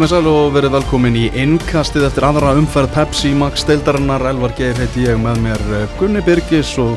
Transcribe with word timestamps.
komið 0.00 0.14
sæl 0.14 0.28
og 0.30 0.54
verið 0.54 0.70
velkomin 0.72 1.16
í 1.18 1.22
innkastið 1.36 2.06
eftir 2.06 2.24
aðra 2.24 2.54
umferð 2.56 2.94
Pepsi 2.94 3.34
Max 3.36 3.66
deildarinnar. 3.68 4.22
Elvar 4.30 4.54
Geir 4.56 4.78
heiti 4.80 5.02
ég 5.04 5.18
með 5.20 5.40
mér 5.44 5.64
eh, 5.76 5.96
Gunni 5.98 6.22
Birgis 6.24 6.70
og 6.80 6.94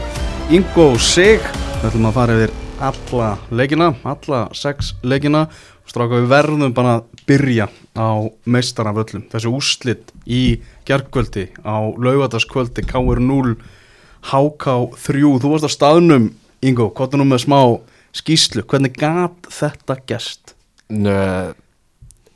Ingo 0.56 0.86
Sig. 1.04 1.44
Við 1.82 1.88
ætlum 1.90 2.06
að 2.08 2.14
fara 2.16 2.38
yfir 2.38 2.54
alla 2.88 3.32
leikina, 3.52 3.90
alla 4.08 4.40
sex 4.56 4.94
leikina. 5.04 5.42
Stráka 5.84 6.22
við 6.22 6.30
verðum 6.32 6.76
bara 6.78 6.94
að 7.02 7.26
byrja 7.28 7.68
á 7.92 8.24
meistaraföllum. 8.48 9.26
Þessi 9.34 9.52
úslitt 9.52 10.14
í 10.24 10.44
gerðkvöldi 10.88 11.50
á 11.60 11.84
laugataskvöldi 12.00 12.86
KR0 12.88 13.58
HK3 14.30 15.26
Þú 15.44 15.52
varst 15.52 15.68
á 15.68 15.76
staðnum 15.76 16.30
Ingo, 16.64 16.88
er 16.88 17.20
nú 17.20 17.28
með 17.28 17.44
smá 17.50 17.60
skýslu 18.16 18.64
Hvernig 18.64 18.96
gat 18.96 19.52
þetta 19.52 20.00
gest? 20.08 20.56
Nö, 20.88 21.52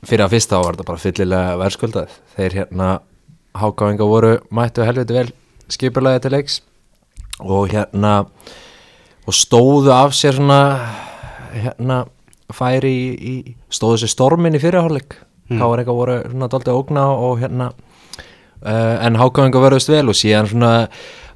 fyrir 0.06 0.24
að 0.26 0.34
fyrsta 0.36 0.60
var 0.62 0.76
þetta 0.76 0.88
bara 0.88 1.02
fyllilega 1.02 1.58
verðskuldað 1.62 2.16
þeir 2.36 2.56
hérna 2.60 2.88
hákáinga 3.58 4.06
voru 4.06 4.32
mættu 4.54 4.86
helviti 4.86 5.16
vel 5.16 5.28
skipulagi 5.72 6.24
til 6.24 6.34
leiks 6.36 6.60
og 7.40 7.72
hérna 7.72 8.14
og 9.28 9.36
stóðu 9.36 9.92
af 9.94 10.14
sér 10.16 10.38
svona 10.38 10.60
hérna 11.52 12.04
færi 12.54 12.92
í, 12.92 13.08
í 13.18 13.34
stóðu 13.72 14.02
sér 14.04 14.14
stormin 14.14 14.56
í 14.56 14.62
fyrirháleik 14.62 15.18
mm. 15.50 15.58
hákáinga 15.58 15.96
voru 15.96 16.18
svona 16.28 16.50
doldið 16.52 16.78
ógna 16.78 17.06
og 17.14 17.42
hérna 17.42 17.72
uh, 17.72 18.96
en 19.04 19.18
hákáinga 19.18 19.62
verðust 19.62 19.90
vel 19.92 20.06
og 20.12 20.18
síðan 20.18 20.50
svona 20.52 20.72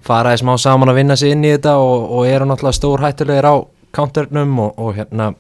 faraði 0.03 0.43
smá 0.43 0.55
saman 0.59 0.91
að 0.93 1.03
vinna 1.03 1.19
sig 1.19 1.35
inn 1.35 1.45
í 1.47 1.55
þetta 1.55 1.77
og, 1.83 2.09
og 2.11 2.31
eru 2.31 2.49
náttúrulega 2.49 2.79
stór 2.79 3.05
hættulegir 3.05 3.51
á 3.51 3.55
counternum 3.95 4.55
og, 4.65 4.79
og 4.79 4.97
hérna 4.97 5.33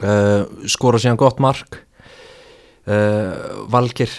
uh, 0.00 0.44
skora 0.70 1.00
síðan 1.00 1.20
gott 1.20 1.42
mark 1.42 1.83
uh, 2.86 3.66
Valgir 3.72 4.12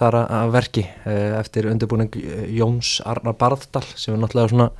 þar 0.00 0.20
að 0.22 0.52
verki 0.54 0.84
uh, 0.88 1.38
eftir 1.40 1.68
undirbúning 1.70 2.14
Jóns 2.56 2.98
Arnar 3.04 3.36
Barðdal 3.40 3.84
sem 3.94 4.14
er 4.14 4.22
náttúrulega 4.22 4.54
svona 4.54 4.70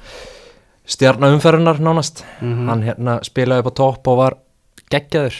stjarnumferðunar 0.91 1.81
nánast 1.81 2.25
Mm 2.41 2.55
-hmm. 2.55 2.69
hann 2.69 2.83
hérna 2.83 3.19
spilaði 3.23 3.61
upp 3.61 3.73
á 3.73 3.79
topp 3.81 4.09
og 4.09 4.17
var 4.17 4.35
geggjaður 4.91 5.35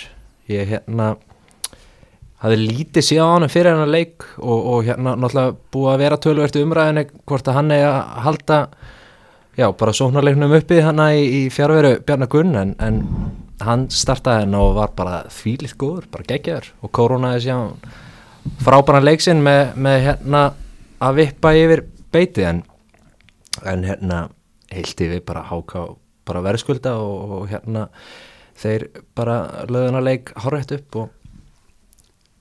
ég 0.49 0.69
hérna 0.69 1.17
hafði 2.41 2.57
lítið 2.57 3.05
síðan 3.05 3.29
á 3.29 3.35
hann 3.35 3.49
fyrir 3.49 3.75
hennar 3.75 3.89
leik 3.89 4.25
og, 4.39 4.67
og 4.67 4.85
hérna 4.85 5.17
náttúrulega 5.17 5.57
búið 5.73 5.93
að 5.93 5.99
vera 5.99 6.17
tölvert 6.17 6.57
umræðinni 6.57 7.07
hvort 7.27 7.49
að 7.49 7.55
hann 7.55 7.71
er 7.71 7.87
að 7.89 8.01
halda 8.25 8.69
já, 9.57 9.73
bara 9.77 9.93
sóknarleiknum 9.93 10.57
uppi 10.57 10.81
hann 10.81 11.03
í, 11.11 11.21
í 11.21 11.43
fjárveru 11.53 11.99
Bjarnar 12.07 12.31
Gunn 12.33 12.57
en, 12.57 12.75
en 12.79 13.03
hann 13.65 13.87
startaði 13.93 14.45
henn 14.45 14.57
og 14.59 14.75
var 14.79 14.95
bara 14.97 15.23
þvílitt 15.33 15.77
góður, 15.81 16.09
bara 16.13 16.27
geggjaður 16.29 16.71
og 16.81 16.93
koronaði 16.97 17.45
síðan 17.47 17.73
frábæran 18.65 19.07
leiksinn 19.07 19.43
með, 19.45 19.75
með 19.77 20.05
hérna 20.09 20.43
að 21.01 21.21
vippa 21.21 21.53
yfir 21.57 21.85
beiti 22.13 22.47
en, 22.49 22.63
en 23.65 23.85
hérna 23.89 24.21
heilt 24.73 25.03
yfir 25.05 25.25
bara 25.27 25.45
háká 25.51 25.91
bara 26.29 26.45
verðskulda 26.45 26.95
og, 27.01 27.37
og 27.37 27.47
hérna 27.51 27.87
þeir 28.61 28.87
bara 29.17 29.67
löðuna 29.71 30.03
leik 30.05 30.33
horrið 30.45 30.77
upp 30.79 31.01
og, 31.01 31.09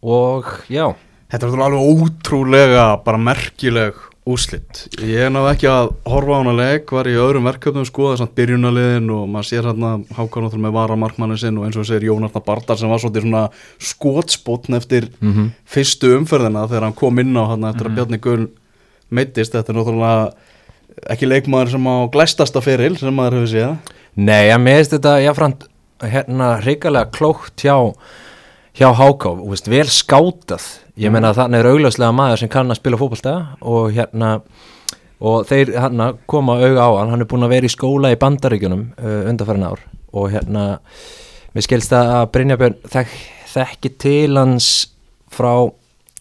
og 0.04 0.50
já. 0.72 0.86
Þetta 1.30 1.46
er 1.46 1.62
alveg 1.62 1.90
ótrúlega 1.94 2.86
bara 3.06 3.22
merkileg 3.22 3.98
úslitt. 4.30 4.82
Ég 5.02 5.26
er 5.26 5.32
náttúrulega 5.34 5.56
ekki 5.56 5.70
að 5.72 5.90
horfa 6.10 6.38
á 6.38 6.40
hana 6.40 6.54
leik, 6.58 6.92
var 6.96 7.10
í 7.10 7.16
öðrum 7.20 7.48
verkefnum 7.50 7.88
skoða 7.88 8.20
samt 8.20 8.36
byrjunaliðin 8.38 9.10
og 9.16 9.24
maður 9.32 9.50
sér 9.50 9.70
hérna 9.70 9.92
háká 10.16 10.44
náttúrulega 10.44 10.66
með 10.66 10.76
varamarkmannin 10.78 11.42
sinn 11.42 11.60
og 11.60 11.68
eins 11.68 11.80
og 11.80 11.88
segir 11.90 12.10
Jónarnar 12.10 12.46
Bardar 12.46 12.80
sem 12.80 12.92
var 12.92 13.02
svolítið 13.02 13.26
svona 13.26 13.44
skotspotn 13.92 14.78
eftir 14.78 15.10
mm 15.20 15.34
-hmm. 15.34 15.50
fyrstu 15.66 16.14
umferðina 16.18 16.68
þegar 16.68 16.88
hann 16.88 17.00
kom 17.02 17.20
inn 17.20 17.38
á 17.38 17.44
hann 17.50 17.64
eftir 17.64 17.88
að 17.88 17.96
Bjarni 17.96 18.18
Gunn 18.18 18.50
meittist. 19.10 19.54
Þetta 19.54 19.74
er 19.74 19.80
náttúrulega 19.80 20.32
ekki 21.10 21.30
leikmaður 21.30 21.70
sem 21.70 21.88
á 21.88 21.96
glæstasta 22.12 22.62
feril 22.62 22.98
sem 22.98 23.14
maður 23.14 23.40
hefur 23.40 23.52
séð. 23.54 23.78
Nei, 24.16 24.50
ég 24.50 24.60
meðist 24.60 24.92
þetta 24.92 25.20
jáframt 25.24 25.68
hérna 26.00 26.60
hrikalega 26.64 27.12
klókt 27.12 27.62
hjá 27.64 27.76
hjá 28.78 28.90
Háká, 28.96 29.34
vel 29.70 29.88
skátað 29.90 30.68
ég 31.00 31.14
meina 31.14 31.32
að 31.32 31.44
þannig 31.44 31.64
er 31.64 31.70
augljóslega 31.72 32.16
maður 32.16 32.42
sem 32.42 32.52
kann 32.52 32.72
að 32.72 32.82
spila 32.82 33.00
fótbolta 33.00 33.36
og 33.62 33.94
hérna 33.96 34.34
og 35.20 35.48
þeir 35.50 35.74
hérna 35.76 36.14
koma 36.30 36.58
auga 36.60 36.86
á 36.88 36.90
hann. 37.00 37.12
Hann 37.14 37.24
er 37.24 37.30
búin 37.30 37.44
að 37.48 37.56
vera 37.56 37.68
í 37.68 37.74
skóla 37.74 38.14
í 38.14 38.20
bandaríkjunum 38.20 38.86
uh, 38.96 39.24
undanfærin 39.32 39.68
ár. 39.68 39.82
Og 40.16 40.30
hérna 40.34 40.64
mér 41.56 41.66
skilst 41.66 41.94
að 41.96 42.30
Brynjabjörn 42.36 42.78
þek, 42.94 43.16
þekki 43.52 43.94
til 44.00 44.38
hans 44.38 44.70
frá 45.34 45.52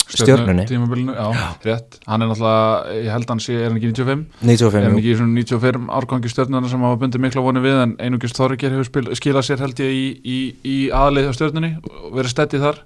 stjórnunni 0.08 0.64
tímabilinu, 0.68 1.14
já, 1.14 1.26
rétt. 1.64 1.98
Hann 2.08 2.24
er 2.24 2.30
náttúrulega, 2.30 2.96
ég 2.96 3.12
held 3.12 3.32
hann 3.32 3.42
sé, 3.44 3.56
er 3.58 3.68
hann 3.68 3.78
ekki 3.78 3.90
95 3.92 4.24
95, 4.40 4.78
er 4.78 4.86
hann 4.86 4.98
ekki 4.98 5.12
í 5.12 5.16
svona 5.18 5.44
95 5.44 5.92
árgangi 5.98 6.32
stjórnuna 6.32 6.72
sem 6.72 6.84
hafa 6.86 7.00
bundið 7.02 7.24
mikla 7.24 7.44
voni 7.44 7.62
við 7.64 7.80
en 7.82 7.94
einungist 8.00 8.38
Þorgir 8.38 8.76
hefur 8.76 9.10
skilað 9.18 9.48
sér 9.48 9.64
held 9.64 9.82
ég 9.84 9.94
í, 9.94 10.04
í, 10.24 10.38
í 10.64 10.76
aðlið 10.94 11.30
á 11.30 11.32
stjórnunni 11.36 11.72
og 11.82 12.12
verið 12.16 12.34
stettið 12.34 12.66
þar. 12.66 12.82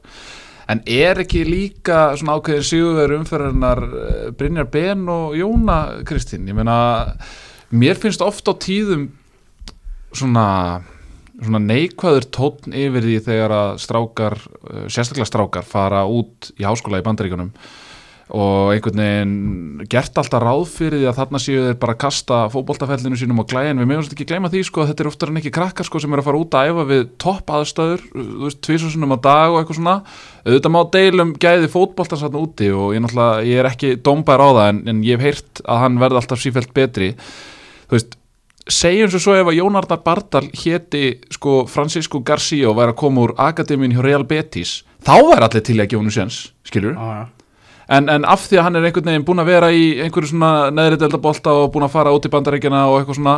En 0.72 0.82
er 0.86 1.22
ekki 1.22 1.42
líka 1.46 2.02
svona 2.18 2.38
ákveðin 2.38 2.66
sigurveru 2.66 3.18
umferðarnar 3.20 3.82
eh, 3.82 4.28
Brynjar 4.38 4.70
Ben 4.72 5.02
og 5.10 5.36
Jóna 5.38 5.78
Kristín, 6.08 6.46
ég 6.50 6.56
meina 6.56 6.76
mér 7.72 7.98
finnst 8.00 8.22
ofta 8.24 8.54
á 8.54 8.62
tíðum 8.62 9.10
svona 10.12 10.46
neikvæður 11.42 12.28
tónn 12.34 12.76
yfir 12.76 13.06
því 13.06 13.16
þegar 13.26 13.56
að 13.56 13.70
strákar, 13.82 14.38
eh, 14.70 14.84
sérstaklega 14.88 15.30
strákar 15.30 15.66
fara 15.66 16.04
út 16.06 16.52
í 16.58 16.66
háskóla 16.66 17.02
í 17.02 17.06
bandaríkunum 17.06 17.52
og 18.32 18.70
einhvern 18.72 19.00
veginn 19.02 19.88
gert 19.92 20.16
alltaf 20.16 20.40
ráð 20.40 20.62
fyrir 20.72 21.02
því 21.02 21.08
að 21.10 21.18
þarna 21.18 21.40
séu 21.42 21.64
þeir 21.66 21.78
bara 21.82 21.96
kasta 22.00 22.38
fótboltafellinu 22.52 23.18
sínum 23.20 23.42
á 23.42 23.50
glæðin 23.50 23.82
við 23.82 23.90
meðum 23.90 24.06
ekki 24.06 24.26
gleyma 24.30 24.48
því 24.52 24.62
sko 24.68 24.86
þetta 24.88 25.04
er 25.04 25.10
oftar 25.10 25.32
en 25.32 25.40
ekki 25.42 25.52
krakkar 25.52 25.88
sko 25.88 26.00
sem 26.00 26.14
er 26.14 26.22
að 26.22 26.28
fara 26.30 26.40
út 26.40 26.56
að 26.56 26.70
æfa 26.70 26.86
við 26.88 27.02
topp 27.20 27.52
aðstöður 27.58 28.06
þú 28.14 28.46
veist, 28.46 28.60
tvísasunum 28.64 29.12
á 29.12 29.18
dag 29.26 29.52
og 29.52 29.58
eitthvað 29.60 29.80
svona. 29.82 29.96
Auðvitað 30.46 30.72
má 30.72 30.80
deilum 30.96 31.34
gæði 31.44 31.70
fótboltans 31.74 32.24
þarna 32.24 32.44
úti 32.46 32.72
og 32.72 32.96
ég 32.96 33.12
ég 33.50 33.60
er 33.60 33.68
ekki 33.68 33.94
dómbær 34.00 34.40
á 34.40 34.48
það 34.48 34.70
en, 34.70 34.82
en 34.88 35.04
ég 35.04 35.20
hef 35.20 35.28
heyrt 35.28 35.64
að 35.66 35.84
hann 35.84 36.00
verði 36.00 36.22
alltaf 36.22 36.40
sífælt 36.40 36.72
betri. 36.72 37.12
Þú 37.90 37.98
veist, 37.98 38.16
segjum 38.70 39.10
svo 39.10 39.20
svo 39.22 39.34
ef 39.40 39.50
að 39.50 39.58
Jón 39.58 39.76
Arnar 39.78 40.02
Bardal 40.04 40.48
héti 40.54 41.04
sko 41.34 41.64
Francisco 41.70 42.20
Garcia 42.22 42.70
og 42.70 42.76
væri 42.78 42.94
að 42.94 43.00
koma 43.02 43.24
úr 43.26 43.34
Akademín 43.42 43.94
hjá 43.94 44.02
Real 44.04 44.24
Betis 44.28 44.82
þá 45.02 45.14
væri 45.18 45.46
allir 45.48 45.64
til 45.66 45.78
að 45.80 45.88
gefa 45.90 46.02
hún 46.02 46.14
séns, 46.14 46.40
skilur 46.68 46.94
Já, 46.94 47.08
já. 47.18 47.26
en, 47.98 48.08
en 48.08 48.24
af 48.24 48.46
því 48.46 48.60
að 48.60 48.64
hann 48.68 48.76
er 48.78 48.86
einhvern 48.88 49.10
veginn 49.10 49.26
búin 49.26 49.42
að 49.42 49.50
vera 49.50 49.72
í 49.74 49.84
einhverju 50.04 50.30
svona 50.30 50.70
neðri 50.70 51.00
deltabolta 51.02 51.54
og 51.58 51.72
búin 51.74 51.88
að 51.88 51.94
fara 51.96 52.14
út 52.14 52.28
í 52.28 52.32
bandaríkjana 52.32 52.84
og 52.90 53.00
eitthvað 53.00 53.18
svona 53.18 53.36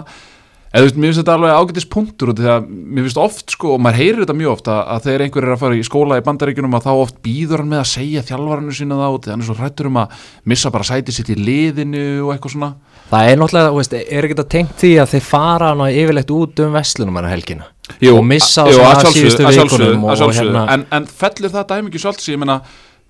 eða 0.74 0.82
þú 0.82 0.88
veist, 0.88 0.96
mér 0.98 1.10
finnst 1.10 1.20
þetta 1.20 1.34
alveg 1.38 1.52
ágætis 1.54 1.86
punktur 1.94 2.32
því 2.34 2.48
að 2.50 2.64
mér 2.68 3.04
finnst 3.06 3.20
oft 3.22 3.54
sko, 3.54 3.74
og 3.76 3.82
maður 3.84 4.00
heyrir 4.00 4.20
þetta 4.24 4.36
mjög 4.40 4.52
oft 4.56 4.70
að, 4.72 4.80
að 4.94 5.04
þegar 5.04 5.24
einhver 5.24 5.46
er 5.46 5.54
að 5.54 5.60
fara 5.62 5.78
í 5.78 5.84
skóla 5.86 6.18
í 6.18 6.24
bandaríkjunum 6.26 6.74
að 6.78 6.88
þá 6.88 6.90
oft 6.94 7.20
býður 7.24 7.62
hann 7.62 7.70
með 7.70 7.82
að 7.82 7.90
segja 7.92 8.24
þjálfarinu 8.30 8.74
sína 8.74 8.98
þá 8.98 9.04
og 9.06 9.28
hann 9.30 9.44
er 9.44 9.48
svo 9.48 9.58
hrættur 9.58 9.90
um 9.90 10.00
að 10.02 10.24
missa 10.50 10.72
bara 10.74 10.88
sæti 10.88 11.14
sitt 11.14 11.30
í 11.30 11.38
liðinu 11.38 12.06
og 12.24 12.32
eitthvað 12.34 12.56
svona. 12.56 12.70
Það 13.12 13.30
er 13.30 13.38
náttúrulega, 13.38 13.74
veist, 13.78 13.94
er 14.00 14.26
ekki 14.26 14.34
þetta 14.34 14.54
tengt 14.56 14.74
því 14.80 14.90
að 15.02 15.12
þeir 15.14 15.28
fara 15.28 15.70
ná 15.78 15.84
yfirleitt 15.92 16.34
út 16.34 16.64
um 16.64 16.74
vestlunum 16.74 17.20
hann 17.20 17.30
helgina? 17.30 17.68
Jú, 18.00 18.16
og 18.16 18.24
missa 18.26 18.64
á 18.64 18.72
svona 18.72 18.96
að 18.96 19.12
síðustu 19.12 19.44
að 19.44 19.60
vikunum 19.60 20.06
að 20.08 20.24
og 20.24 20.34
hérna 20.34 20.64
en, 20.72 20.86
en 20.96 21.06
fellir 21.20 21.52
það 21.52 21.66
dæmi 21.68 21.92
ekki 21.92 22.00
svolítið 22.00 22.62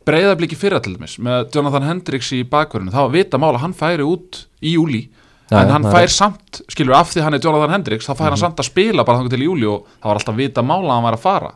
breyðabliki 0.05 0.57
fyrra 0.59 0.81
til 0.85 0.97
dæmis 0.99 1.17
með 1.23 1.55
Jonathan 1.55 1.87
Hendricks 1.89 2.31
í 2.37 2.43
bakverðinu 2.49 2.93
þá 2.93 3.05
vita 3.13 3.41
mála 3.41 3.57
að 3.59 3.65
hann 3.65 3.77
færi 3.77 4.05
út 4.07 4.43
í 4.61 4.75
júli 4.77 5.07
en 5.51 5.69
já, 5.69 5.73
hann 5.73 5.85
fær 5.93 6.09
samt, 6.09 6.63
skilur 6.73 6.95
af 6.97 7.11
því 7.13 7.23
hann 7.27 7.35
er 7.35 7.43
Jonathan 7.45 7.71
Hendricks 7.77 8.07
þá 8.09 8.15
fær 8.17 8.25
Mhm. 8.25 8.29
hann 8.35 8.43
samt 8.45 8.57
að 8.63 8.71
spila 8.71 9.05
bara 9.05 9.19
þannig 9.19 9.31
til 9.31 9.45
júli 9.47 9.67
og 9.69 9.85
það 10.03 10.09
var 10.11 10.17
alltaf 10.21 10.37
vita 10.37 10.63
mála 10.63 10.89
að 10.89 10.95
hann 10.97 11.03
var 11.11 11.17
að 11.19 11.25
fara. 11.27 11.51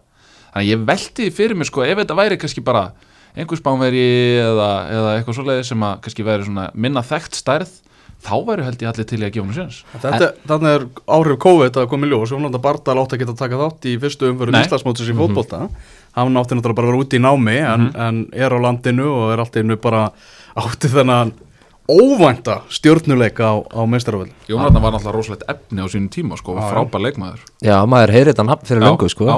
Þannig 0.53 0.65
að 0.65 0.71
ég 0.73 0.85
velti 0.87 1.25
því 1.29 1.33
fyrir 1.39 1.57
mér 1.57 1.67
sko 1.71 1.83
ef 1.85 1.99
þetta 1.99 2.17
væri 2.17 2.37
kannski 2.39 2.65
bara 2.65 2.93
einhvers 3.37 3.61
bánveri 3.63 4.07
eða, 4.43 4.71
eða 4.91 5.11
eitthvað 5.19 5.37
svoleiði 5.39 5.65
sem 5.65 5.81
að 5.81 6.01
kannski 6.03 6.25
væri 6.27 6.45
svona 6.49 6.71
minna 6.75 7.03
þekkt 7.03 7.35
stærð 7.39 7.69
þá 8.19 8.33
væri 8.49 8.65
held 8.67 8.79
ég 8.83 8.89
allir 8.91 9.07
til 9.07 9.19
í 9.21 9.25
að 9.29 9.33
gefa 9.37 9.47
hann 9.47 9.55
séns. 9.55 9.85
Þetta, 10.03 10.33
Þannig 10.49 10.73
er 10.75 10.87
áhrif 11.07 11.39
COVID 11.39 11.77
að 11.79 11.89
koma 11.89 12.07
í 12.07 12.11
ljós 12.11 12.33
Jónanda 12.35 12.59
Bardal 12.61 12.99
átti 12.99 13.15
að 13.15 13.21
geta 13.23 13.33
að 13.37 13.39
taka 13.45 13.61
þátt 13.61 13.87
í 13.87 13.93
fyrstu 14.03 14.33
umföru 14.33 14.51
Nei. 14.51 14.65
Íslandsmótsins 14.67 15.13
í 15.13 15.15
fótbolta. 15.15 15.69
Hann 16.17 16.35
átti 16.41 16.57
náttúrulega 16.59 16.75
bara 16.75 16.89
að 16.89 16.93
vera 16.93 17.03
úti 17.05 17.21
í 17.21 17.23
námi 17.23 17.59
en, 17.63 17.93
en 17.95 18.19
er 18.35 18.51
á 18.51 18.59
landinu 18.59 19.07
og 19.07 19.33
er 19.33 19.39
alltaf 19.45 19.81
bara 19.81 20.11
átti 20.59 20.89
þennan 20.91 21.33
óvænta 21.89 22.61
stjórnuleika 22.69 23.45
á, 23.49 23.55
á 23.65 23.81
meistaraföld 23.89 24.31
Jónathan 24.49 24.83
var 24.83 24.93
náttúrulega 24.93 25.15
rosalegt 25.17 25.45
efni 25.49 25.81
á 25.81 25.87
sínum 25.89 26.09
tíma 26.13 26.37
sko, 26.37 26.53
Já, 26.55 26.61
já. 26.61 26.69
frábær 26.73 27.01
leikmaður. 27.01 27.41
Já, 27.65 27.77
maður 27.89 28.13
heyrir 28.13 28.33
þetta 28.35 28.45
nafn 28.45 28.67
fyrir 28.69 28.83
löngu 28.85 29.09
sko. 29.09 29.25
já. 29.25 29.37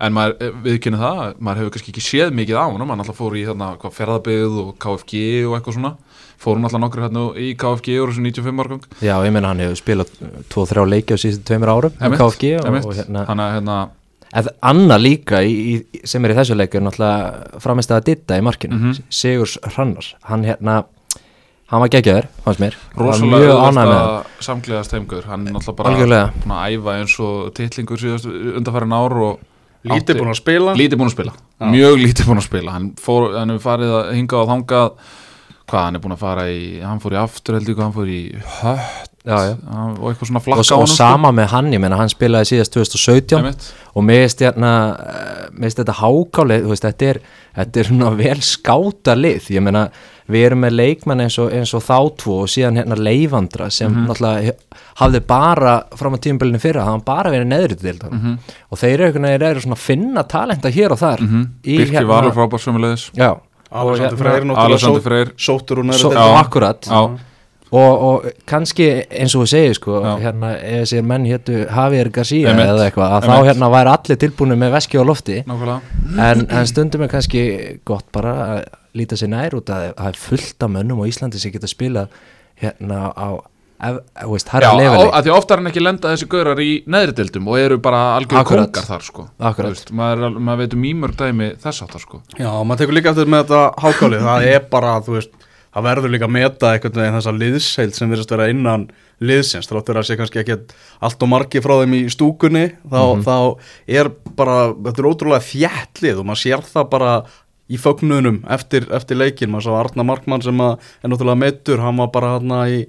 en 0.00 0.12
maður 0.16 0.54
viðkynna 0.64 0.98
það 1.02 1.34
maður 1.40 1.58
hefur 1.60 1.70
kannski 1.76 1.92
ekki 1.92 2.04
séð 2.06 2.32
mikið 2.40 2.56
á 2.56 2.64
hann 2.72 2.86
maður 2.88 3.04
alltaf 3.04 3.20
fór 3.20 3.36
í 3.36 3.44
hérna, 3.44 3.68
hvað, 3.76 3.92
ferðabyggð 4.00 4.58
og 4.64 4.72
KFG 4.80 5.14
og 5.46 5.54
eitthvað 5.58 5.76
svona. 5.76 5.92
Fórum 6.40 6.64
alltaf 6.64 6.80
nokkur 6.80 7.02
hérna 7.04 7.24
í 7.36 7.52
KFG 7.60 7.88
og 8.00 8.08
þessu 8.14 8.22
95 8.24 8.64
árgang 8.64 8.84
já, 9.04 9.14
ég 9.20 9.32
meina 9.36 9.48
hann 9.52 9.60
hefur 9.60 9.76
spilað 9.76 10.12
2-3 10.48 10.86
leiki 10.88 11.12
á 11.12 11.20
síðustu 11.20 11.44
tveimur 11.50 11.68
árum 11.68 11.92
um 11.92 12.04
Einmitt, 12.06 12.20
KFG 12.22 12.44
og, 12.64 12.78
og 12.86 12.94
hérna 12.96 13.26
þannig 13.28 13.44
að 13.44 13.56
hérna, 13.58 13.80
En 14.30 14.46
annað 14.62 15.00
líka 15.02 15.40
í, 15.42 15.54
í, 15.74 16.00
sem 16.06 16.22
er 16.24 16.30
í 16.30 16.34
þessu 16.38 16.54
leikur 16.54 16.80
náttúrulega 16.86 17.58
framist 17.60 17.90
að 17.90 18.04
ditta 18.06 18.36
í 18.38 18.42
markinu 18.46 18.76
Mhm. 18.78 19.00
Sigurs 19.10 19.56
Hrannars. 19.74 20.12
Hann 20.22 20.44
hérna, 20.46 20.84
hann 21.70 21.84
var 21.84 21.92
geggjaður 21.92 22.26
fannst 22.44 22.62
mér, 22.62 22.76
rosalega 22.98 23.70
með 23.76 23.92
að 23.94 24.10
samklega 24.42 24.82
steimgur 24.88 25.28
hann 25.30 25.46
er 25.46 25.54
náttúrulega 25.54 25.78
bara 25.78 26.32
búin 26.34 26.56
að 26.56 26.74
æfa 26.74 26.96
eins 26.98 27.14
og 27.22 27.54
titlingur 27.56 28.02
síðast 28.02 28.28
undarfærin 28.30 28.96
ár 28.96 29.16
og 29.28 29.46
Lítið 29.80 30.18
búin 30.20 30.28
að 30.28 30.40
spila. 30.42 30.72
Lítið 30.76 31.00
búin 31.00 31.08
að 31.08 31.14
spila, 31.14 31.34
mjög 31.72 31.94
lítið 32.02 32.26
búin 32.28 32.40
að 32.40 32.46
spila. 32.50 32.72
Hann, 32.74 32.88
fór, 33.00 33.30
hann 33.32 33.52
hefur 33.54 33.64
farið 33.64 33.92
að 33.96 34.10
hinga 34.18 34.40
og 34.40 34.50
þangað. 34.50 35.14
Hvað, 35.70 35.84
hann 35.86 35.96
er 35.96 36.02
búin 36.04 36.14
að 36.16 36.20
fara 36.24 36.44
í 36.50 36.64
hann 36.82 37.00
fór 37.00 37.14
í 37.14 37.18
aftur 37.20 37.56
held 37.56 37.70
ég, 37.70 37.80
hann 37.80 37.94
fór 37.94 38.10
í 38.10 38.20
hött. 38.58 39.06
Já, 39.20 39.36
já. 39.46 39.54
hann- 39.70 39.96
og 40.00 40.06
eitthvað 40.10 40.28
svona 40.30 40.40
og, 40.40 40.44
flakka 40.44 40.64
á 40.64 40.72
og 40.72 40.80
honum, 40.80 40.86
sko. 40.88 40.96
sama 40.96 41.30
með 41.32 41.46
hann, 41.52 41.72
ég 41.72 41.80
meina 41.80 41.96
hann 41.96 42.08
spilaði 42.08 42.48
síðast 42.50 42.72
2017 42.72 43.36
Einmitt. 43.38 43.72
og 43.94 44.04
mér 44.04 44.22
veist 44.24 44.40
hérna 44.40 44.72
þetta 45.60 45.96
hákáli, 46.00 46.56
þú 46.64 46.72
veist, 46.72 46.86
þetta 46.88 47.10
er 47.10 47.20
þetta 47.56 47.80
er 47.80 47.84
svona 47.90 48.10
vel 48.16 48.40
skáta 48.40 49.14
lið. 49.16 49.50
Ég 49.56 49.62
meina, 49.62 49.90
við 50.30 50.46
erum 50.46 50.60
með 50.64 50.74
leikmenn 50.78 51.20
eins 51.24 51.38
og, 51.42 51.50
eins 51.52 51.74
og 51.74 51.82
þá 51.82 51.96
tvo 52.22 52.36
og 52.44 52.48
síðan 52.48 52.78
hérna 52.80 52.96
leifandra 52.96 53.70
sem 53.70 53.92
Mhm. 53.92 54.06
náttúrulega 54.08 54.42
he- 54.42 54.56
hafði 55.00 55.20
bara 55.26 55.74
fram 55.96 56.14
á 56.14 56.18
tímabilinu 56.18 56.60
fyrra, 56.60 56.84
hafði 56.84 56.90
hann 56.90 57.04
bara 57.04 57.30
verið 57.30 57.46
neðri 57.50 57.78
til 57.80 57.98
Mhm. 58.10 58.38
og 58.70 58.78
þeir 58.78 59.00
eru, 59.00 59.12
þeir 59.18 59.42
eru 59.42 59.60
svona 59.60 59.74
að 59.76 59.86
finna 59.86 60.22
talenta 60.24 60.70
hér 60.70 60.90
og 60.92 60.98
þar 60.98 61.18
í 61.64 61.78
Birki 61.78 61.92
hérna- 61.96 62.06
Valur 62.06 62.32
frábær 62.32 62.60
sömulegis 62.60 63.10
já, 63.14 63.36
Alexander 63.72 64.12
og 64.12 64.18
Freyr 64.18 64.44
náttúrulega 64.44 64.78
sóttur 65.36 65.82
svo, 65.94 66.10
næri 66.12 66.44
akkurat. 66.44 66.80
Já, 66.82 67.10
og, 67.70 68.02
og 68.08 68.24
kannski 68.50 68.86
eins 69.10 69.34
og 69.38 69.44
við 69.44 69.50
segir 69.52 69.76
sko, 69.78 70.00
Já. 70.02 70.12
hérna, 70.24 70.50
ef 70.58 70.80
þessir 70.84 71.04
menn 71.06 71.28
héttu 71.30 71.58
Javier 71.66 72.10
Garcia 72.14 72.50
Einmitt. 72.50 72.66
eða 72.72 72.88
eitthvað, 72.88 73.14
að 73.18 73.28
þá 73.28 73.30
Einmitt. 73.34 73.50
hérna 73.52 73.70
væri 73.76 73.92
allir 73.94 74.20
tilbúinu 74.24 74.56
með 74.58 74.74
veski 74.78 74.98
á 74.98 75.04
lofti. 75.06 75.38
Nákvæmlega. 75.46 75.80
En, 76.30 76.46
en 76.50 76.66
stundum 76.66 77.06
er 77.06 77.12
kannski 77.14 77.44
gott 77.86 78.08
bara 78.12 78.34
að 78.48 78.64
líta 78.98 79.14
sér 79.20 79.30
nær 79.30 79.54
út 79.60 79.70
að 79.70 79.92
það 79.94 80.08
er 80.10 80.18
fullt 80.26 80.66
af 80.66 80.70
mönnum 80.74 80.98
á 81.02 81.06
Íslandi 81.06 81.38
sem 81.38 81.52
geta 81.54 81.70
spilað 81.70 82.08
hérna 82.60 83.10
á 83.14 83.28
Já, 83.80 83.94
herra 84.52 84.74
á- 84.74 84.76
leveli 84.76 85.04
að 85.08 85.22
því 85.24 85.30
oftar 85.32 85.60
en 85.62 85.68
ekki 85.70 85.80
lenda 85.80 86.10
þessi 86.12 86.26
gaurar 86.28 86.58
í 86.60 86.82
neðri 86.84 87.14
dildum 87.16 87.46
og 87.48 87.56
eru 87.62 87.78
bara 87.80 88.00
algjör 88.18 88.44
kongar 88.44 88.84
þar 88.84 89.00
sko. 89.06 89.22
Veist, 89.40 89.92
maður, 89.96 90.34
maður 90.36 90.58
veit 90.66 90.74
um 90.76 90.82
ímörg 90.90 91.16
dæmi 91.16 91.48
þess 91.62 91.86
áttar 91.86 92.02
sko. 92.02 92.20
Já, 92.36 92.50
maður 92.60 92.82
tekur 92.82 92.98
líka 92.98 93.14
eftir 93.14 93.30
með 93.32 93.46
þetta 93.46 93.62
hákáli. 93.80 94.20
Það 94.26 94.44
er 94.50 94.66
bara, 94.74 94.92
þú 95.06 95.16
veist, 95.16 95.32
það 95.70 95.86
verður 95.86 96.14
líka 96.14 96.26
að 96.28 96.34
meta 96.36 96.72
einhvern 96.74 97.00
veginn 97.00 97.18
þessa 97.18 97.34
liðsheild 97.36 97.96
sem 97.96 98.10
virðist 98.12 98.34
vera 98.34 98.48
innan 98.50 98.88
liðsins, 99.20 99.68
þráttur 99.68 100.00
að 100.00 100.08
sé 100.08 100.16
kannski 100.18 100.40
ekki 100.42 100.56
allt 101.04 101.22
og 101.22 101.30
margi 101.30 101.62
frá 101.62 101.76
þeim 101.82 101.98
í 101.98 102.02
stúkunni 102.12 102.64
þá, 102.88 103.02
þá 103.26 103.36
er 104.00 104.10
bara 104.38 104.58
þetta 104.72 105.02
er 105.02 105.10
ótrúlega 105.12 105.46
þjætt 105.50 106.02
lið 106.04 106.22
og 106.22 106.28
maður 106.30 106.42
sér 106.42 106.66
það 106.70 106.90
bara 106.96 107.12
í 107.70 107.78
fögnunum 107.78 108.40
eftir, 108.50 108.88
eftir 108.90 109.20
leikin, 109.20 109.52
maður 109.52 109.68
sá 109.68 109.74
Arna 109.78 110.06
Markmann 110.06 110.42
sem 110.42 110.64
að 110.64 110.80
er 111.04 111.12
náttúrulega 111.12 111.42
meittur, 111.44 111.82
hann 111.84 112.00
var 112.02 112.10
bara 112.14 112.32
hann 112.38 112.56
í 112.66 112.80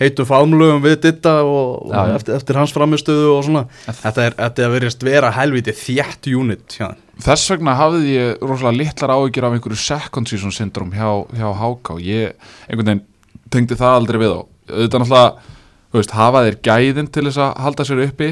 heitum 0.00 0.28
faðmlögum 0.28 0.82
við 0.84 0.96
ditta 1.04 1.36
og, 1.44 1.86
og 1.86 1.94
já. 1.94 2.16
eftir, 2.16 2.36
eftir 2.38 2.58
hans 2.60 2.72
framistöðu 2.76 3.30
og 3.34 3.44
svona 3.46 3.64
þetta 3.86 4.26
er, 4.26 4.36
þetta 4.38 4.64
er 4.64 4.74
verið 4.74 5.06
vera 5.10 5.32
helviti 5.36 5.76
þjætt 5.76 6.30
unit 6.32 6.78
hjá. 6.78 6.88
Þess 7.20 7.52
vegna 7.52 7.76
hafði 7.76 8.14
ég 8.14 8.44
rosalega 8.44 8.78
litlar 8.80 9.14
áhyggjur 9.16 9.46
af 9.46 9.56
einhverju 9.56 9.80
second 9.82 10.30
season 10.30 10.54
syndrom 10.56 10.92
hjá, 10.96 11.08
hjá 11.36 11.48
HK 11.60 11.96
og 11.96 12.04
ég 12.04 12.50
einhvern 12.68 12.94
veginn 12.94 13.06
tengdi 13.52 13.76
það 13.78 13.96
aldrei 13.98 14.20
við 14.22 14.36
á 14.36 14.40
auðvitað 14.70 15.02
náttúrulega, 15.02 15.56
þú 15.90 16.00
veist, 16.00 16.14
hafa 16.14 16.44
þeir 16.46 16.58
gæðin 16.68 17.10
til 17.10 17.26
þess 17.26 17.42
að 17.42 17.54
halda 17.64 17.86
sér 17.86 18.04
uppi 18.06 18.30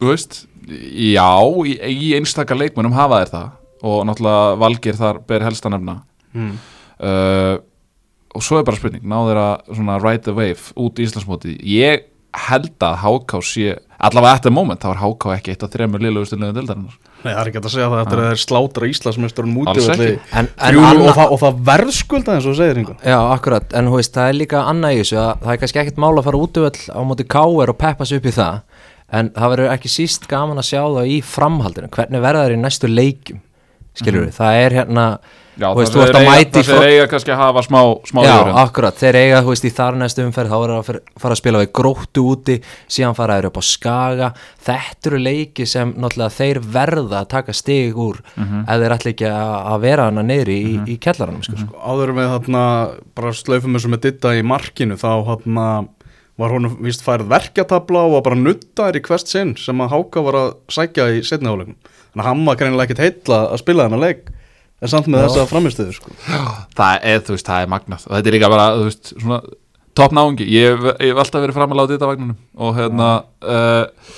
þú 0.00 0.12
veist, 0.12 0.44
já 0.70 1.30
í, 1.66 1.74
í 1.76 2.12
einstaka 2.18 2.56
leikmennum 2.56 2.94
hafa 2.96 3.22
þeir 3.22 3.32
það 3.34 3.48
og 3.90 4.04
náttúrulega 4.08 4.60
Valgir 4.60 4.98
þar 4.98 5.20
ber 5.28 5.46
helst 5.46 5.66
að 5.66 5.76
nefna 5.76 5.96
mm. 6.36 6.52
uh, 7.00 7.54
og 8.34 8.44
svo 8.46 8.60
er 8.60 8.66
bara 8.68 8.78
spurning 8.78 9.04
ná 9.06 9.18
þeir 9.26 9.42
að 9.42 9.74
svona 9.74 9.98
ride 10.02 10.24
the 10.28 10.34
wave 10.36 10.74
út 10.78 11.00
í 11.00 11.06
Íslandsmóti 11.08 11.56
ég 11.66 12.06
held 12.46 12.76
að 12.86 13.00
HK 13.02 13.40
sé 13.42 13.70
allavega 14.00 14.38
at 14.38 14.44
the 14.46 14.52
moment 14.54 14.82
þá 14.84 14.92
er 14.92 15.00
HK 15.00 15.32
ekki 15.34 15.54
eitt 15.54 15.64
af 15.66 15.72
þremur 15.72 16.02
liðlegustu 16.04 16.38
liðan 16.38 16.60
dildarinnar 16.60 16.98
Nei, 17.20 17.32
það 17.34 17.40
er 17.40 17.48
ekki 17.50 17.60
að 17.60 17.72
segja 17.74 17.88
það 17.90 18.02
eftir 18.04 18.20
að 18.20 18.24
það 18.24 18.34
er 18.36 18.40
slátra 18.44 18.90
Íslandsmeisturinn 18.90 19.56
múti 19.56 19.72
Alls 19.72 19.88
ekki. 19.92 20.12
en, 20.30 20.46
en 20.46 20.70
Þrjú, 20.70 20.84
anna, 20.86 21.02
og, 21.02 21.10
það, 21.18 21.34
og 21.34 21.42
það 21.42 21.58
verðskulda 21.70 22.36
eins 22.36 22.46
og 22.46 22.56
segir 22.60 22.80
einhvern 22.80 23.02
Já, 23.10 23.16
akkurat, 23.34 23.74
en 23.76 23.90
þú 23.90 23.98
veist, 23.98 24.14
það 24.14 24.30
er 24.30 24.38
líka 24.38 24.62
annað 24.70 24.94
í 24.94 25.02
þessu 25.02 25.18
að 25.20 25.42
það 25.42 25.52
er 25.56 25.60
kannski 25.64 25.82
ekkert 25.82 26.00
mál 26.06 26.12
að 26.14 26.30
fara 26.30 26.40
út 26.46 26.62
á 26.62 27.00
móti 27.10 27.26
káer 27.34 27.74
og 27.74 27.78
peppa 27.82 28.06
sig 28.08 28.22
upp 28.22 28.30
í 28.30 28.36
það 28.38 28.62
en 29.20 29.32
það 29.34 29.52
verður 29.56 29.74
ekki 29.74 29.92
síst 29.92 30.30
gaman 30.30 30.62
að 30.62 30.68
sjá 30.70 30.80
það 30.86 31.10
í 31.10 31.20
framhaldinu, 31.26 31.90
hvernig 31.98 32.24
verða 32.24 32.46
það 32.46 32.54
í 32.56 32.62
næstu 32.62 32.90
leikjum 32.94 33.42
skilur 34.00 34.28
við, 34.28 34.34
það 34.38 34.62
er 34.62 34.76
hérna 34.80 35.06
Já, 35.60 35.68
veist, 35.76 35.92
það 35.92 36.68
þeir 36.70 36.84
eiga, 36.88 37.06
kannski 37.12 37.32
að 37.34 37.40
hafa 37.42 37.62
smá, 37.66 37.80
smá 38.08 38.20
Já, 38.24 38.30
jöfrun. 38.32 38.58
akkurat, 38.62 38.96
þeir 39.00 39.18
eiga, 39.20 39.40
þú 39.44 39.52
veist, 39.52 39.66
í 39.68 39.72
þar 39.76 39.98
næstu 40.00 40.24
umferð 40.24 40.50
þá 40.54 40.56
er 40.64 40.72
það 40.72 40.80
að 40.80 41.00
fara 41.20 41.34
að 41.36 41.40
spila 41.42 41.60
við 41.60 41.70
gróttu 41.76 42.24
úti 42.32 42.56
síðan 42.88 43.16
fara 43.18 43.36
þeir 43.36 43.48
upp 43.50 43.60
á 43.60 43.64
skaga 43.68 44.30
þetta 44.64 45.10
eru 45.10 45.20
leiki 45.26 45.66
sem 45.68 45.92
náttúrulega 46.00 46.36
þeir 46.40 46.60
verða 46.78 47.20
að 47.20 47.28
taka 47.36 47.52
stig 47.60 47.94
úr 48.00 48.20
Mhm. 48.36 48.64
ef 48.68 48.80
þeir 48.80 48.96
ætla 48.96 49.12
ekki 49.14 49.28
að 49.30 49.80
vera 49.84 50.08
hana 50.08 50.22
neyri 50.22 50.56
í, 50.64 50.74
í 50.88 50.98
kellaranum, 50.98 51.42
sko, 51.44 51.52
Mhm. 51.60 51.68
Áður 51.84 52.14
með 52.16 52.28
þarna, 52.34 52.64
bara 53.14 53.30
slöfum 53.32 53.74
þessu 53.76 53.88
með 53.92 54.00
ditta 54.08 54.28
í 54.38 54.42
markinu 54.42 54.96
Þá 54.96 55.10
þarna 55.28 55.88
var 56.40 56.50
honum 56.54 56.76
víst 56.80 57.02
færið 57.04 57.28
verkjatabla 57.28 58.00
og 58.06 58.12
var 58.16 58.22
bara 58.22 58.36
nuttaður 58.40 58.96
í 58.96 59.02
hvert 59.04 59.26
sinn 59.28 59.56
sem 59.60 59.76
að 59.84 59.90
Háka 59.92 60.22
var 60.24 60.32
að 60.40 60.54
sækja 60.72 61.10
í 61.18 61.22
setni 61.22 61.48
áleikum 61.52 61.76
Þannig 62.14 62.24
að 62.24 62.28
hann 62.30 62.44
var 62.46 62.56
greinilega 62.56 62.88
ekkit 62.88 63.02
heitla 63.04 63.40
að 63.52 63.58
spila 63.60 63.84
þennan 63.88 64.00
leik 64.00 64.22
En 64.80 64.88
samt 64.88 65.10
með 65.12 65.26
þessa 65.26 65.48
framistöðu 65.50 65.96
sko. 65.96 66.14
það 66.78 67.08
er, 67.12 67.24
þú 67.26 67.36
veist, 67.36 67.48
það 67.48 67.64
er 67.64 67.72
magnað. 67.74 68.06
Og 68.08 68.14
þetta 68.16 68.30
er 68.30 68.36
líka 68.36 68.52
bara, 68.52 68.68
þú 68.78 68.86
veist, 68.88 69.12
svona 69.16 69.40
topp 69.98 70.14
náungi, 70.16 70.46
ég 70.48 70.86
hef 71.00 71.20
alltaf 71.20 71.42
verið 71.42 71.58
framaláð 71.58 71.94
þetta 71.94 72.08
vagnunum 72.08 72.36
og 72.62 72.76
hérna 72.78 73.08
uh, 73.42 74.14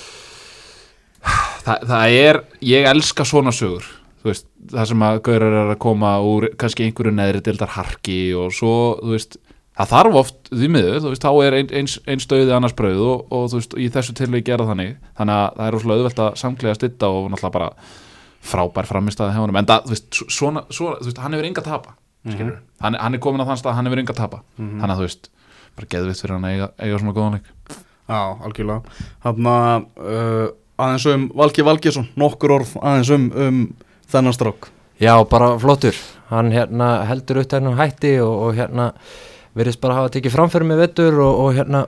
það, 1.66 1.86
það 1.88 2.16
er 2.20 2.40
ég 2.68 2.88
elska 2.92 3.26
svona 3.26 3.54
sögur. 3.56 3.88
Veist, 4.22 4.46
það 4.70 4.90
sem 4.92 5.02
að 5.02 5.22
gaurar 5.26 5.56
er 5.64 5.72
að 5.72 5.80
koma 5.82 6.12
úr 6.22 6.46
kannski 6.60 6.86
einhverju 6.86 7.14
neðri 7.16 7.42
dildar 7.42 7.72
harki 7.74 8.20
og 8.38 8.52
svo, 8.54 8.74
þú 9.00 9.16
veist 9.16 9.40
það 9.72 9.90
þarf 9.96 10.18
oft 10.20 10.52
því 10.52 10.68
miður, 10.76 11.00
þú 11.00 11.12
veist, 11.14 11.24
þá 11.24 11.46
er 11.46 11.56
ein, 11.58 11.72
eins, 11.80 11.96
eins 12.06 12.26
stöði 12.28 12.54
annars 12.54 12.76
brauð 12.78 13.02
og, 13.08 13.26
og 13.32 13.50
þú 13.50 13.58
veist, 13.58 13.76
í 13.80 13.88
þessu 13.90 14.14
tilvegi 14.18 14.46
gera 14.50 14.68
þannig, 14.68 14.94
þannig 15.18 15.40
að 15.40 15.58
það 15.58 15.66
er 15.66 15.76
rosalega 15.76 16.02
auðvelt 16.02 16.22
að 16.22 16.40
samklega 16.42 16.78
stitta 16.78 17.10
og 17.10 17.28
náttúrulega 17.32 17.56
bara 17.56 17.70
frábær 18.42 18.88
framistæði 18.90 19.36
hjá 19.36 19.42
honum. 19.44 19.58
En 19.60 19.68
það, 19.68 19.84
þú 19.86 19.94
veist, 19.96 20.22
svona, 20.26 20.64
svona, 20.70 21.00
þú 21.00 21.10
veist, 21.10 21.20
hann 21.22 21.36
hefur 21.36 21.50
enga 21.50 21.66
tapa 21.66 21.96
skilur, 22.30 22.58
hann, 22.82 22.96
hann 22.98 23.16
er 23.16 23.22
komin 23.22 23.42
á 23.42 23.46
þann 23.48 23.58
stað 23.58 23.78
hann 23.78 23.88
hefur 23.88 24.02
enga 24.02 24.14
tapa, 24.16 24.42
þannig 24.58 24.92
að 24.92 25.00
þú 25.00 25.06
veist 25.08 25.30
bara 25.72 25.88
geðvitt 25.94 26.20
fyrir 26.22 26.36
hann 26.36 26.46
að 26.46 26.54
eiga, 26.54 26.68
eiga 26.78 27.00
svona 27.00 27.14
góðan 27.16 27.38
leik. 27.38 27.76
Já, 28.12 28.20
algjörlega. 28.44 28.96
Þarna 29.24 29.54
uh, 29.80 30.46
aðeins 30.84 31.06
um 31.08 31.26
Valgi 31.38 31.64
Valgesson 31.64 32.08
Nokkur 32.18 32.54
orð 32.58 32.74
aðeins 32.82 33.12
um, 33.14 33.28
um 33.32 33.60
þennan 34.12 34.36
strák. 34.36 34.68
Já, 35.02 35.14
bara 35.30 35.54
flottur. 35.62 35.96
Hann 36.30 36.52
hérna 36.52 36.90
heldur 37.08 37.40
upp 37.42 37.50
þennum 37.50 37.78
hætti 37.78 38.18
og, 38.22 38.34
og 38.46 38.58
hérna 38.58 38.90
verðist 39.56 39.80
bara 39.82 39.98
hafa 40.00 40.12
tekið 40.14 40.36
framfyrir 40.36 40.68
með 40.68 40.84
vettur 40.84 41.18
og, 41.24 41.40
og 41.46 41.56
hérna 41.56 41.86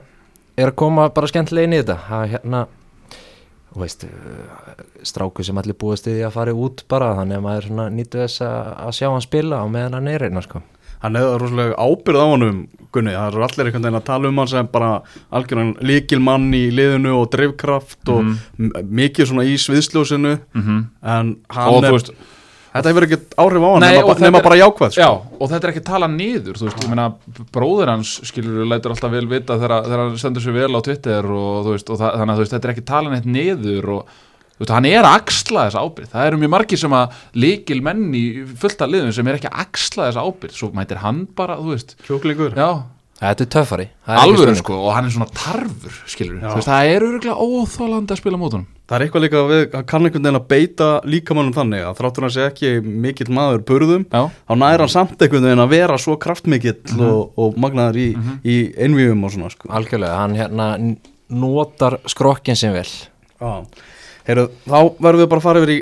er 0.57 0.71
að 0.71 0.79
koma 0.81 1.07
bara 1.13 1.29
skemmtilega 1.29 1.69
inn 1.69 1.77
í 1.77 1.83
þetta. 1.83 1.99
Það 2.09 2.25
hérna 2.33 2.65
þú 3.75 3.81
veist, 3.83 4.05
uh, 4.07 4.85
stráku 5.03 5.43
sem 5.43 5.57
allir 5.59 5.75
búist 5.75 6.07
í 6.07 6.13
því 6.15 6.23
að 6.29 6.35
fara 6.37 6.53
út 6.55 6.85
bara 6.91 7.11
þannig 7.19 7.37
að 7.41 7.45
maður 7.49 7.67
svona 7.69 7.89
nýttu 7.91 8.21
þess 8.23 8.41
að, 8.47 8.71
sjá 8.95 9.09
hann 9.11 9.25
spila 9.25 9.59
á 9.59 9.65
meðan 9.67 9.93
hann 9.99 10.07
er 10.07 10.25
reyna 10.25 10.41
sko 10.45 10.63
Hann 11.05 11.17
hefði 11.19 11.37
rosalega 11.37 11.75
ábyrð 11.77 12.21
á 12.23 12.27
honum 12.31 12.59
Gunni, 12.95 13.11
það 13.11 13.27
eru 13.27 13.43
allir 13.43 13.67
einhvern 13.67 13.83
veginn 13.83 13.97
að 13.99 14.05
tala 14.07 14.29
um 14.31 14.37
hann 14.39 14.47
sem 14.47 14.67
bara 14.71 14.91
algjörðan 15.35 15.73
líkil 15.83 16.19
mann 16.23 16.47
í 16.55 16.61
liðinu 16.71 17.11
og 17.19 17.27
drifkraft 17.33 18.09
og 18.09 18.23
Mhm. 18.23 18.71
mikið 18.89 19.27
svona 19.27 19.43
í 19.45 19.57
sviðsljósinu 19.59 20.39
-hmm. 20.55 20.79
en 21.03 21.35
og 21.49 21.55
hann 21.55 21.73
þú 21.73 21.83
er, 21.85 21.91
veist, 21.91 22.11
þetta 22.75 22.91
hefur 22.91 23.05
ekkert 23.07 23.33
áhrif 23.39 23.63
á 23.65 23.69
hann 23.71 23.83
Nei, 23.85 23.95
nema, 24.25 24.39
er- 24.41 24.45
bara 24.49 24.59
jákvæð 24.59 24.91
sko. 24.95 25.01
Já, 25.01 25.09
og 25.39 25.49
þetta 25.51 25.63
er 25.67 25.73
ekki 25.73 25.83
tala 25.87 26.07
niður, 26.11 26.59
þú 26.59 26.67
veist, 26.67 26.83
ég 26.83 26.91
meina 26.91 27.07
bróðir 27.55 27.91
hans, 27.93 28.13
skilur 28.27 28.67
lætur 28.69 28.93
alltaf 28.95 29.11
vel 29.15 29.25
vita 29.31 29.57
þegar, 29.61 29.89
hann 29.95 30.17
sendur 30.21 30.43
sér 30.45 30.57
vel 30.59 30.71
á 30.75 30.81
Twitter 30.85 31.25
og 31.25 31.65
þú 31.65 31.75
veist, 31.75 31.89
og 31.89 31.99
það, 32.03 32.15
þannig 32.21 32.35
að 32.35 32.43
veist, 32.43 32.55
þetta 32.57 32.67
er 32.69 32.75
ekki 32.75 32.87
tala 32.91 33.13
neitt 33.15 33.29
niður 33.37 33.89
og 33.97 34.15
þú 34.55 34.63
veist, 34.63 34.73
hann 34.77 34.85
er 34.87 35.03
að 35.03 35.17
axla 35.19 35.65
þessa 35.69 35.85
ábyrgð, 35.85 36.11
það 36.15 36.27
eru 36.29 36.41
mjög 36.43 36.53
margir 36.55 36.79
sem 36.79 36.93
að 36.95 37.15
líkil 37.43 37.81
menn 37.83 38.03
í 38.15 38.25
fullt 38.59 38.81
af 38.85 38.91
liðum 38.93 39.11
sem 39.17 39.27
er 39.27 39.39
ekki 39.39 39.49
að 39.51 39.63
axla 39.65 40.09
þessa 40.09 40.23
ábyrgð, 40.29 40.59
svo 40.59 40.69
mætir 40.75 41.01
hann 41.03 41.25
bara, 41.35 41.57
þú 41.59 41.73
veist, 41.75 41.95
Kjúklingur. 42.07 42.55
Já, 42.55 42.69
Þetta 43.15 43.45
er 43.45 43.47
töffari. 43.53 43.85
Er 44.11 44.17
alvöru 44.19 44.53
sko, 44.59 44.75
og 44.85 44.91
hann 44.93 45.05
er 45.07 45.13
svona 45.13 45.29
tarfur, 45.31 45.93
skilur 46.11 46.35
við, 46.35 46.41
veist, 46.57 46.67
það 46.67 46.89
er 46.91 47.05
öruglega 47.07 47.35
óþólandi 47.45 48.11
að 48.11 48.19
spila 48.19 48.39
mótunum. 48.41 48.65
Það 48.85 48.95
er 48.97 49.05
eitthvað 49.05 49.23
líka 49.23 49.43
við, 49.49 49.61
hann 49.73 49.85
kann 49.87 50.03
einhvern 50.05 50.25
veginn 50.27 50.39
að 50.41 50.47
beita 50.51 50.89
líkamannum 51.07 51.53
þannig 51.55 51.85
að 51.87 51.95
þráttur 52.01 52.25
hann 52.27 52.33
sé 52.35 52.43
ekki 52.49 52.73
mikill 53.05 53.29
maður 53.33 53.63
burðum, 53.71 54.03
Já, 54.11 54.25
þá 54.49 54.53
næra 54.59 54.83
hann 54.83 54.91
samt 54.93 55.15
einhvern 55.23 55.47
veginn 55.47 55.63
að 55.63 55.71
vera 55.77 55.97
svo 55.97 56.17
kraftmikill 56.21 56.75
Mhm. 56.91 57.01
og, 57.07 57.31
og 57.39 57.55
magnaður 57.57 58.01
í, 58.03 58.07
í 58.43 58.57
einvíum 58.77 59.23
og 59.23 59.31
svona 59.31 59.49
sko. 59.55 59.71
Algjörlega, 59.71 60.19
hann 60.19 60.35
hérna 60.35 60.67
notar 61.29 61.97
skrokkin 62.05 62.55
sem 62.59 62.73
vel. 62.75 62.85
Já. 63.39 63.65
Heyrðu, 64.27 64.49
þá 64.67 64.77
verðum 64.99 65.23
við 65.23 65.29
bara 65.31 65.39
að 65.39 65.47
fara 65.47 65.63
yfir 65.63 65.73
í 65.73 65.79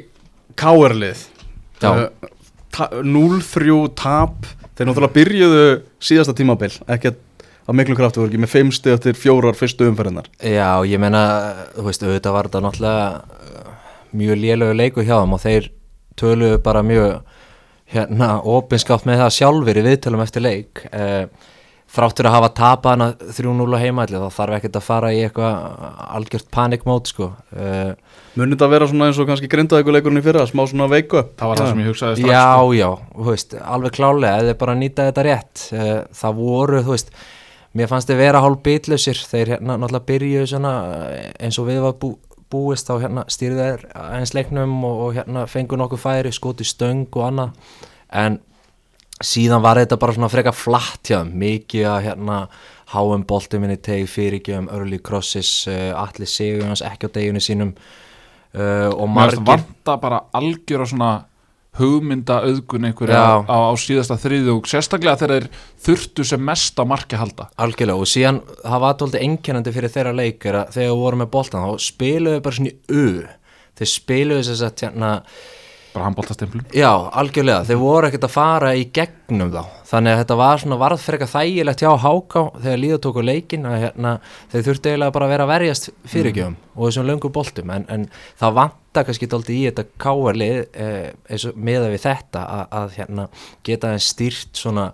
ta- 2.72 2.90
0-3 3.04 3.96
tap 3.96 4.46
Þeir 4.74 4.90
náttúrulega 4.90 5.16
byrjuðu 5.18 5.66
síðasta 6.02 6.36
tímabil 6.38 6.72
Ekkert 6.96 7.22
á 7.64 7.72
miklu 7.76 7.96
kraftu 7.98 8.24
voru 8.24 8.32
ekki 8.32 8.42
með 8.42 8.54
5 8.56 8.74
stið 8.80 8.96
eftir 8.98 9.20
fjórar 9.20 9.58
fyrstu 9.58 9.88
umferðinar 9.90 10.30
Já, 10.42 10.82
ég 10.90 11.02
meina, 11.02 11.22
þú 11.78 11.88
veist, 11.88 12.04
auðvitað 12.04 12.36
var 12.36 12.50
þetta 12.50 12.64
náttúrulega 12.66 13.06
uh, 13.14 13.72
mjög 14.18 14.42
lélögu 14.42 14.78
leiku 14.80 15.06
hjá 15.06 15.16
þeim 15.22 15.38
og 15.38 15.44
þeir 15.44 15.70
töluðu 16.20 16.60
bara 16.66 16.84
mjög 16.86 17.14
hérna 17.94 18.30
opinskátt 18.50 19.06
með 19.08 19.24
það 19.24 19.36
sjálfur 19.38 19.80
í 19.80 19.86
viðtölum 19.86 20.24
eftir 20.24 20.44
leik. 20.44 20.84
Uh, 20.90 21.26
fráttur 21.94 22.26
að 22.26 22.34
hafa 22.38 22.50
tapað 22.58 22.96
hana 22.96 23.08
3-0 23.38 23.78
á 23.78 23.84
heimalli 23.84 24.22
þá 24.24 24.38
þarf 24.40 24.58
ekkert 24.58 24.80
að 24.80 24.86
fara 24.88 25.12
í 25.14 25.20
eitthvað 25.28 25.84
algjört 26.18 26.48
panikmót 26.56 27.12
sko. 27.12 27.28
Uh, 27.54 27.94
Munið 28.34 28.56
þetta 28.56 28.66
að 28.66 28.74
vera 28.74 28.88
svona 28.90 29.10
eins 29.12 29.20
og 29.22 29.30
kannski 29.30 29.50
grindaði 29.52 29.86
ykkur 29.86 29.94
leikurinn 29.94 30.18
í 30.18 30.26
fyrra 30.26 30.48
Smá 30.50 30.64
svona 30.66 30.88
veiku 30.90 31.20
upp 31.22 31.36
það 31.38 31.52
var 31.52 31.62
það 31.62 31.70
sem 31.70 31.84
ég 31.84 31.90
hugsaði 31.92 32.18
strax 32.18 32.34
Já, 32.34 32.48
sko. 32.50 32.74
já, 32.80 32.90
þú 33.14 33.28
veist, 33.30 33.56
alveg 33.76 33.96
klálega 34.00 34.42
eða 34.42 34.56
bara 34.64 34.76
nýta 34.80 35.06
þetta 35.12 35.26
rétt. 35.28 35.64
Uh, 35.70 35.96
það 36.18 36.40
voru, 36.42 36.82
þú 36.88 36.96
veist 36.96 37.14
mér 37.78 37.90
fannst 37.90 38.10
þið 38.10 38.22
vera 38.24 38.42
hálf 38.44 38.62
bitlausir. 38.66 39.22
Þeir 39.30 39.54
hérna 39.56 39.78
náttúrulega 39.82 40.10
byrjuðu 40.10 40.50
svona 40.50 40.74
eh, 41.12 41.28
eins 41.46 41.58
og 41.62 41.70
við 41.70 41.80
var 41.86 41.96
bú, 42.02 42.12
búist 42.54 42.90
þá 42.90 42.96
hérna 43.02 43.24
stýrðu 43.34 43.62
þeir 43.62 43.86
aðeins 43.98 44.34
leiknum 44.38 44.76
og, 44.86 45.00
og 45.08 45.16
hérna 45.18 45.46
fengu 45.50 45.78
nokkuð 45.82 46.02
færi, 46.04 46.34
skoti 46.34 46.66
stöng 46.70 47.06
og 47.14 47.24
annað. 47.30 47.56
En 48.14 48.38
síðan 49.24 49.64
var 49.64 49.82
þetta 49.82 50.00
bara 50.02 50.16
svona 50.16 50.32
freka 50.32 50.54
flatt 50.56 51.10
hjá 51.10 51.20
þeim, 51.22 51.34
mikið 51.42 51.90
að 51.90 52.00
hérna 52.08 52.40
háum 52.94 53.26
boltum 53.28 53.66
inn 53.66 53.76
í 53.76 53.82
teg 53.82 54.08
fyrirgjöfum 54.12 54.70
early 54.76 55.00
crosses, 55.02 55.52
uh, 55.72 55.92
allir 55.98 56.30
sigurins 56.30 56.84
ekki 56.86 57.10
á 57.10 57.16
deginu 57.16 57.42
sínum. 57.44 57.76
Uh, 58.54 58.92
og 58.94 59.08
margir 59.10 59.42
vanta 59.48 59.96
bara 59.98 60.26
algjör 60.38 60.84
á 60.86 60.88
svona 60.92 61.14
hugmynda 61.80 62.44
auðgun 62.46 62.86
einhverja 62.86 63.22
á, 63.42 63.46
á 63.50 63.74
síðasta 63.82 64.18
þriðu 64.22 64.60
og 64.60 64.68
sérstaklega 64.70 65.18
þeir 65.24 65.48
þurftu 65.82 66.26
sem 66.28 66.44
mest 66.46 66.78
á 66.78 66.86
marki 66.86 67.18
halda. 67.18 67.48
Algjörlega 67.58 67.98
og 67.98 68.10
síðan 68.10 68.44
það 68.62 68.84
var 68.84 68.94
alltaf 68.94 69.18
einkennandi 69.18 69.74
fyrir 69.74 69.94
þeirra 69.96 70.14
leik 70.20 70.46
er 70.46 70.60
að 70.62 70.76
þegar 70.78 70.92
við 70.92 71.02
vorum 71.02 71.24
með 71.24 71.32
boltan 71.34 71.66
þá 71.66 71.88
spiluðu 71.88 72.44
bara 72.46 72.60
svona 72.60 72.74
í 72.74 73.02
U. 73.02 73.08
Þeir 73.74 73.90
spiluðu 73.90 74.46
þess 74.52 74.66
að 74.68 74.86
hérna, 74.86 75.12
bara 75.94 76.08
handbóltastemplum 76.08 76.66
já, 76.74 76.90
algjörlega. 76.92 77.64
Þeir 77.68 77.80
voru 77.82 78.10
ekkert 78.10 78.28
að 78.28 78.34
fara 78.34 78.72
í 78.78 78.86
gegnum 78.96 79.52
þá. 79.54 79.62
Þannig 79.90 80.14
að 80.14 80.22
þetta 80.22 80.38
var 80.40 80.62
svona 80.64 80.78
varð 80.82 81.04
fyrir 81.04 81.20
eitthvað 81.20 81.34
þægilegt 81.34 81.84
hjá 81.84 81.92
Háká 82.04 82.44
þegar 82.64 82.80
líða 82.82 83.02
tóku 83.04 83.26
leikin 83.26 83.68
að 83.70 83.78
hérna, 83.84 84.14
þeir 84.54 84.66
þurftu 84.68 84.92
eiginlega 84.92 85.16
bara 85.18 85.28
að 85.28 85.34
vera 85.36 85.48
að 85.48 85.52
verjast 85.54 85.92
fyrirgjöfum 86.14 86.56
og 86.74 86.88
þessum 86.88 87.10
löngu 87.10 87.34
boltum. 87.34 87.76
En, 87.76 87.86
en 87.94 88.08
það 88.42 88.58
vanta 88.62 89.06
kannski 89.08 89.30
dálítið 89.30 89.60
í 89.60 89.68
þetta 89.70 89.86
káarlið 90.02 90.58
eh, 90.74 91.12
eins 91.30 91.46
og 91.50 91.62
meða 91.70 91.92
við 91.94 92.04
þetta 92.08 92.48
að, 92.58 92.66
að 92.82 92.98
hérna, 92.98 93.28
geta 93.68 93.94
þeim 93.94 94.04
stýrt 94.08 94.64
svona 94.64 94.90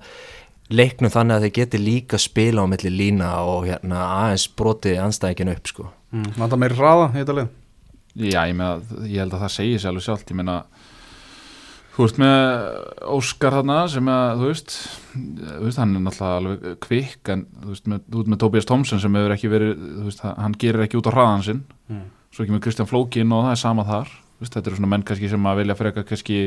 leiknum 0.69 1.13
þannig 1.13 1.37
að 1.37 1.45
þeir 1.47 1.55
geti 1.55 1.81
líka 1.81 2.19
spila 2.21 2.65
á 2.65 2.69
milli 2.69 2.91
lína 2.93 3.31
og 3.41 3.65
hérna 3.69 4.03
aðeins 4.19 4.45
brotið 4.59 4.99
anstæðingin 5.01 5.55
upp 5.55 5.71
sko. 5.71 5.87
mm, 6.13 6.35
Vanda 6.37 6.59
meiri 6.61 6.77
hraða 6.77 7.09
í 7.15 7.23
þetta 7.23 7.37
lið 7.39 7.49
Já, 8.15 8.41
ég, 8.49 8.55
meina, 8.57 8.79
ég 9.05 9.19
held 9.21 9.33
að 9.37 9.43
það 9.45 9.53
segir 9.53 9.79
sér 9.83 9.91
alveg 9.93 10.03
sjálft 10.07 10.31
ég 10.33 10.39
meina 10.39 10.55
þú 11.95 12.05
veist 12.05 12.19
með 12.21 13.03
Óskar 13.11 13.55
þarna 13.59 13.77
sem 13.91 14.09
að 14.13 14.29
þú 14.39 14.47
veist, 14.53 14.75
þú 15.13 15.65
veist 15.65 15.81
hann 15.81 15.95
er 15.99 16.03
náttúrulega 16.05 16.39
alveg 16.39 16.79
kvikk 16.85 17.31
en 17.33 17.43
þú 17.63 17.73
veist 17.73 17.89
með, 17.91 18.01
þú 18.07 18.21
veist, 18.21 18.31
með 18.33 18.41
Tobias 18.45 18.69
Thompson 18.69 19.01
sem 19.03 19.19
hefur 19.19 19.35
ekki 19.35 19.51
verið 19.51 19.73
þú 19.83 20.07
veist, 20.07 20.23
hann 20.25 20.55
gerir 20.63 20.85
ekki 20.85 20.99
út 21.01 21.09
á 21.11 21.15
hraðan 21.15 21.45
sinn. 21.49 21.61
Mm. 21.91 22.07
svo 22.33 22.45
ekki 22.45 22.53
með 22.55 22.63
Kristján 22.65 22.87
Flókin 22.89 23.31
og 23.35 23.45
það 23.47 23.55
er 23.55 23.61
sama 23.63 23.83
þar. 23.87 24.11
Þú 24.39 24.45
veist, 24.45 24.53
þetta 24.55 24.69
eru 24.69 24.77
svona 24.79 24.91
menn 24.93 25.03
kannski 25.09 25.29
sem 25.31 25.47
að 25.49 25.57
vilja 25.63 25.75
freka 25.79 26.03
kannski 26.07 26.39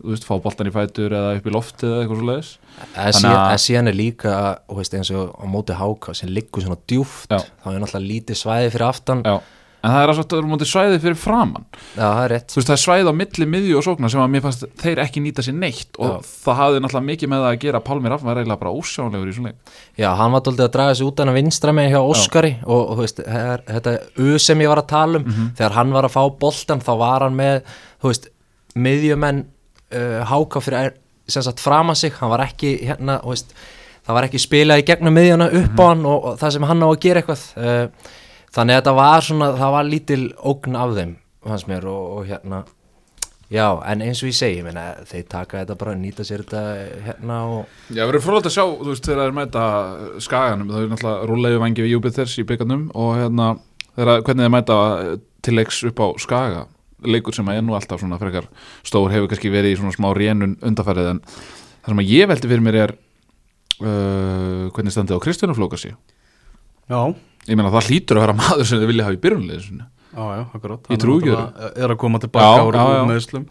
þú 0.00 0.12
veist, 0.14 0.24
fá 0.28 0.34
boltan 0.44 0.68
í 0.70 0.72
fætur 0.72 1.12
eða 1.18 1.32
upp 1.40 1.46
í 1.50 1.54
loftið 1.56 1.90
eða 1.90 2.02
eitthvað 2.04 2.20
svo 2.20 2.28
leiðis 2.30 2.50
Þannig 2.94 3.16
síðan, 3.18 3.38
að- 3.40 3.50
en 3.56 3.62
síðan 3.66 3.90
er 3.90 3.96
líka 3.98 4.34
þú 4.70 4.76
veist, 4.78 4.94
eins 5.00 5.10
og 5.16 5.34
á 5.34 5.44
móti 5.50 5.76
háká 5.76 6.14
sem 6.16 6.30
liggur 6.30 6.62
svona 6.64 6.78
djúft 6.88 7.26
Já. 7.34 7.40
þá 7.42 7.66
er 7.74 7.80
náttúrulega 7.82 8.10
lítið 8.12 8.38
svæði 8.44 8.70
fyrir 8.76 8.86
aftan. 8.86 9.24
Já, 9.26 9.34
en 9.80 9.94
það 9.94 10.02
er 10.02 10.12
að 10.12 10.18
það 10.20 10.34
er 10.38 10.48
mútið 10.50 10.68
svæðið 10.70 11.04
fyrir 11.04 11.18
framann 11.18 11.66
Já, 11.72 12.04
það 12.04 12.22
er 12.22 12.32
rétt. 12.34 12.48
Þú 12.52 12.58
veist, 12.58 12.68
það 12.70 12.74
er 12.76 12.82
svæðið 12.84 13.10
á 13.10 13.14
milli 13.20 13.46
miðju 13.54 13.78
og 13.80 13.84
sóknar 13.86 14.12
sem 14.12 14.22
að 14.22 14.32
mér 14.34 14.44
fannst 14.44 14.64
þeir 14.82 15.02
ekki 15.04 15.22
nýta 15.24 15.44
sér 15.46 15.56
neitt 15.56 16.00
og 16.00 16.10
Já. 16.10 16.30
það 16.44 16.58
hafði 16.60 16.82
náttúrulega 16.84 17.08
mikið 17.10 17.32
með 17.32 17.44
það 17.44 17.50
að 17.50 17.60
gera. 17.64 17.82
Pálmi 17.88 18.12
Raffn 18.12 18.28
var 18.30 18.40
eiginlega 18.40 18.60
bara 18.60 18.74
ósjánlegur 18.76 19.30
í 19.30 19.36
svona 19.36 19.52
leik. 19.52 19.74
Já, 20.00 20.08
hann 20.20 20.34
var 20.36 20.44
doldið 20.46 20.66
að 20.66 20.74
draga 20.76 20.96
sig 20.98 21.08
út 21.08 21.22
að 21.24 21.32
vinstra 21.40 21.76
með 21.76 21.90
hjá 21.94 22.00
Óskari 22.00 22.52
og, 22.64 22.80
og 22.80 22.98
þú 22.98 23.06
veist, 23.06 23.22
her, 23.36 23.64
þetta 23.68 23.96
U 24.20 24.38
sem 24.38 24.64
ég 24.64 24.72
var 24.72 24.82
að 24.82 24.90
tala 24.92 25.20
um 25.20 25.28
þegar 25.58 25.76
hann 25.78 25.96
var 25.96 26.08
að 26.08 26.16
fá 26.16 26.22
boltan 26.44 26.84
þá 26.84 26.92
var 27.00 27.26
hann 27.26 27.38
með, 27.38 27.62
þú 28.02 28.12
veist, 28.12 28.30
miðjumenn 28.76 29.44
uh, 29.46 30.20
háká 30.30 30.62
fyrir 30.64 30.98
sem 31.30 31.44
sagt 31.46 31.62
að 38.50 38.58
það 38.58 38.66
það 38.66 38.66
að 38.66 38.74
þannig 38.74 38.74
að 38.74 38.80
þetta 38.80 38.92
var 38.98 39.24
svona, 39.26 39.48
það 39.56 39.72
var 39.76 39.88
lítil 39.88 40.22
ógn 40.50 40.76
af 40.76 40.94
þeim, 40.96 41.16
hans 41.46 41.66
mér 41.66 41.88
og, 41.90 42.04
og 42.18 42.30
hérna 42.30 42.64
Já, 43.50 43.82
en 43.82 44.02
eins 44.06 44.20
og 44.22 44.28
ég 44.30 44.36
segi, 44.38 44.60
ég 44.60 44.62
meina, 44.62 44.92
þeir 45.02 45.24
taka 45.26 45.64
þetta 45.64 45.74
bara, 45.74 45.96
nýta 45.98 46.22
sér 46.22 46.44
þetta 46.44 46.60
hérna 47.02 47.38
og 47.50 47.64
Já, 47.90 48.04
verður 48.06 48.22
frólægt 48.22 48.46
að 48.46 48.54
sjá, 48.54 48.62
þú 48.62 48.92
veist, 48.92 49.08
þegar 49.08 49.24
þeir 49.24 49.34
mæta 49.34 49.64
skaganum, 50.22 50.68
það 50.70 50.84
er 50.84 50.92
náttúrulega 50.92 51.26
rúlega 51.26 51.62
vangi 51.64 51.82
við 51.82 51.90
Júpiters 51.96 52.36
í 52.38 52.44
byggarnum 52.46 52.84
og 52.94 53.16
hérna 53.18 53.48
þegar, 53.96 54.22
hvernig 54.22 54.46
þeir 54.46 54.54
mæta 54.54 54.76
eh, 55.00 55.16
til 55.42 55.56
leiks 55.58 55.80
upp 55.90 55.98
á 55.98 56.06
skaga. 56.22 56.62
Leikur 57.02 57.34
sem 57.34 57.50
er 57.50 57.64
nú 57.64 57.74
alltaf 57.74 57.98
svona 57.98 58.20
frekar 58.20 58.46
stór 58.86 59.10
hefur 59.10 59.26
kannski 59.32 59.50
verið 59.50 59.74
í 59.74 59.80
svona 59.80 59.96
smá 59.96 60.12
rénun 60.14 60.54
undarfærið 60.62 61.10
en 61.16 61.22
það 61.26 61.90
sem 61.90 62.02
að 62.04 62.12
ég 62.12 62.30
veldi 62.30 62.50
fyrir 62.52 62.64
mér 62.66 62.78
er 62.84 62.94
uh, 63.80 64.68
hvernig 64.76 64.92
standið 64.94 65.16
á 65.16 65.24
Kristjánu 65.24 65.56
Flókasi 65.56 65.94
Já, 66.90 67.00
ég 67.48 67.56
meina 67.56 67.72
það 67.72 67.88
hlýtur 67.90 68.20
að 68.20 68.26
vera 68.26 68.38
maður 68.42 68.66
sem 68.68 68.80
þið 68.82 68.90
vilja 68.92 69.08
hafa 69.08 69.18
í 69.18 69.22
trúi 71.00 71.20
ekki 71.22 71.34
náttúrulega 71.36 71.74
Er 71.84 71.92
að 71.94 72.00
koma 72.02 72.18
tilbaka 72.18 72.56
Já, 72.58 72.64
úr 72.66 72.74
já, 72.74 72.82
já. 72.82 73.02
úr 73.04 73.12
meðslum. 73.14 73.44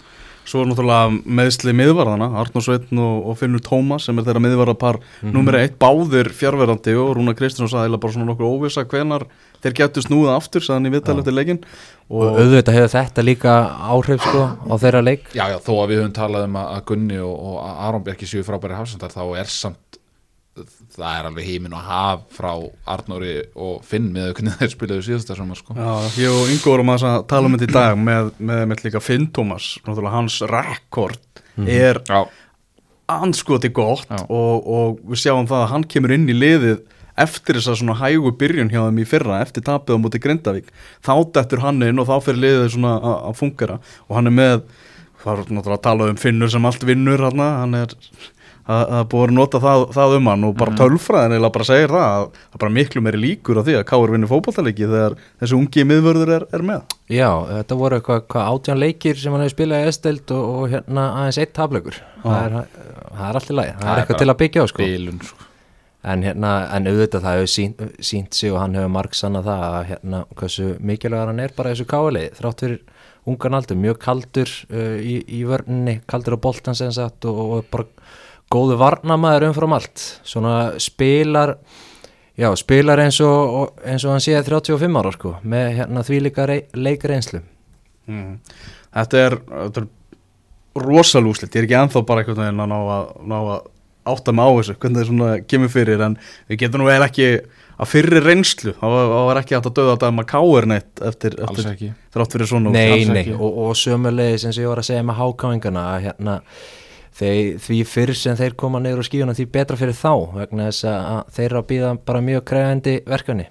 Svo 0.50 0.64
er 0.64 0.68
náttúrulega 0.72 1.34
meðsli 1.40 1.74
miðvarðana 1.78 2.28
Arnur 2.42 2.64
Sveitn 2.66 2.98
og, 3.00 3.28
og 3.30 3.36
Finnur 3.38 3.62
Tómas 3.62 4.08
sem 4.10 4.18
er 4.18 4.26
þeirra 4.26 4.42
miðvarðapar 4.42 4.98
mm 5.22 5.30
Mhm. 5.30 5.50
eitt, 5.62 5.76
báðir 5.80 6.30
fjárverandi 6.34 6.96
og 6.98 7.12
Rúna 7.16 7.36
Kristjáns 7.38 7.70
sagði 7.72 7.86
eiginlega 7.86 8.02
bara 8.02 8.14
svona 8.16 8.28
nokkur 8.32 8.50
óvisa 8.50 8.84
hvenar 8.90 9.28
þeir 9.62 9.76
getur 9.78 10.04
snúið 10.08 10.32
aftur 10.34 10.66
sagðan 10.66 10.90
í 10.90 10.94
viðtali 10.96 11.22
eftir 11.22 11.38
leikin 11.38 11.62
og 12.10 12.24
og, 12.26 12.40
auðvitað 12.42 12.78
hefur 12.80 12.94
þetta 12.96 13.26
líka 13.28 13.54
áhrif 13.94 14.26
sko 14.26 14.44
á 14.68 14.74
þeirra 14.82 15.04
leik. 15.06 15.30
Já, 15.38 15.46
já, 15.54 15.58
þó 15.62 15.74
að 15.84 15.88
við 15.94 16.02
höfum 16.02 16.16
talað 16.18 16.48
um 16.50 16.58
að 16.64 16.82
Gunni 16.90 17.20
og, 17.22 17.36
og 17.40 17.58
Aron 17.88 18.04
Bjarki 18.04 18.26
séu 18.26 18.44
frábæri 18.48 18.76
hafsendar 18.80 19.14
þá 19.14 19.24
er 19.38 19.46
samt 19.54 19.99
það 20.96 21.08
er 21.12 21.30
alveg 21.30 21.48
heiminn 21.48 21.76
og 21.78 21.88
haf 21.88 22.26
frá 22.36 22.52
Arnóri 22.90 23.38
og 23.56 23.80
Finn 23.88 24.10
með 24.16 24.34
hvernig 24.38 24.60
þeir 24.60 24.74
spilaðu 24.74 25.06
síðasta 25.08 25.38
saman 25.38 25.60
sko. 25.60 25.78
Já, 25.78 26.20
ég 26.20 26.36
og 26.36 26.52
Ingo 26.54 26.74
vorum 26.74 26.94
að 26.96 27.08
tala 27.30 27.50
um 27.50 27.58
þetta 27.58 27.70
í 27.70 27.76
dag 27.78 27.98
með, 28.00 28.32
með, 28.38 28.62
með 28.72 28.86
líka 28.88 29.04
Finn 29.04 29.30
Tómas 29.36 29.72
náttúrulega 29.86 30.16
hans 30.18 30.40
rekord 30.50 31.44
er 31.66 32.02
Já, 32.08 32.22
anskoti 33.10 33.72
gott 33.74 34.10
og, 34.28 34.56
og 34.64 35.04
við 35.10 35.24
sjáum 35.26 35.50
það 35.50 35.64
að 35.64 35.72
hann 35.74 35.88
kemur 35.92 36.16
inn 36.16 36.30
í 36.30 36.38
liðið 36.38 36.84
eftir 37.20 37.58
þess 37.58 37.74
að 37.74 37.80
svona 37.82 37.98
hægu 38.00 38.32
byrjun 38.40 38.70
hjá 38.72 38.84
þeim 38.86 39.02
í 39.02 39.08
fyrra 39.08 39.42
eftir 39.44 39.66
tapið 39.68 39.98
á 39.98 40.02
móti 40.02 40.22
Grindavík. 40.24 40.70
Þá 41.04 41.14
dettur 41.36 41.64
hann 41.66 41.82
inn 41.84 42.00
og 42.00 42.08
þá 42.08 42.16
fyrir 42.24 42.44
liðið 42.46 42.70
svona 42.78 42.94
að 42.96 43.18
að 43.30 43.40
fungera 43.42 43.80
og 44.08 44.14
hann 44.16 44.30
er 44.30 44.36
með 44.38 44.62
það 45.20 45.34
er 45.34 45.50
náttúrulega 45.50 45.78
að 45.80 45.88
tala 45.88 46.10
um 46.14 46.20
Finnur 46.20 46.52
sem 46.54 46.70
allt 46.70 46.86
vinnur 46.88 47.26
hann 47.28 47.76
er 47.76 47.96
að, 48.70 48.84
að 49.00 49.04
búið 49.12 49.26
að 49.26 49.34
nota 49.38 49.62
það, 49.64 49.84
það 49.96 50.16
um 50.18 50.30
hann 50.30 50.46
og 50.48 50.56
bara 50.60 50.76
tölfræðin 50.78 51.36
eða 51.40 51.50
bara 51.56 51.68
segir 51.70 51.94
það 51.94 52.06
að 52.06 52.26
það 52.36 52.54
er 52.54 52.62
bara 52.64 52.76
miklu 52.78 53.04
meiri 53.06 53.22
líkur 53.24 53.60
á 53.60 53.64
því 53.66 53.76
að 53.80 53.86
Káur 53.90 54.14
vinnur 54.14 54.32
fótballtalegi 54.32 54.90
þegar 54.92 55.18
þessi 55.42 55.58
ungi 55.58 55.86
miðvörður 55.90 56.34
er, 56.38 56.48
er 56.54 56.66
með. 56.70 56.96
Já, 57.10 57.30
þetta 57.50 57.80
voru 57.80 58.00
eitthvað 58.00 58.24
hva, 58.30 58.46
átján 58.54 58.82
leikir 58.84 59.20
sem 59.20 59.34
hann 59.34 59.46
hefur 59.46 59.56
spilað 59.56 59.86
í 59.86 59.92
Esteld 59.94 60.34
og, 60.36 60.48
og 60.54 60.74
hérna 60.76 61.06
aðeins 61.24 61.42
eitt 61.42 61.54
tafleikur. 61.58 62.00
Það 62.24 62.40
er, 62.46 62.58
það 63.10 63.28
er 63.30 63.42
allt 63.42 63.50
í 63.54 63.58
lagi, 63.60 63.76
það, 63.76 63.86
Það 63.86 63.94
er 63.94 64.04
eitthvað 64.04 64.22
til 64.24 64.30
að 64.34 64.40
byggja 64.44 64.66
á 64.66 64.68
sko. 64.70 64.86
bilun 64.86 65.22
sko. 65.26 65.48
en 66.10 66.22
hérna, 66.24 66.54
en 66.78 66.88
auðvitað 66.88 67.26
það 67.26 67.38
hefur 67.40 67.52
sínt, 67.52 67.82
sínt 68.08 68.38
sig 68.38 68.54
og 68.54 68.62
hann 68.62 68.78
hefur 68.78 68.94
margsanna 68.94 69.42
það 69.44 69.66
að 69.68 69.82
hérna, 69.90 70.22
hversu 70.40 70.70
mikilvægur 70.80 71.34
hann 71.34 71.42
er 71.44 71.52
bara 71.58 71.74
í 71.74 71.76
þessu 71.76 71.90
káalegi, 71.92 72.30
þrátt 72.38 72.64
fyrir 72.64 72.80
ungan 73.28 73.58
aldur, 73.58 73.80
mjög 73.84 74.00
kaldur 74.06 74.54
uh, 74.72 74.96
í, 74.96 75.18
í 75.28 75.42
vörninni, 75.50 75.98
kaldur 76.10 76.38
á 76.40 76.44
boltan 76.46 76.78
sem 76.80 76.94
sagt 76.96 77.28
og, 77.28 77.42
og 77.58 77.68
bara 77.74 77.90
góðu 78.54 78.80
varnamaður 78.80 79.50
umfram 79.50 79.76
allt, 79.78 80.04
svona 80.28 80.56
spilar 80.82 81.56
já, 82.40 82.50
spilar 82.58 83.02
eins 83.04 83.20
og, 83.26 83.76
eins 83.86 84.06
og 84.08 84.16
hann 84.16 84.24
sé 84.24 84.36
35 84.38 85.00
ára 85.02 85.14
sko, 85.16 85.36
með 85.44 85.72
hérna 85.82 86.04
því 86.08 86.22
líka 86.28 86.48
leikreinslu 86.50 87.42
mm. 88.10 88.36
þetta 88.98 89.26
er, 89.26 89.38
þetta 89.52 89.84
er 89.84 89.90
rosalúslit, 90.80 91.54
ég 91.54 91.64
er 91.64 91.68
ekki 91.68 91.80
ennþá 91.82 92.06
bara 92.08 92.24
einhvern 92.24 92.44
veginn 92.46 92.64
að 92.64 92.72
ná 92.72 92.80
að, 92.80 93.14
ná 93.30 93.38
að 93.40 93.56
átta 94.10 94.34
mig 94.34 94.48
á 94.48 94.52
þessu, 94.58 94.76
hvernig 94.82 95.02
það 95.02 95.10
svona 95.12 95.32
kemur 95.46 95.74
fyrir 95.74 96.04
en 96.06 96.20
við 96.50 96.62
getum 96.64 96.82
nú 96.82 96.90
vel 96.90 97.02
ekki 97.06 97.32
að 97.80 97.88
fyrri 97.88 98.20
reynslu, 98.24 98.74
þá 98.80 98.86
var 98.90 99.40
ekki 99.40 99.56
hægt 99.56 99.70
að 99.70 99.78
döða 99.78 99.96
þetta 99.96 100.12
maður 100.16 100.30
káir 100.34 100.68
neitt 100.68 101.04
eftir, 101.10 101.36
eftir 101.46 101.94
þrátt 102.16 102.36
fyrir 102.36 102.50
svona 102.50 102.74
Nei, 102.74 103.06
nei, 103.08 103.26
og, 103.36 103.60
og 103.66 103.78
sömulegis 103.80 104.48
eins 104.48 104.58
og 104.58 104.66
ég 104.66 104.72
var 104.74 104.82
að 104.82 104.90
segja 104.90 105.06
með 105.08 105.20
hákáingana 105.22 105.86
að 105.94 106.08
hérna, 106.08 106.36
þeir, 107.20 107.60
því 107.62 107.78
fyrr 107.88 108.16
sem 108.18 108.38
þeir 108.40 108.58
koma 108.60 108.82
niður 108.84 109.04
á 109.04 109.10
skíuna 109.10 109.36
því 109.38 109.46
betra 109.54 109.78
fyrir 109.80 109.98
þá 109.98 110.12
vegna 110.40 110.68
þess 110.70 110.90
að 110.90 111.08
að 111.14 111.32
þeir 111.38 111.48
eru 111.50 111.62
að 111.62 111.70
býða 111.72 111.94
bara 112.10 112.26
mjög 112.26 112.44
krefendi 112.52 112.98
verkefni. 113.08 113.48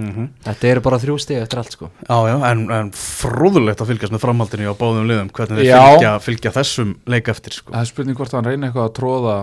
Mm 0.00 0.28
Þetta 0.46 0.68
eru 0.70 0.82
bara 0.84 0.98
þrjú 1.02 1.16
stig 1.20 1.40
eftir 1.42 1.60
allt 1.60 1.74
sko. 1.74 1.90
Já, 2.06 2.16
já, 2.30 2.36
en, 2.50 2.60
en 2.72 2.90
fróðulegt 2.96 3.82
að 3.82 3.90
fylgjast 3.90 4.14
með 4.14 4.22
framhaldinu 4.22 4.70
á 4.70 4.80
báðum 4.80 5.08
liðum, 5.10 5.32
hvernig 5.34 5.60
þeir 5.60 5.66
Já. 5.66 5.80
fylgja, 5.82 6.12
fylgja 6.24 6.52
þessum 6.54 6.92
leik 7.10 7.28
eftir 7.28 7.56
sko. 7.58 7.74
Það 7.74 7.82
er 7.82 7.90
spurning 7.90 8.20
hvort 8.20 8.36
hann 8.36 8.46
reyni 8.46 8.68
eitthvað 8.68 8.86
að 8.86 8.94
tróða 9.00 9.34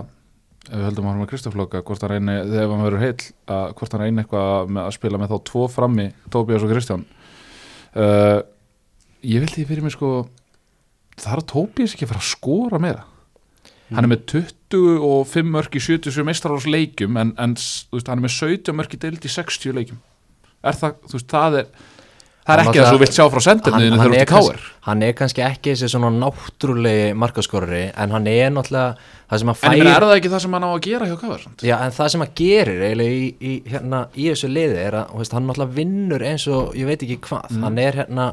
ef 0.68 0.74
við 0.74 0.86
höldum 0.88 1.06
að 1.06 1.12
hann 1.12 1.20
með 1.22 1.30
Kristoflóka 1.30 1.82
hvort 1.84 2.02
hann 2.02 2.14
reyni, 2.14 2.38
þegar 2.48 2.72
hann 2.72 2.86
verður 2.88 3.04
heill 3.04 3.28
að, 3.54 3.74
hvort 3.78 3.94
hann 3.94 4.02
reyni 4.02 4.24
eitthvað 4.24 4.72
með 4.72 4.82
að 4.88 4.96
spila 4.96 5.20
með 5.20 5.34
þá 5.34 5.38
tvo 5.52 5.68
frammi, 5.72 6.08
Tóbías 6.32 6.64
og 6.64 6.72
Kristján. 6.72 7.04
Uh, 7.94 8.40
Ég 9.26 9.42
vildi 9.42 9.62
því 9.62 9.66
fyrir 9.66 9.82
mig 9.82 9.94
sko 9.96 10.10
er 11.18 11.40
að 11.40 11.48
Tóbías 11.50 11.94
ekki 11.94 12.06
að 12.06 12.12
fara 12.12 12.22
að 12.22 12.28
skora 12.30 12.78
meira 12.82 13.06
hann 13.92 14.04
er 14.04 14.12
með 14.12 14.24
25 14.72 15.52
mörg 15.54 15.76
í 15.78 15.84
77 15.84 16.26
meistaráls 16.28 16.66
leikjum 16.68 17.16
en, 17.20 17.34
en 17.40 17.54
veist, 17.56 18.08
hann 18.08 18.18
er 18.20 18.26
með 18.26 18.34
17 18.36 18.76
mörg 18.76 18.96
í 18.96 19.02
deild 19.04 19.24
í 19.24 19.30
60 19.32 19.78
leikjum 19.78 20.02
er 20.68 20.76
það, 20.76 20.98
þú 21.08 21.16
veist, 21.18 21.30
það 21.32 21.60
er 21.62 21.70
það 22.48 22.54
er 22.54 22.62
Hann 22.64 22.70
ekki 22.70 22.80
það 22.80 22.86
sem 22.88 22.96
þú 22.96 23.00
vilt 23.02 23.16
sjá 23.16 23.24
frá 23.28 23.42
í 24.08 24.26
káir 24.28 24.28
kannski, 24.32 24.68
hann 24.88 25.02
er 25.04 25.14
kannski 25.18 25.42
ekki 25.44 25.72
þessi 25.74 25.90
svona 25.92 26.10
náttúrulegi 26.16 27.08
markaskorri 27.20 27.82
en 27.92 28.14
hann 28.16 28.28
er 28.32 28.52
náttúrulega 28.54 28.94
það 29.28 29.42
sem 29.42 29.50
en 29.52 29.58
meina, 29.58 29.82
fær 29.84 29.90
er 29.98 30.06
það 30.06 30.14
ekki 30.16 30.32
það 30.32 30.44
sem 30.44 30.56
hann 30.56 30.64
á 30.64 30.70
að 30.70 30.80
gera 30.86 31.08
hjá 31.10 31.16
samt? 31.42 31.64
Já, 31.68 31.74
en 31.84 31.96
það 31.98 32.12
sem 32.14 32.24
að 32.24 32.32
gerir 32.40 32.84
eiginlega 32.86 33.18
í, 33.18 33.26
í, 33.40 33.54
hérna, 33.68 34.00
í 34.16 34.28
þessu 34.30 34.50
liði 34.52 34.80
er 34.86 34.98
að 35.02 35.12
veist, 35.20 35.36
hann 35.36 35.48
náttúrulega 35.48 35.76
vinnur 35.76 36.24
eins 36.30 36.48
og 36.48 36.72
ég 36.78 36.88
veit 36.88 37.04
ekki 37.04 37.20
hvað 37.28 37.44
Mm. 37.48 37.62
hann 37.64 37.78
er 37.84 38.00
hérna 38.02 38.26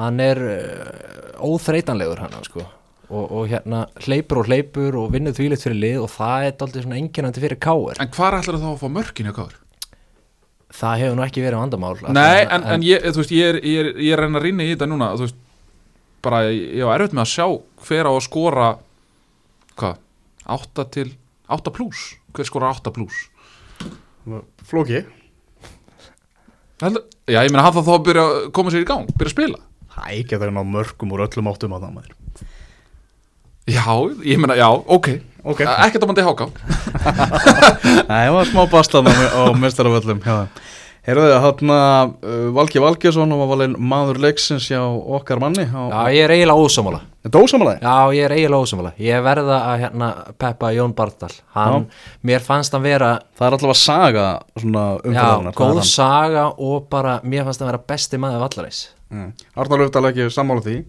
hann 0.00 0.20
er 0.24 0.40
uh, 0.40 1.44
óþreytanlegur 1.44 2.24
hann 2.24 2.38
sko. 2.48 2.64
Og, 3.12 3.24
og 3.28 3.50
hérna 3.52 3.84
hleypur 4.06 4.42
og 4.42 4.48
hleypur 4.48 4.96
og 5.02 5.12
vinnur 5.12 5.36
þvílitt 5.36 5.64
fyrir 5.66 5.78
lið 5.82 5.98
og 6.04 6.10
það 6.14 6.46
er 6.48 6.64
aldrei 6.66 6.84
svona 6.84 6.98
einkennandi 7.00 7.42
fyrir 7.44 7.60
káir 7.62 8.00
En 8.02 8.12
hvar 8.16 8.38
ætlar 8.38 8.60
þá 8.62 8.70
að 8.72 8.80
fá 8.80 8.88
mörkin 8.92 9.28
hjá 9.28 9.36
káir? 9.36 9.58
það 10.72 11.02
hefur 11.02 11.18
nú 11.18 11.24
ekki 11.26 11.44
verið 11.44 11.60
vandamál 11.60 11.96
Nei, 12.16 12.44
en, 12.46 12.64
en 12.64 12.84
ég, 12.86 13.04
þú 13.12 13.22
veist, 13.22 13.34
ég 13.36 13.50
er, 13.52 13.58
ég 13.60 13.82
er, 13.82 13.90
ég 14.00 14.14
er 14.14 14.22
að 14.22 14.28
reyna 14.28 14.40
að 14.40 14.46
rýna 14.46 14.64
í 14.64 14.70
þetta 14.72 14.88
núna 14.88 15.10
þú 15.18 15.26
veist, 15.26 15.40
bara 16.24 16.38
ég 16.48 16.80
á 16.80 16.88
erfitt 16.94 17.16
með 17.18 17.24
að 17.26 17.32
sjá 17.32 17.46
hver 17.88 18.08
á 18.08 18.12
að 18.12 18.22
skora 18.28 18.68
hvað, 19.82 20.00
8 20.56 20.86
til 20.96 21.08
8 21.52 21.74
pluss, 21.76 22.06
hver 22.32 22.48
skora 22.48 22.72
8 22.72 22.94
pluss 22.96 23.28
Flóki. 24.68 25.00
Já, 26.78 27.40
ég 27.42 27.50
meina 27.50 27.64
hann 27.66 27.74
þá 27.74 27.82
þá 27.82 27.92
að 27.96 28.04
byrja 28.06 28.22
að 28.22 28.36
koma 28.54 28.70
sér 28.70 28.84
í 28.84 28.86
gang, 28.86 29.08
byrja 29.18 29.32
að 29.32 29.34
spila. 29.34 29.58
Hæ, 29.96 30.04
geta 30.22 30.44
þeir 30.44 30.54
ná 30.54 30.62
mörgum 30.62 31.14
úr 31.16 31.24
öllum 31.26 31.50
áttum 31.50 31.74
á 31.74 31.78
það 31.82 31.96
maður 31.96 32.21
Já, 33.70 33.86
ég 34.26 34.40
meina, 34.42 34.56
já, 34.58 34.68
ok, 34.70 35.08
Ok, 35.42 35.60
ekkert 35.66 36.02
á 36.02 36.06
mandi 36.06 36.22
háká. 36.22 36.46
Það 38.08 38.28
var 38.34 38.46
smá 38.46 38.62
bastan 38.70 39.08
á, 39.10 39.14
á 39.34 39.42
mestaraföllum 39.58 40.20
Heyrðu 41.02 41.24
þið, 41.26 41.36
hann 41.42 41.72
uh, 41.74 42.44
Valgi 42.54 42.78
Valgjesson 42.78 43.34
var 43.34 43.48
valinn 43.50 43.74
maður 43.74 44.20
leiksins 44.22 44.68
hjá 44.70 44.78
okkar 44.86 45.40
manni 45.42 45.64
Já, 45.66 45.82
á, 45.90 46.06
ég 46.14 46.22
er 46.28 46.34
eiginlega 46.36 46.62
ósamála 46.62 47.00
Dósamalagi 47.26 47.82
Já, 47.82 48.14
ég 48.14 48.28
er 48.28 48.34
eiginlega 48.36 48.62
ósamála 48.62 48.94
Ég 49.02 49.26
verða 49.26 49.58
að 49.72 49.82
hérna 49.82 50.10
peppa 50.38 50.70
Jón 50.76 50.94
Bardal 50.94 51.34
hann, 51.58 51.88
Mér 52.22 52.46
fannst 52.46 52.78
hann 52.78 52.86
vera 52.86 53.12
Það 53.34 53.48
er 53.48 53.58
alltaf 53.58 53.74
að 53.74 53.80
saga 53.82 54.26
svona 54.62 54.88
já, 55.10 55.28
góð 55.58 55.84
saga 55.90 56.48
og 56.54 56.86
bara 56.90 57.18
mér 57.26 57.48
fannst 57.50 57.62
hann 57.62 57.72
vera 57.72 57.82
besti 57.82 58.22
maður 58.22 58.46
vallarins. 58.46 58.84
Mm. 59.10 59.32
Arnar 59.58 59.82
Löfdal 59.82 60.08
ekki 60.12 60.30
sammála 60.30 60.62
því. 60.64 60.82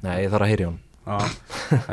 Nei, 0.00 0.14
ég 0.24 0.32
þarf 0.32 0.46
að 0.46 0.54
heyri 0.54 0.70
hún 0.70 0.78
Já, 0.80 0.89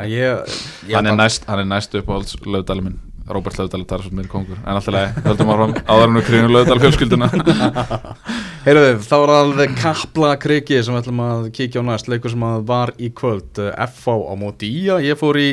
ég, 0.08 0.56
ég 0.88 0.96
hann, 0.96 1.06
er 1.08 1.16
næst, 1.16 1.46
hann 1.48 1.62
er 1.64 1.68
næst 1.68 1.94
upp 1.98 2.10
á 2.10 2.12
alls 2.18 2.36
lögdali 2.44 2.84
minn 2.84 2.98
Róbert 3.28 3.58
Lögdali 3.60 3.84
þar 3.84 4.04
sem 4.06 4.14
mér 4.16 4.28
kongur. 4.30 4.56
En 4.62 4.78
alltaf 4.78 4.94
leið, 4.94 5.18
höldum 5.26 5.50
áfram 5.52 5.74
áður 5.84 6.06
en 6.06 6.14
við 6.16 6.22
krýnum 6.30 6.54
lögdal 6.54 6.78
fjölskylduna. 6.80 7.28
Heyrðu 8.64 8.86
þá 9.04 9.14
var 9.20 9.32
alveg 9.34 9.74
kapla 9.76 10.30
kriki 10.40 10.80
sem 10.80 10.96
við 10.96 11.02
ætlum 11.02 11.20
að 11.26 11.50
kíkja 11.58 11.82
á 11.84 11.88
næst 11.90 12.08
leikur 12.08 12.32
sem 12.32 12.46
að 12.48 12.64
var 12.70 12.94
í 12.96 13.10
kvöld 13.16 13.60
FH 13.68 14.16
á 14.32 14.34
móti 14.40 14.72
í 14.80 14.86
að 14.94 15.10
ég 15.10 15.20
fór 15.20 15.40
í 15.40 15.50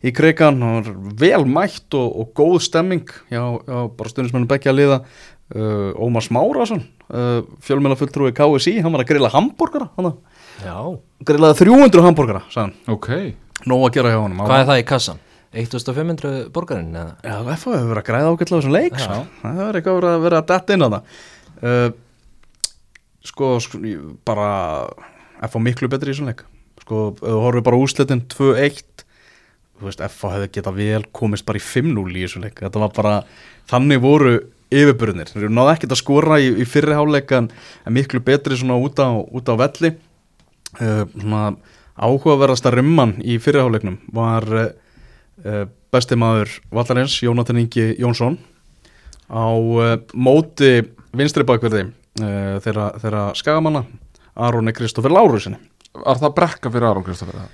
í 0.00 0.14
hann 0.16 0.60
var 0.64 0.88
vel 1.20 1.44
mætt 1.44 1.92
og, 1.92 2.08
og 2.08 2.32
góð 2.32 2.62
stemming 2.64 3.04
já, 3.28 3.42
já 3.68 3.80
bara 3.92 4.08
stundismennum 4.08 4.48
bekkja 4.48 4.72
að 4.72 4.78
liða 4.78 4.98
uh, 5.02 5.92
Ómar 6.00 6.24
Smárasson 6.24 6.80
uh, 7.12 7.44
fjölmennar 7.60 8.00
fulltrúi 8.00 8.32
KSI, 8.32 8.78
hann 8.80 8.94
var 8.96 9.04
að 9.04 9.10
grilla 9.12 9.32
hambúrgara 9.34 9.90
hann 9.98 10.08
Já 10.08 10.29
grillaði 11.26 11.58
300 11.64 12.04
hambúrgara, 12.06 12.42
sagðan, 12.52 12.74
Ok, 12.94 13.08
nóg 13.70 13.86
að 13.88 13.94
gera 13.98 14.12
hjá 14.14 14.20
honum. 14.22 14.40
Hvað 14.46 14.62
er 14.64 14.68
það 14.70 14.82
í 14.82 14.86
kassan? 14.90 15.18
1500 15.50 16.50
borgarinn 16.54 16.94
eða? 16.94 17.16
Já, 17.26 17.34
FH 17.56 17.72
hefur 17.74 17.88
verið 17.90 18.02
að 18.02 18.08
græða 18.10 18.30
ágætlega 18.30 18.54
á 18.54 18.60
þessum 18.60 18.74
leik 18.76 18.92
Já. 18.94 19.02
sko. 19.02 19.18
það 19.42 19.58
hefur 19.60 19.78
eitthvað 19.80 19.98
verið 19.98 20.12
að 20.14 20.22
vera 20.26 20.38
að 20.42 20.46
detta 20.52 20.76
inn 20.76 20.84
á 20.86 20.88
það. 20.94 21.02
Uh, 21.60 21.90
sko, 23.26 23.48
sko 23.60 23.78
ég- 23.82 24.04
bara 24.24 24.48
FH 25.42 25.58
miklu 25.64 25.88
betri 25.90 26.12
í 26.12 26.14
þessum 26.14 26.30
leik. 26.30 26.44
Sko, 26.84 27.00
ef 27.16 27.20
þú 27.26 27.40
horfið 27.44 27.64
bara 27.66 27.76
á 27.76 27.82
úrslitin 27.82 28.22
2-1 28.30 29.04
þú 29.80 29.88
veist, 29.88 30.00
FH 30.06 30.30
hefði 30.36 30.48
getað 30.54 30.74
vel 30.76 31.04
komist 31.12 31.46
bara 31.48 31.58
í 31.58 31.62
5-0 31.64 32.14
í 32.14 32.24
þessum 32.26 32.42
leik. 32.44 32.60
Þetta 32.60 32.80
var 32.84 32.92
bara, 32.94 33.14
þannig 33.70 34.00
voru 34.00 34.34
yfirbyrðinir, 34.70 35.32
þeir 35.34 35.50
náðu 35.50 35.72
ekkert 35.74 35.94
að 35.96 35.98
skora 35.98 36.36
í, 36.38 36.50
í 36.62 36.64
fyrri 36.68 36.94
háleika 36.94 37.40
en, 37.40 37.50
en 37.84 37.92
miklu 37.96 38.20
betri 38.22 38.54
svona 38.54 38.76
út 38.78 39.00
á, 39.02 39.10
út 39.18 39.48
á 39.50 39.54
velli 39.58 39.96
uh, 40.78 41.50
áhugaverðasta 42.00 42.72
rimman 42.74 43.16
í 43.22 43.38
fyrri 43.42 43.62
háleiknum 43.62 43.98
var 44.14 44.46
uh, 44.54 45.64
besti 45.90 46.18
maður 46.18 46.52
Vallarins, 46.70 47.18
Jónatan 47.24 47.60
Ingi 47.62 47.94
Jónsson 48.00 48.38
á 49.30 49.50
uh, 49.50 49.96
móti 50.14 50.78
vinstri 51.16 51.46
bakverði 51.46 51.88
þeirra, 52.20 53.30
skagamanna 53.38 53.84
Aroni 54.34 54.74
Kristoffer 54.76 55.12
Lárusinni 55.14 55.58
var 55.94 56.18
það 56.20 56.34
brekka 56.36 56.72
fyrir 56.72 56.88
Aron 56.90 57.06
Kristoffer? 57.06 57.46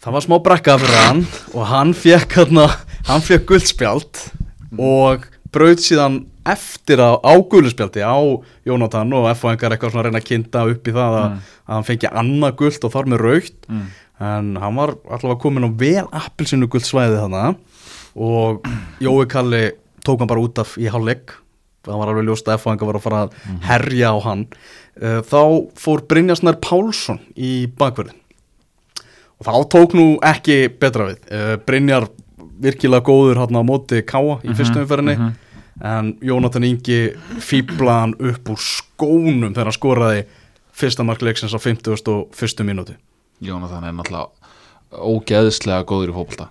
það 0.00 0.16
var 0.16 0.24
smá 0.24 0.36
brekka 0.44 0.76
fyrir 0.80 1.02
hann 1.04 1.22
og 1.54 1.64
hann 1.70 1.94
fekk 1.96 2.38
hann 3.08 3.24
fekk 3.24 3.46
guldspjald 3.50 4.22
og 4.78 5.26
braut 5.52 5.82
síðan 5.82 6.22
eftir 6.52 7.00
á, 7.02 7.10
á 7.22 7.32
guldspjaldi 7.50 8.02
á 8.04 8.16
Jónatan 8.68 9.12
og 9.16 9.28
F.O.N.gar 9.32 9.74
eitthvað 9.74 9.92
svona 9.94 10.02
að 10.04 10.08
reyna 10.10 10.20
að 10.22 10.28
kynnta 10.30 10.64
upp 10.72 10.88
í 10.90 10.94
það 10.96 11.16
að, 11.20 11.26
að 11.66 11.74
hann 11.76 11.88
fengi 11.88 12.10
annað 12.22 12.56
guld 12.62 12.86
og 12.88 12.94
þar 12.96 13.10
með 13.14 13.24
raukt 13.26 13.68
Mm. 13.70 13.84
en 14.20 14.48
hann 14.60 14.74
var 14.76 14.90
allavega 15.08 15.40
komin 15.40 15.64
á 15.64 15.70
vel 15.80 16.06
appelsinu 16.12 16.66
guldsvæði 16.68 17.20
þannig 17.22 17.56
og 18.20 18.66
Jói 19.00 19.26
Kalli 19.32 19.62
tók 20.04 20.18
hann 20.20 20.28
bara 20.28 20.42
út 20.44 20.58
af 20.60 20.74
í 20.80 20.88
hálfleik. 20.90 21.32
Það 21.86 21.96
var 22.02 22.10
alveg 22.12 22.26
ljóst 22.28 22.48
að 22.50 22.58
F.O.N. 22.60 22.80
var 22.84 22.98
að 22.98 23.04
fara 23.06 23.20
að 23.24 23.36
herja 23.64 24.10
á 24.12 24.16
hann. 24.26 24.42
Uh, 25.00 25.20
þá 25.24 25.40
fór 25.80 26.02
Brynjarsnær 26.10 26.58
Pálsson 26.60 27.20
í 27.40 27.64
bakverðin 27.80 28.18
og 29.40 29.46
þá 29.48 29.52
tók 29.72 29.94
nú 29.96 30.06
ekki 30.26 30.58
betra 30.80 31.06
við. 31.12 31.20
Uh, 31.32 31.54
Brynjar 31.64 32.08
virkilega 32.60 33.06
góður 33.06 33.40
hann 33.40 33.56
á 33.56 33.62
móti 33.64 34.02
Káa 34.04 34.40
í 34.44 34.52
fyrstu 34.58 34.82
umferðinni 34.82 35.14
en 35.80 36.14
Jónatan 36.22 36.64
Ingi 36.64 37.00
fýblaðan 37.40 38.14
upp 38.30 38.50
úr 38.52 38.60
skónum 38.60 39.52
þegar 39.54 39.70
hann 39.70 39.76
skoraði 39.78 40.24
fyrsta 40.76 41.04
markleiksins 41.06 41.54
á 41.56 41.60
51. 41.60 42.64
mínúti 42.68 42.96
Jónatan 43.40 43.84
er 43.88 43.94
náttúrulega 43.96 44.28
ógeðslega 44.90 45.84
góður 45.88 46.10
í 46.12 46.16
bara- 46.18 46.50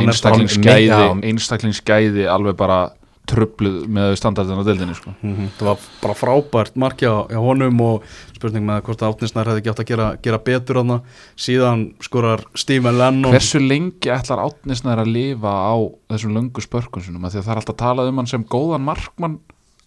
einstaklingsgæði 0.00 0.88
einstaklingsgæði 1.30 2.26
alveg 2.30 2.56
bara 2.56 2.80
trubluð 3.28 3.84
með 3.92 4.14
standardin 4.18 4.58
á 4.58 4.64
deildinni 4.66 4.94
sko. 4.96 5.12
Mhm, 5.20 5.50
það 5.58 5.68
var 5.68 5.84
bara 6.00 6.16
frábært 6.18 6.78
markja 6.80 7.12
á, 7.12 7.18
á 7.30 7.40
honum 7.40 7.80
og 7.84 8.06
spurning 8.34 8.64
með 8.66 8.82
hvort 8.86 9.04
að 9.04 9.12
Átnisnær 9.12 9.50
hefði 9.52 9.70
átt 9.70 9.82
að 9.84 9.90
gera, 9.92 10.08
gera 10.22 10.40
betur 10.42 10.80
hann 10.80 10.96
síðan 11.36 11.84
skorar 12.02 12.42
Stephen 12.54 12.98
Lennon. 12.98 13.30
Hversu 13.34 13.60
lengi 13.62 14.10
ætlar 14.10 14.42
átnisnæður 14.46 15.04
að 15.04 15.12
lifa 15.14 15.52
á 15.52 15.74
þessum 16.10 16.34
löngu 16.34 16.64
spörkun 16.64 17.04
sinum 17.04 17.24
af 17.24 17.34
því 17.34 17.42
að 17.42 17.46
það 17.46 17.54
er 17.54 17.62
alltaf 17.62 17.80
talað 17.84 18.10
um 18.10 18.22
hann 18.22 18.30
sem 18.30 18.44
góðan 18.44 18.86
markmann 18.88 19.38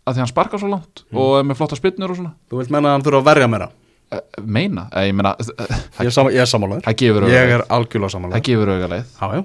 að 0.04 0.16
því 0.16 0.24
hann 0.24 0.32
sparkar 0.32 0.62
svo 0.62 0.72
langt 0.72 1.06
og 1.12 1.40
er 1.40 1.48
með 1.48 1.60
flotta 1.60 1.80
spinnur 1.80 2.14
og 2.14 2.20
svona. 2.20 2.36
Þú 2.52 2.62
vilt 2.62 2.74
menna 2.76 2.92
að 2.92 2.98
hann 2.98 3.08
þurfa 3.08 3.24
að 3.24 3.30
verja 3.32 3.50
meira? 3.52 3.70
Eh, 4.14 4.22
meina, 4.46 4.88
eh, 4.94 5.08
ég 5.10 5.16
meina 5.18 5.36
ég 5.40 6.06
er, 6.06 6.14
sam, 6.14 6.30
er 6.30 6.50
sammálaður. 6.50 6.84
Það 6.86 6.98
gefur 7.02 7.28
ég 7.32 7.54
er 7.58 7.64
algjörlega 7.68 8.10
það 8.10 8.16
sammálaður 8.16 8.46
gefur 8.50 8.74
auga 8.74 8.90
leið. 8.92 9.06
Já, 9.20 9.28
já. 9.34 9.44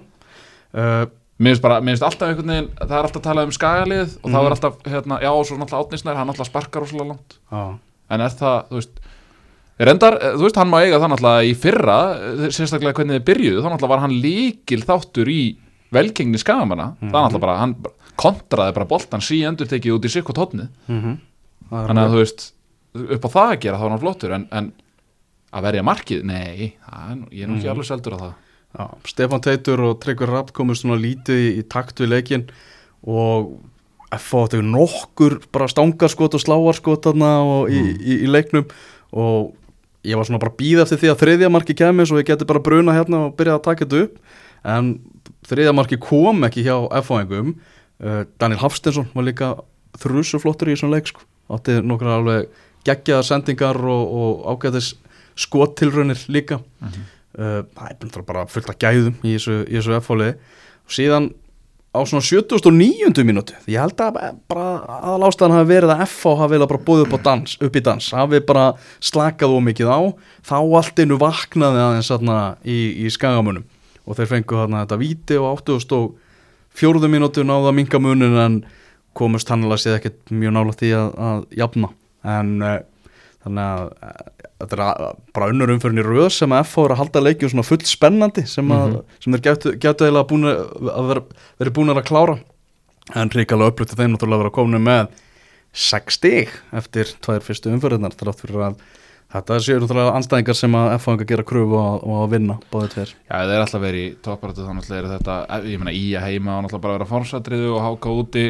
Uh, 0.68 1.04
mér 1.38 1.52
finnst 1.54 1.62
bara, 1.62 1.80
mér 1.80 1.94
finnst 1.96 2.06
alltaf 2.08 2.28
einhvern 2.32 2.50
veginn 2.52 2.70
það 2.80 2.96
er 2.98 3.06
alltaf 3.08 3.22
talað 3.22 3.44
um 3.50 3.54
skagalið 3.54 4.16
og 4.18 4.24
Mhm. 4.28 4.32
það 4.34 4.46
er 4.48 4.54
alltaf, 4.56 4.74
hérna, 4.92 5.20
já, 5.22 5.30
og 5.32 5.44
svo 5.46 5.56
náttúrulega 5.60 5.84
átnisnæður 5.86 6.16
hann 6.22 6.28
alltaf 6.32 6.46
sparkar 6.50 6.82
rosalega 6.82 7.08
langt. 7.12 7.38
Já. 7.52 7.78
en 8.10 8.20
er 8.24 8.28
það, 8.40 8.58
þú 8.70 8.74
veist 8.80 9.00
reyndar, 9.78 10.14
þú 10.34 10.42
veist, 10.42 10.56
hann 10.56 10.70
má 10.72 10.78
eiga 10.82 10.98
það 10.98 11.10
náttúrulega 11.12 11.46
í 11.46 11.54
fyrra 11.54 11.98
sérstaklega 12.50 12.94
hvernig 12.98 13.20
þið 13.20 13.26
byrjuðu, 13.28 13.62
þá 13.62 13.68
náttúrulega 13.70 13.88
var 13.94 14.00
hann 14.00 14.16
líkil 14.22 14.82
þáttur 14.82 15.28
í 15.28 15.40
velgengni 15.92 16.38
skagamanna 16.40 16.88
það 17.00 17.08
er 17.08 17.22
náttúrulega 17.28 17.40
bara, 17.46 17.58
hann 17.58 17.74
kontraði 18.18 18.74
bara 18.74 18.84
boltan 18.90 19.20
sí 19.22 19.42
endur 19.46 19.66
tekið 19.70 19.94
út 19.94 20.04
í 20.08 20.10
sikkot 20.10 20.36
hotnið 20.42 20.68
þannig 21.70 22.02
að 22.02 22.12
þú 22.16 22.18
veist 22.24 22.52
upp 23.14 23.24
á 23.24 23.30
það 23.30 23.52
að 23.52 23.60
gera 23.62 23.78
þá 23.78 23.84
er 23.84 23.90
hann 23.94 24.02
flottur 24.02 24.32
en, 24.34 24.48
en 24.50 24.72
að 25.52 25.62
verja 25.68 25.82
markið, 25.86 26.24
nei 26.24 26.74
það 26.88 27.22
ég 27.30 27.42
er 27.44 27.48
nú 27.48 27.56
ekki 27.60 27.70
alveg 27.72 27.86
seldur 27.88 28.16
á 28.16 28.22
það 28.24 28.32
Já, 28.76 28.84
Stefán 29.08 29.40
Teitur 29.40 29.80
og 29.80 30.00
Tryggvar 30.02 30.34
Rapp 30.34 30.52
komust 30.56 30.84
svona 30.84 30.98
lítið 31.00 31.40
í, 31.40 31.48
í 31.60 31.62
takt 31.64 32.02
við 32.02 32.12
leikin 32.12 32.44
og 33.00 33.54
F.A. 34.12 34.44
átti 34.44 34.60
nokkur 34.64 35.38
bara 35.52 35.68
stangarskot 35.68 36.36
og 36.36 36.42
sláarskot 36.42 37.08
þarna 37.08 37.30
og 37.44 37.72
í, 37.72 37.80
í, 37.96 38.18
í 38.24 38.28
leiknum 38.28 38.68
og 39.16 39.54
ég 40.04 40.20
var 40.20 40.28
svona 40.28 40.40
bara 40.42 40.52
að 40.52 40.60
býða 40.60 40.84
eftir 40.84 41.02
því 41.02 41.10
að 41.12 41.20
þriðja 41.24 41.50
marki 41.52 41.76
kemi 41.76 42.06
svo 42.08 42.20
ég 42.20 42.28
geti 42.28 42.48
bara 42.48 42.62
bruna 42.64 42.96
hérna 42.96 43.24
og 43.26 43.34
byrja 43.40 43.56
að 43.58 43.64
taka 43.66 43.86
þetta 43.86 44.04
upp 44.04 44.70
en 44.76 44.92
þriðja 45.48 45.74
marki 45.76 46.00
kom 46.04 46.44
ekki 46.48 46.64
hjá 46.68 46.76
F.A.ingum 47.02 47.54
uh, 47.56 48.22
Daniel 48.40 48.62
Hafstensson 48.62 49.10
var 49.14 49.28
líka 49.28 49.52
þrjusuflottur 49.98 50.70
í 50.70 50.76
þessum 50.76 50.92
leik 50.92 51.08
sko. 51.08 51.24
átti 51.52 51.80
nokkra 51.80 52.18
alveg 52.20 52.64
geggjaðar 52.84 53.26
sendingar 53.26 53.80
og, 53.80 54.16
og 54.20 54.48
ágæðis 54.52 54.94
skottilraunir 55.38 56.20
líka 56.32 56.60
uh, 56.60 56.98
það 57.38 57.90
er 57.90 57.98
bara- 58.02 58.26
bara 58.32 58.46
fullt 58.50 58.70
af 58.72 58.78
gæðum 58.82 59.14
í 59.22 59.36
þessu, 59.36 59.60
þessu 59.68 59.94
F-fóliði 60.00 60.34
og 60.34 60.96
síðan 60.96 61.28
á 61.88 62.00
svona 62.04 62.22
79. 62.22 63.24
mínútu 63.24 63.54
því 63.64 63.72
ég 63.74 63.80
held 63.80 64.00
að 64.04 64.18
bara 64.50 64.66
aðal 64.98 65.28
ástæðan 65.30 65.54
hafi 65.56 65.68
verið 65.72 65.92
að 65.94 66.02
FH 66.04 66.34
hafi 66.42 66.52
vel 66.58 66.66
bara 66.68 66.84
búið 66.84 67.04
upp, 67.06 67.22
dans, 67.24 67.56
upp 67.64 67.76
í 67.78 67.82
dans 67.82 68.10
hafi 68.12 68.40
bara 68.44 68.66
slakað 69.00 69.54
ómikið 69.56 69.88
á 69.88 70.00
þá 70.44 70.56
allt 70.58 70.98
einu 71.00 71.18
vaknaði 71.18 71.80
aðeins 71.86 72.10
þarna 72.12 72.38
í, 72.64 72.78
í 73.06 73.10
skagamunum 73.10 73.64
og 74.04 74.18
þeir 74.18 74.30
fengu 74.34 74.58
þarna 74.60 74.82
þetta 74.84 75.00
víti 75.00 75.38
og 75.40 75.62
84. 75.64 77.08
mínútu 77.08 77.44
náða 77.46 77.72
minga 77.74 77.98
munin 78.02 78.36
en 78.38 78.60
komust 79.16 79.48
hann 79.50 79.64
alveg 79.64 79.80
séð 79.82 79.96
ekkert 79.98 80.30
mjög 80.30 80.54
nála 80.54 80.76
því 80.78 80.92
að, 80.94 81.08
að 81.30 81.44
jafna 81.58 81.88
en 82.28 82.52
uh, 82.62 82.78
þannig 83.44 83.64
að 83.64 83.84
uh, 83.88 84.26
þetta 84.58 84.76
er 84.76 84.82
að, 84.84 85.22
bara 85.36 85.48
unnur 85.52 85.72
umfyrin 85.74 86.02
í 86.02 86.04
röð 86.06 86.28
sem 86.34 86.54
að 86.54 86.66
FH 86.66 86.84
er 86.84 86.94
að 86.94 87.00
halda 87.02 87.22
leikjum 87.24 87.52
svona 87.54 87.66
full 87.68 87.80
spennandi 87.86 88.44
sem, 88.50 88.74
að, 88.74 88.98
sem 89.22 89.34
þeir 89.34 89.44
gætu, 89.46 89.74
gætu 89.78 90.06
eiginlega 90.06 90.28
búin 90.32 90.50
að 90.50 91.10
vera, 91.12 91.24
vera 91.62 91.74
búin 91.78 91.94
að 91.94 92.04
klára. 92.08 92.38
En 93.16 93.32
ríkalega 93.32 93.72
upplutið 93.72 94.02
þeim 94.02 94.14
náttúrulega 94.14 94.38
að 94.38 94.44
vera 94.44 94.56
komin 94.58 94.84
með 94.84 95.18
6 95.78 96.18
stig 96.18 96.54
eftir 96.76 97.12
tvær 97.24 97.44
fyrstu 97.44 97.70
umfyrirnar 97.72 98.16
þrátt 98.18 98.42
fyrir 98.42 98.64
að 98.66 98.80
þetta 99.32 99.58
séu 99.62 99.78
náttúrulega 99.82 100.16
anstæðingar 100.16 100.58
sem 100.58 100.76
að 100.78 100.90
FH 100.96 101.14
enga 101.14 101.28
gera 101.28 101.46
kröfu 101.46 101.78
og, 101.78 102.02
og 102.08 102.22
að 102.24 102.34
vinna 102.34 102.56
báðið 102.72 102.94
tveir. 102.94 103.12
Já, 103.28 103.34
þeir 103.36 103.54
er 103.54 103.64
alltaf 103.64 103.84
verið 103.84 104.04
í 104.06 104.10
topparötu 104.24 104.66
þannig 104.66 104.90
að 104.98 105.10
þetta, 105.14 105.38
ég 105.68 105.82
meina 105.82 105.94
í 105.94 106.04
að 106.18 106.26
heima 106.26 106.56
og 106.56 106.64
náttúrulega 106.64 106.86
bara 106.86 106.98
vera 106.98 107.10
fórsatriðu 107.12 107.72
og 107.76 107.84
háka 107.84 108.14
úti 108.22 108.46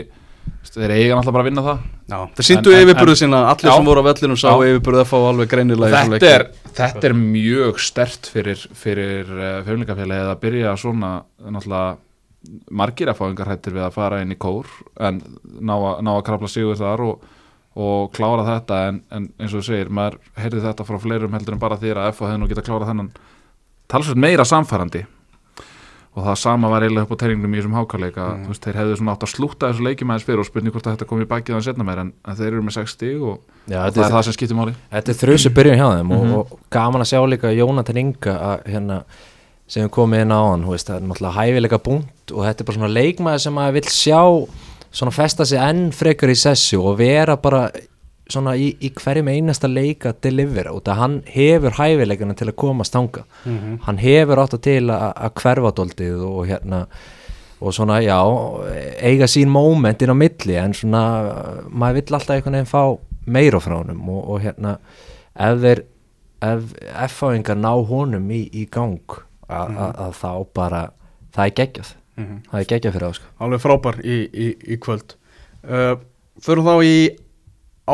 þeir 0.69 0.93
eiga 0.95 1.17
náttúrulega 1.19 1.35
bara 1.37 1.45
að 1.45 1.49
vinna 1.49 1.65
það 1.67 1.79
Já, 2.09 2.19
þeir 2.39 2.83
yfirburðu 2.83 3.15
en- 3.15 3.21
sína, 3.23 3.39
allir 3.53 3.69
Já. 3.71 3.75
sem 3.77 3.89
voru 3.89 4.03
á 4.03 4.09
vellinum 4.09 4.39
sá 4.41 4.49
Já. 4.49 4.67
yfirburðu 4.73 5.05
FH 5.05 5.23
alveg 5.31 5.49
greinilega 5.53 6.03
þetta 6.13 6.31
er, 6.35 6.45
þetta 6.79 7.09
er 7.11 7.17
mjög 7.19 7.81
stert 7.85 8.31
fyrir, 8.33 8.63
fyrir 8.75 9.33
uh, 9.33 9.49
fjölningafélagið 9.67 10.31
að 10.33 10.41
byrja 10.45 10.77
svona 10.81 11.11
náttúrulega 11.43 11.97
margir 12.71 13.11
að 13.11 13.19
fá 13.19 13.25
engar 13.29 13.51
hættir 13.51 13.75
við 13.75 13.83
að 13.89 13.97
fara 13.99 14.21
inn 14.23 14.33
í 14.33 14.39
kór 14.39 14.69
en 15.01 15.19
ná, 15.61 15.75
að- 15.75 16.01
ná 16.07 16.13
að 16.17 16.25
krafla 16.31 16.49
sigur 16.53 16.79
þar 16.79 17.03
og, 17.09 17.27
og 17.79 18.13
klára 18.15 18.45
þetta 18.47 18.79
en, 18.89 19.03
en 19.11 19.29
eins 19.39 19.53
og 19.55 19.61
þú 19.61 19.67
segir, 19.73 19.91
maður 19.91 20.19
heyrði 20.39 20.63
þetta 20.65 20.87
frá 20.89 20.99
fleirum 21.03 21.35
heldur 21.37 21.57
en 21.59 21.63
bara 21.67 21.77
þér 21.83 22.01
að 22.05 22.13
FH 22.15 22.29
hefði 22.31 22.41
nú 22.45 22.49
geta 22.55 22.65
klárað 22.69 22.93
þennan 22.93 23.11
talsveit 23.91 24.21
meira 24.23 24.45
samfærandi 24.49 25.05
og 26.19 26.25
það 26.27 26.39
sama 26.41 26.71
var 26.73 26.85
eiginlega 26.85 27.07
upp 27.07 27.15
á 27.15 27.21
teiningnum 27.23 27.55
í 27.55 27.61
þessum 27.61 27.77
hákaleika 27.79 28.27
mm. 28.35 28.45
veist, 28.51 28.65
þeir 28.65 28.79
hefðu 28.81 28.99
svona 28.99 29.15
átt 29.15 29.25
að 29.27 29.33
slúta 29.33 29.71
þessu 29.71 29.87
leikjum 29.87 30.13
aðeins 30.13 30.27
fyrir 30.27 30.43
og 30.43 30.49
spurning 30.49 30.75
hvort 30.75 30.89
að 30.89 30.97
þetta 30.97 31.09
kom 31.13 31.23
í 31.23 31.29
bakið 31.31 31.55
þannig 31.55 31.69
setna 31.69 31.87
meir 31.87 32.03
en, 32.03 32.13
en 32.27 32.39
þeir 32.39 32.51
eru 32.51 32.63
með 32.67 32.79
6 32.81 32.95
stig 32.97 33.23
og, 33.23 33.41
Já, 33.69 33.79
og 33.79 33.95
það 33.95 34.03
er 34.03 34.07
er 34.09 34.15
það 34.17 34.25
sem 34.27 34.37
skiptir 34.39 34.59
máli. 34.59 34.77
Þetta 34.95 35.13
er 35.15 35.19
þrjusu 35.23 35.53
byrjun 35.59 35.81
hjá 35.81 35.89
þeim 35.95 36.15
og, 36.17 36.31
og 36.39 36.55
gaman 36.75 37.05
að 37.05 37.11
sjá 37.13 37.21
líka 37.29 37.53
Jónatan 37.55 38.01
Inga 38.03 38.37
að, 38.49 38.65
hérna, 38.73 38.99
sem 39.69 39.93
komið 39.93 40.25
inn 40.25 40.35
á 40.35 40.41
hann 40.41 40.67
veist, 40.69 40.89
það 40.89 40.97
er 40.97 41.07
náttúrulega 41.11 41.37
hæfileika 41.37 41.83
búnt 41.85 42.35
og 42.35 42.49
þetta 42.49 42.65
er 42.65 42.71
bara 42.71 42.79
svona 42.81 42.95
leikmaður 42.95 43.45
sem 43.45 43.59
maður 43.59 43.79
vill 43.79 43.93
sjá 43.93 44.21
svona 44.89 45.13
festa 45.13 45.47
sig 45.49 45.61
enn 45.61 45.89
frekar 45.93 46.33
í 46.33 46.39
sessu 46.39 46.81
og 46.81 46.97
vera 47.03 47.37
bara 47.41 47.67
svona 48.29 48.53
í, 48.61 48.71
í 48.85 48.91
hverjum 48.93 49.29
einasta 49.33 49.69
leika 49.71 50.11
að 50.13 50.21
delivera 50.29 50.73
út 50.77 50.89
að 50.93 50.99
hann 51.01 51.17
hefur 51.33 51.77
hæfileikana 51.79 52.35
til 52.37 52.49
að 52.51 52.57
koma 52.61 52.85
stanga 52.85 53.23
hann 53.87 53.99
hefur 54.03 54.43
átt 54.43 54.55
að 54.59 54.65
til 54.69 54.91
að, 54.93 55.31
hverfa 55.41 55.73
dóldið 55.79 56.25
og 56.29 56.43
hérna 56.51 56.83
og 57.61 57.73
svona 57.75 57.97
já, 58.05 58.19
eiga 59.03 59.27
sín 59.27 59.49
moment 59.51 60.03
inn 60.05 60.13
á 60.15 60.17
milli 60.19 60.55
en 60.61 60.75
svona 60.77 61.01
maður 61.71 61.97
vill 62.03 62.15
alltaf 62.19 62.37
einhvern 62.37 62.59
veginn 62.61 62.71
fá 62.71 62.83
meira 63.27 63.59
frá 63.61 63.79
honum 63.81 64.05
og, 64.15 64.21
og 64.35 64.43
hérna 64.45 64.77
ef 65.35 65.59
þeir 65.65 65.83
ef 66.47 66.69
F-fáingar 67.09 67.59
ná 67.59 67.73
honum 67.89 68.29
í, 68.31 68.45
í 68.55 68.69
gang 68.71 69.01
a- 69.49 69.65
að 70.07 70.13
þá 70.21 70.31
bara 70.55 70.83
það 71.35 71.45
er 71.49 71.55
geggjað. 71.59 71.89
Það 72.19 72.61
er 72.61 72.69
geggjað 72.71 72.95
fyrir 72.95 73.09
þá 73.09 73.17
sko. 73.19 73.27
alveg 73.47 73.61
frábær 73.65 73.99
í, 74.05 74.17
í, 74.31 74.47
í 74.75 74.79
kvöld. 74.83 75.17
Uh, 75.67 75.97
Förum 76.43 76.67
þá 76.67 76.75
í 76.87 76.95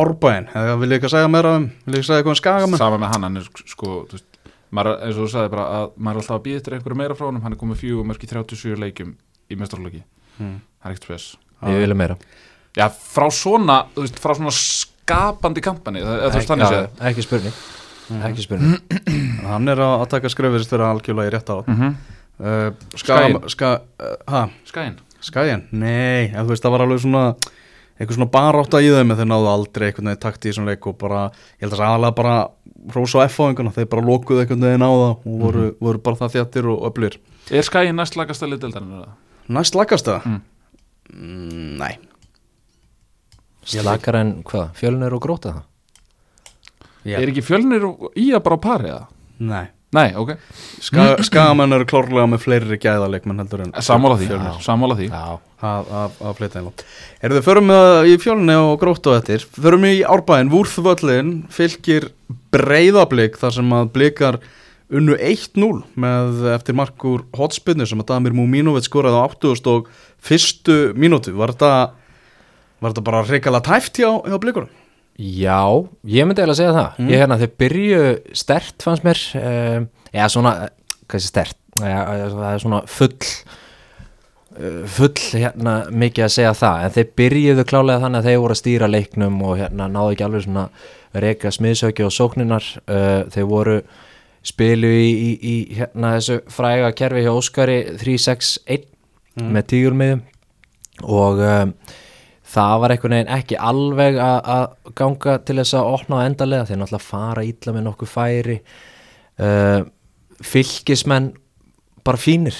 Árbæin, 0.00 0.48
eða 0.54 0.78
vil 0.80 0.90
ég 0.90 0.98
ekki 0.98 1.08
að 1.10 1.14
segja 1.16 1.28
meira 1.32 1.56
um 1.58 1.66
vil 1.84 1.94
ég 1.94 2.00
ekki 2.02 2.08
segja 2.10 2.22
eitthvað 2.22 2.34
um 2.36 2.40
skagamenn? 2.40 2.80
Sama 2.82 2.98
með 3.02 3.12
hann, 3.14 3.26
hann 3.28 3.36
er 3.40 3.48
sko 3.74 3.92
þú 4.10 4.18
veist, 4.18 4.26
maður, 4.74 4.98
eins 5.06 5.16
og 5.18 5.22
þú 5.22 5.30
sagði 5.34 5.52
bara 5.54 5.64
að 5.78 5.86
maður 5.96 6.16
er 6.16 6.22
alltaf 6.24 6.36
að 6.38 6.44
býða 6.48 6.60
eftir 6.62 6.76
einhverju 6.78 6.98
meira 7.00 7.14
frá 7.18 7.26
honum. 7.28 7.42
Hann 7.44 7.54
er 7.54 7.60
komið 7.60 7.80
fjögur 7.84 8.08
mörg 8.10 8.26
í 8.26 8.30
37 8.32 8.80
leikjum 8.84 9.14
í 9.50 9.60
mestarlóki 9.60 10.02
Mm. 10.34 10.56
það 10.82 10.90
er 10.90 10.94
ekkert 10.96 11.04
spes 11.06 11.24
ég 11.70 11.78
vil 11.78 11.94
meira. 11.94 12.16
Já, 12.74 12.88
frá 12.90 13.28
svona, 13.30 13.76
þú 13.94 14.02
veist, 14.02 14.16
frá 14.18 14.34
svona 14.34 14.50
skapandi 14.50 15.62
kampani, 15.62 16.02
það, 16.02 16.24
veist 16.34 16.50
þannig 16.50 16.64
Já, 16.66 16.74
séð. 16.74 17.02
ekki 17.10 17.22
spurning. 17.22 17.58
Ekki 18.28 18.44
spurning. 18.44 18.98
Hann 19.46 19.68
er 19.70 19.80
að, 19.84 19.94
að 20.02 20.08
taka 20.16 20.32
skröfist 20.32 20.72
fyrir 20.72 20.86
algjörlega 20.88 21.30
í 21.30 21.34
rétt 21.36 21.52
á 21.54 21.56
mm 21.62 21.76
-hmm. 21.78 21.94
uh, 22.40 22.72
Skaginn. 22.98 23.04
Skagamenn 23.04 23.48
ska, 23.48 23.70
uh, 24.00 24.16
ha, 24.28 24.48
skæin 24.66 24.98
Skaginn? 25.20 25.62
Nei, 25.72 26.34
en 26.34 26.44
þú 26.44 26.50
veist 26.52 26.64
það 26.64 26.74
var 26.74 26.82
alveg 26.84 27.00
svona 27.00 27.24
eitthvað 27.94 28.18
svona 28.18 28.30
barátt 28.34 28.76
í 28.80 28.88
þeim 28.90 29.12
en 29.12 29.18
þeir 29.20 29.28
náðu 29.30 29.50
aldrei 29.52 29.86
einhvern 29.88 30.10
veginn 30.10 30.22
takt 30.24 30.44
í 30.44 30.50
þessum 30.50 30.70
leik 30.70 30.88
og 30.90 30.96
bara, 31.00 31.26
ég 31.58 31.66
held 31.66 31.76
að 31.76 31.82
það 31.82 31.90
aðalega 31.90 32.16
bara 32.18 32.34
rósa 32.94 33.20
á 33.22 33.26
F-fáinguna, 33.28 33.74
þeir 33.74 33.90
bara 33.92 34.06
lokuðu 34.08 34.42
einhvern 34.42 34.66
veginn 34.66 34.86
á 34.86 34.90
það 34.90 35.12
og 35.12 35.36
voru, 35.44 35.68
voru 35.80 36.02
bara 36.08 36.20
það 36.24 36.34
þjattir 36.38 36.70
og 36.72 36.88
öflir 36.90 37.20
er 37.54 37.66
skæin 37.66 38.00
næst 38.00 38.18
lagasta 38.18 38.50
liðdeldarinn 38.50 39.06
Næst 39.44 39.76
lakast 39.76 40.08
það? 40.08 40.24
Mm. 40.24 40.42
Mm, 41.12 41.70
nei 41.78 41.94
slakar 43.64 44.18
en 44.20 44.34
hvað, 44.44 44.74
fjölnir 44.76 45.14
og 45.16 45.22
gróta 45.24 45.54
það 45.54 45.62
Já. 47.04 47.18
er 47.20 47.30
ekki 47.30 47.44
fjölnir 47.44 47.84
og 47.86 48.10
í 48.16 48.30
að 48.32 48.44
bara 48.46 48.60
pari 48.64 48.90
eða? 48.90 49.06
Nei 49.44 49.66
nei, 49.94 50.08
ok, 50.18 50.34
Ska, 50.84 51.06
Skagamenn 51.24 51.76
eru 51.76 51.86
klárlega 51.88 52.26
með 52.30 52.42
fleiri 52.44 52.78
gæðaleikmenn 52.82 53.40
heldur 53.42 53.64
en 53.64 53.72
sammála 53.84 54.18
því. 54.20 54.28
Fjölnir. 54.32 54.58
sammála 54.64 54.96
því. 54.98 55.08
Já, 55.12 55.38
að, 55.70 55.92
að, 56.00 56.18
að 56.20 56.34
fleita 56.40 56.60
einlá 56.60 56.72
Erum 57.24 57.38
við 57.38 57.46
förum 57.46 57.70
með 57.70 58.10
í 58.10 58.18
fjölni 58.20 58.58
og 58.58 58.74
grótt 58.82 59.08
og 59.10 59.16
eftir. 59.20 59.46
Förum 59.56 59.86
í 59.88 59.94
árbæðin, 60.02 60.52
Vúrþvöllin 60.52 61.32
fylgir 61.54 62.10
breyðablík 62.54 63.40
þar 63.40 63.56
sem 63.58 63.74
að 63.78 63.90
blikar 63.94 64.40
unnu 64.94 65.16
1-0 65.16 65.70
með 65.98 66.46
eftir 66.52 66.76
markur 66.76 67.24
hotspinnu 67.34 67.86
sem 67.88 68.02
að 68.02 68.10
Damir 68.12 68.36
Múmínovit 68.36 68.86
skoraði 68.86 69.16
á 69.18 69.26
80 69.32 69.70
og 69.72 69.90
fyrstu 70.24 70.78
mínútu. 70.98 71.32
Var 71.38 71.54
þetta, 71.54 71.72
var 72.82 72.92
þetta 72.92 73.06
bara 73.08 73.24
reikala 73.28 73.64
tæft 73.64 74.02
hjá, 74.02 74.10
hjá 74.28 74.36
blikurum? 74.42 74.72
Já, 75.14 75.60
ég 76.10 76.26
myndi 76.26 76.42
eiginlega 76.42 76.54
að 76.54 76.60
segja 76.60 76.74
það. 76.74 77.02
Ég 77.06 77.20
hérna, 77.22 77.36
þeir 77.38 77.52
byrju 77.62 77.98
stert 78.34 78.82
fannst 78.82 79.04
mér 79.06 79.20
um, 79.38 79.84
eða 80.10 80.30
svona, 80.34 80.54
hvað 81.06 81.22
sé 81.22 81.30
stert 81.30 81.60
eða, 81.78 82.00
það 82.32 82.48
er 82.48 82.64
svona 82.64 82.80
full 82.90 83.12
full 84.54 85.18
hérna 85.34 85.72
mikið 85.90 86.24
að 86.28 86.34
segja 86.36 86.52
það, 86.54 86.82
en 86.84 86.92
þeir 86.94 87.08
byrjuðu 87.18 87.64
klálega 87.66 88.02
þannig 88.04 88.20
að 88.20 88.28
þeir 88.28 88.42
voru 88.44 88.54
að 88.54 88.60
stýra 88.60 88.88
leiknum 88.90 89.40
og 89.42 89.56
hérna 89.58 89.88
náðu 89.90 90.14
ekki 90.14 90.26
alveg 90.28 90.44
svona 90.44 90.66
reyka 91.24 91.50
smiðsöki 91.54 92.04
og 92.06 92.14
sókninar 92.14 92.68
uh, 92.86 93.24
þeir 93.34 93.48
voru 93.50 93.76
spilu 94.44 94.90
í, 94.92 95.08
í, 95.10 95.32
í 95.34 95.56
hérna 95.78 96.14
þessu 96.18 96.38
fræga 96.52 96.92
kerfi 96.94 97.24
hjá 97.24 97.32
Óskari 97.32 97.78
361 97.98 98.86
með 99.40 99.68
tígulmiðum 99.72 100.24
og 101.10 101.42
um, 101.42 101.74
það 102.54 102.74
var 102.82 102.94
einhvern 102.94 103.16
veginn 103.16 103.32
ekki 103.36 103.58
alveg 103.58 104.18
að 104.22 104.66
ganga 104.98 105.38
til 105.46 105.58
þess 105.60 105.78
að 105.78 105.90
opna 105.94 106.20
á 106.22 106.26
endalega 106.28 106.68
þeir 106.68 106.80
náttúrulega 106.80 107.08
fara 107.08 107.46
ítla 107.46 107.74
með 107.74 107.86
nokkuð 107.88 108.12
færi. 108.12 108.58
Uh, 109.34 109.80
fylgismenn 110.44 111.32
bara 112.06 112.20
fínir 112.20 112.56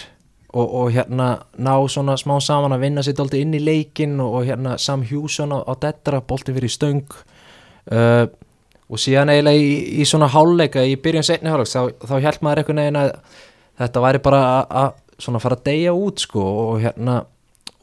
og, 0.55 0.65
og 0.67 0.89
hérna 0.95 1.29
ná 1.59 1.75
svona 1.91 2.17
smá 2.19 2.37
saman 2.43 2.75
að 2.75 2.87
vinna 2.87 3.05
sér 3.05 3.19
dálítið 3.19 3.45
inn 3.45 3.59
í 3.59 3.63
leikin 3.63 4.17
og, 4.23 4.41
og 4.41 4.49
hérna 4.49 4.79
Sam 4.83 5.05
Hjússon 5.07 5.55
á, 5.55 5.59
á 5.63 5.73
dettara 5.83 6.23
bolti 6.25 6.55
fyrir 6.55 6.73
stöng. 6.73 7.05
Uh, 7.85 8.27
og 8.91 9.01
síðan 9.01 9.33
eiginlega 9.33 9.61
í, 9.61 10.03
í 10.03 10.07
svona 10.09 10.29
háluleika 10.33 10.85
í 10.87 10.97
byrjun 11.01 11.27
setni 11.27 11.53
háluleik 11.53 11.73
þá, 11.73 12.07
þá 12.07 12.15
held 12.27 12.43
maður 12.45 12.63
einhvern 12.63 12.83
veginn 12.83 13.01
að 13.01 13.15
þetta 13.81 14.03
væri 14.05 14.21
bara 14.25 14.43
að 14.69 14.91
svona 15.25 15.41
fara 15.43 15.59
að 15.59 15.67
deyja 15.69 15.95
út 15.97 16.23
sko 16.25 16.45
og 16.45 16.83
hérna 16.83 17.21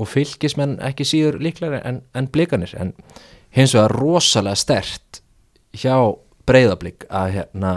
og 0.01 0.09
fylgismenn 0.09 0.79
ekki 0.85 1.05
síður 1.07 1.39
líklega 1.43 1.81
en, 1.85 2.01
en 2.17 2.29
blikanir 2.31 2.73
en 2.79 2.95
hins 3.55 3.75
vegar 3.75 3.93
rosalega 3.93 4.57
stert 4.59 5.21
hjá 5.77 5.95
breyðablík 6.49 7.05
að 7.09 7.35
hérna 7.37 7.75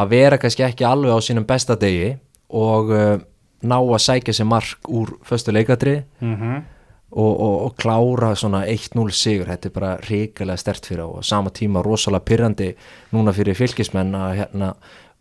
að 0.00 0.12
vera 0.14 0.38
kannski 0.40 0.64
ekki 0.66 0.86
alveg 0.86 1.14
á 1.14 1.18
sínum 1.24 1.46
besta 1.48 1.76
degi 1.78 2.14
og 2.56 2.92
uh, 2.94 3.16
ná 3.60 3.76
að 3.78 4.02
sækja 4.02 4.34
sér 4.34 4.48
mark 4.48 4.88
úr 4.88 5.14
föstu 5.26 5.52
leikatri 5.52 6.02
mm 6.20 6.36
-hmm. 6.36 6.62
og, 7.10 7.40
og, 7.40 7.56
og 7.64 7.76
klára 7.76 8.34
svona 8.34 8.64
1-0 8.66 9.10
sigur, 9.10 9.46
þetta 9.46 9.68
er 9.68 9.72
bara 9.72 9.96
ríkilega 9.96 10.56
stert 10.56 10.86
fyrir 10.86 11.04
á 11.04 11.08
og 11.08 11.24
sama 11.24 11.50
tíma 11.50 11.82
rosalega 11.82 12.24
pyrrandi 12.24 12.74
núna 13.12 13.32
fyrir 13.32 13.54
fylgismenn 13.54 14.14
að 14.14 14.36
hérna 14.36 14.74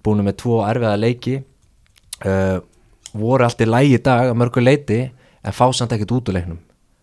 búinu 0.03 0.23
með 0.23 0.35
tvo 0.35 0.63
erfiða 0.63 0.95
leiki. 0.95 1.43
Uh, 2.25 2.59
voru 3.13 3.43
allt 3.43 3.61
í 3.61 3.65
lægi 3.65 3.97
dag 3.97 4.29
að 4.29 4.37
mörgu 4.37 4.61
leiti 4.61 5.11
en 5.49 5.55
fá 5.57 5.65
samt 5.75 5.95
ekkert 5.97 6.13
út 6.19 6.29
úr 6.31 6.37
leiknum 6.39 6.59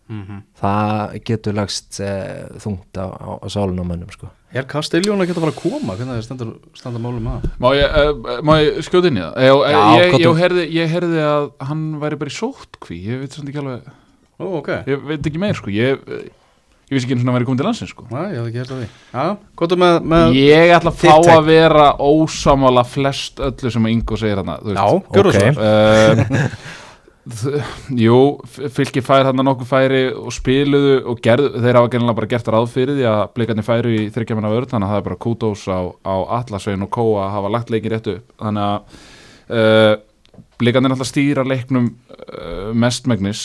Mhm. 0.07 0.37
það 0.55 1.17
getur 1.27 1.55
lagst 1.57 1.97
uh, 1.99 2.47
þungt 2.63 2.95
á, 2.95 3.11
á, 3.11 3.27
á 3.43 3.47
sálun 3.51 3.75
á 3.75 3.83
mönnum 3.83 4.07
sko. 4.13 4.29
Er 4.55 4.63
Kastiljón 4.63 5.19
að 5.19 5.33
fara 5.35 5.51
að 5.51 5.57
koma? 5.59 5.97
Hvernig 5.99 6.15
er 6.15 6.23
stendur 6.23 6.53
standa 6.79 7.01
málum 7.03 7.27
að? 7.27 7.49
Má 7.59 7.67
ég, 7.75 7.91
uh, 7.91 8.37
má 8.47 8.53
ég 8.63 8.79
skjóta 8.87 9.11
inn 9.11 9.19
í 9.19 9.25
það? 9.25 9.35
Ég, 9.43 9.51
Já, 9.67 9.81
ég, 9.99 10.15
ég, 10.23 10.39
heyrði, 10.39 10.63
ég 10.77 10.93
heyrði 10.95 11.19
að 11.27 11.49
hann 11.67 11.83
væri 11.99 12.19
bara 12.23 12.31
í 12.31 12.37
sótkví 12.37 13.01
Ég 13.03 13.19
veit 13.25 13.35
svona 13.35 13.51
ekki 13.51 13.59
alveg 13.65 13.91
Ó, 14.39 14.45
ok 14.61 14.71
Ég 14.87 15.03
veit 15.11 15.27
ekki 15.27 15.43
meir 15.43 15.59
sko 15.59 15.75
Ég, 15.75 16.07
ég 16.07 16.95
vissi 16.95 17.03
ekki 17.09 17.19
og 17.19 17.27
hann 17.27 17.35
væri 17.41 17.49
komin 17.51 17.59
til 17.59 17.67
landsins 17.67 17.91
sko 17.91 18.07
Næ, 18.07 18.23
ég 18.31 18.39
hef 18.39 18.47
ekki 18.47 18.63
hérst 18.63 18.75
að 18.77 18.83
því 18.85 18.89
Já, 19.11 19.27
með, 19.83 19.99
með 20.15 20.39
Ég 20.39 20.75
ætla 20.79 20.95
að 20.95 21.01
fá 21.03 21.15
take. 21.19 21.35
að 21.35 21.51
vera 21.51 21.89
ósamála 21.99 22.87
flest 22.87 23.43
öllu 23.43 23.75
sem 23.75 23.91
Ingo 23.91 24.15
segir 24.23 24.39
hann 24.39 24.55
Já, 24.71 24.87
gjörðu 25.11 25.35
Ok. 25.35 25.41
svo 25.43 25.67
Jú, 27.27 28.17
fylki 28.71 29.01
fær 29.03 29.27
hann 29.27 29.41
nokkuð 29.43 29.67
færi 29.67 30.01
og 30.15 30.31
spiluðu 30.35 30.97
og 31.11 31.21
gerðu, 31.23 31.49
þeir 31.59 31.79
hafa 31.79 31.91
gennilega 31.91 32.19
bara 32.19 32.29
gert 32.31 32.51
ráð 32.53 32.67
fyrir 32.71 32.95
því 32.95 33.07
að 33.11 33.23
blikarnir 33.35 33.67
færu 33.67 33.93
í 33.95 34.05
þryggjamanna 34.15 34.51
vörð 34.53 34.71
þannig 34.71 34.87
að 34.87 34.93
það 34.93 35.01
er 35.01 35.07
bara 35.09 35.19
kútós 35.25 35.65
á, 35.67 35.79
á 36.07 36.15
Atlasvein 36.39 36.85
og 36.85 36.91
Kóa 36.93 37.25
að 37.25 37.33
hafa 37.35 37.51
lagt 37.57 37.73
leikin 37.73 37.93
rétt 37.93 38.11
upp. 38.13 38.35
Þannig 38.39 38.67
að 38.67 38.77
uh, 39.59 39.93
blikarnir 40.61 40.95
alltaf 40.95 41.11
stýra 41.11 41.45
leiknum 41.47 41.89
uh, 41.91 42.69
mestmegnis 42.77 43.43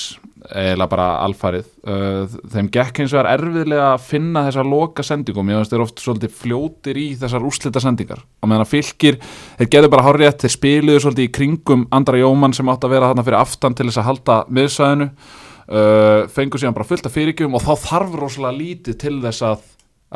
eða 0.50 0.86
bara 0.90 1.06
alfarið. 1.22 1.68
Uh, 1.86 2.24
þeim 2.50 2.70
gekk 2.74 3.02
eins 3.02 3.12
og 3.14 3.20
er 3.20 3.28
erfiðlega 3.36 3.92
að 3.92 4.06
finna 4.08 4.42
þessar 4.48 4.68
loka 4.68 5.04
sendingum, 5.06 5.52
ég 5.52 5.60
veist 5.60 5.74
þeir 5.74 5.84
oft 5.84 6.02
svolítið 6.02 6.34
fljótir 6.40 6.98
í 6.98 7.06
þessar 7.20 7.46
úrslita 7.46 7.82
sendingar 7.82 8.24
og 8.24 8.50
meðan 8.50 8.64
að 8.66 8.72
fylgir, 8.72 9.20
þeir 9.60 9.70
gerðu 9.76 9.92
bara 9.92 10.06
hárrétt 10.08 10.42
þeir 10.42 10.54
spiluðu 10.56 11.04
svolítið 11.04 11.28
í 11.28 11.32
kringum 11.38 11.86
Andra 11.94 12.18
Jómann 12.18 12.56
sem 12.56 12.72
átt 12.72 12.88
að 12.88 12.96
vera 12.96 13.12
þarna 13.12 13.26
fyrir 13.28 13.38
aftan 13.38 13.78
til 13.78 13.88
þess 13.88 14.02
að 14.02 14.08
halda 14.10 14.38
miðsæðinu 14.58 15.08
uh, 15.08 16.28
fengu 16.34 16.60
síðan 16.60 16.76
bara 16.76 16.90
fullt 16.90 17.08
af 17.08 17.16
fyrirgjum 17.16 17.56
og 17.58 17.64
þá 17.64 17.72
þarf 17.86 18.18
rosalega 18.18 18.58
lítið 18.58 19.00
til 19.04 19.16
þess 19.22 19.46
að, 19.46 19.64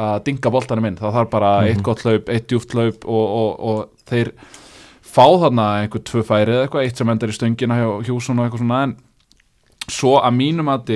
að 0.07 0.21
dinga 0.27 0.55
boltanum 0.59 0.91
inn, 0.91 1.01
það 1.01 1.19
þarf 1.21 1.35
bara 1.39 1.57
eitt 1.71 1.83
gott 1.87 2.03
hlaup, 2.07 2.31
eitt 2.35 2.51
djúft 2.51 2.75
hlaup 2.75 3.07
og, 3.07 3.27
og, 3.41 3.51
og 3.71 4.09
þeir 4.11 4.35
fá 5.07 5.25
þarna 5.25 5.73
einhver 5.81 6.03
tvö 6.05 6.23
færi 6.27 6.53
eða 6.53 6.67
eitthvað, 6.67 6.87
eitt 6.87 7.01
sem 7.01 7.13
endar 7.13 7.33
í 7.33 7.37
stöngina 7.37 7.79
hjá 7.79 7.91
Hjússon 8.09 8.41
og 8.41 8.49
eitthvað 8.49 8.65
svona 8.65 8.81
en 8.85 8.97
svo 9.89 10.17
að 10.21 10.37
mínum 10.39 10.69
að 10.73 10.95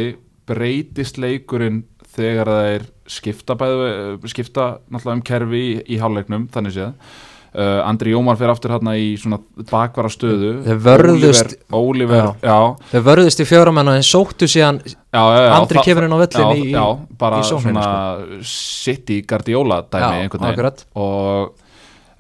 breytist 0.51 1.19
leikurinn 1.23 1.85
þegar 2.11 2.49
þeir 2.51 2.87
skipta 3.11 3.55
bæðu, 3.59 3.91
skipta 4.31 4.65
náttúrulega 4.91 5.19
um 5.19 5.27
kerfi 5.27 5.61
í, 5.61 5.75
í 5.95 5.99
hálfleiknum, 6.03 6.49
þannig 6.51 6.75
séð. 6.75 7.13
Uh, 7.51 7.81
Andri 7.83 8.13
Jómar 8.13 8.37
fer 8.39 8.47
aftur 8.53 8.71
hérna 8.71 8.93
í 8.95 9.17
svona 9.19 9.41
bakvara 9.67 10.07
stöðu 10.07 10.61
Þeir 10.63 10.77
vörðust- 10.85 11.57
Oliver, 11.75 12.21
Oliver 12.23 12.29
já, 12.47 12.59
Þeir 12.93 13.03
vörðust 13.09 13.41
í 13.43 13.47
fjóramenn 13.51 13.91
og 13.91 13.97
þeir 13.99 14.07
sóttu 14.07 14.47
síðan 14.47 14.79
já, 14.87 14.93
já, 15.19 15.41
já, 15.43 15.49
Andri 15.57 15.81
það- 15.81 15.89
kemur 15.89 16.07
inn 16.07 16.15
á 16.15 16.19
völlinn 16.23 16.45
já, 16.47 16.61
í- 16.63 16.71
já, 16.71 16.85
bara 17.19 17.41
í 17.41 17.49
sókninni, 17.49 17.83
svona 17.83 18.45
City 18.47 19.17
Guardiola 19.27 19.81
dæmi 19.83 19.99
Já, 20.07 20.23
einhvern 20.23 20.47
veginn. 20.47 20.87
og 20.95 21.51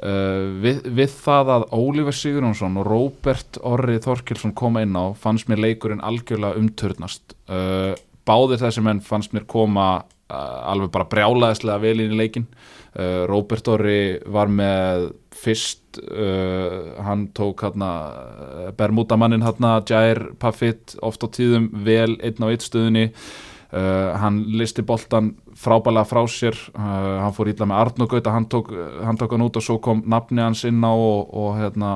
uh, 0.04 0.48
við, 0.62 0.82
við 0.96 1.14
það 1.20 1.52
að 1.56 1.66
Ólífer 1.76 2.16
Sigurjónsson 2.16 2.78
og 2.80 2.88
Róbert 2.88 3.60
Orri 3.66 3.98
Þorkilsson 4.02 4.56
koma 4.58 4.84
inn 4.84 4.96
á 4.96 5.12
fannst 5.18 5.50
mér 5.50 5.62
leikurinn 5.64 6.04
algjörlega 6.04 6.60
umturnast. 6.60 7.36
Uh, 7.50 7.92
báðir 8.28 8.62
þessi 8.62 8.84
menn 8.84 9.02
fannst 9.04 9.34
mér 9.36 9.46
koma 9.50 9.88
uh, 10.00 10.60
alveg 10.70 10.92
bara 10.94 11.08
brjálaðislega 11.10 11.82
vel 11.82 11.98
inn 11.98 12.14
í 12.16 12.20
leikin 12.24 12.50
Róbert 13.30 13.68
Orri 13.70 14.00
var 14.34 14.48
með 14.50 15.04
fyrst 15.38 16.00
hann 17.06 17.28
tók 17.38 17.62
hérna 17.62 17.90
Jair 19.86 20.18
Paffit 20.42 20.96
oft 20.98 21.22
á 21.22 21.30
tíðum 21.30 21.68
vel 21.86 22.16
einn 22.18 22.42
á 22.42 22.50
eitt 22.50 22.66
stöðunni 22.66 23.04
Uh, 23.70 24.16
hann 24.18 24.40
listi 24.59 24.83
boltan 24.83 25.37
frábælega 25.54 26.09
frá 26.11 26.24
sér. 26.26 26.56
Uh, 26.74 27.20
hann 27.22 27.35
fór 27.37 27.52
ítla 27.52 27.68
með 27.70 27.83
Arnó 27.85 28.09
Gauta 28.11 28.33
hann 28.35 28.48
tók, 28.50 28.72
hann 29.06 29.44
út 29.46 29.59
og 29.61 29.62
svo 29.62 29.78
kom 29.78 30.02
nafni 30.11 30.42
hans 30.42 30.64
inn 30.66 30.83
á 30.83 30.90
og, 30.90 31.30
og 31.30 31.54
hérna 31.61 31.92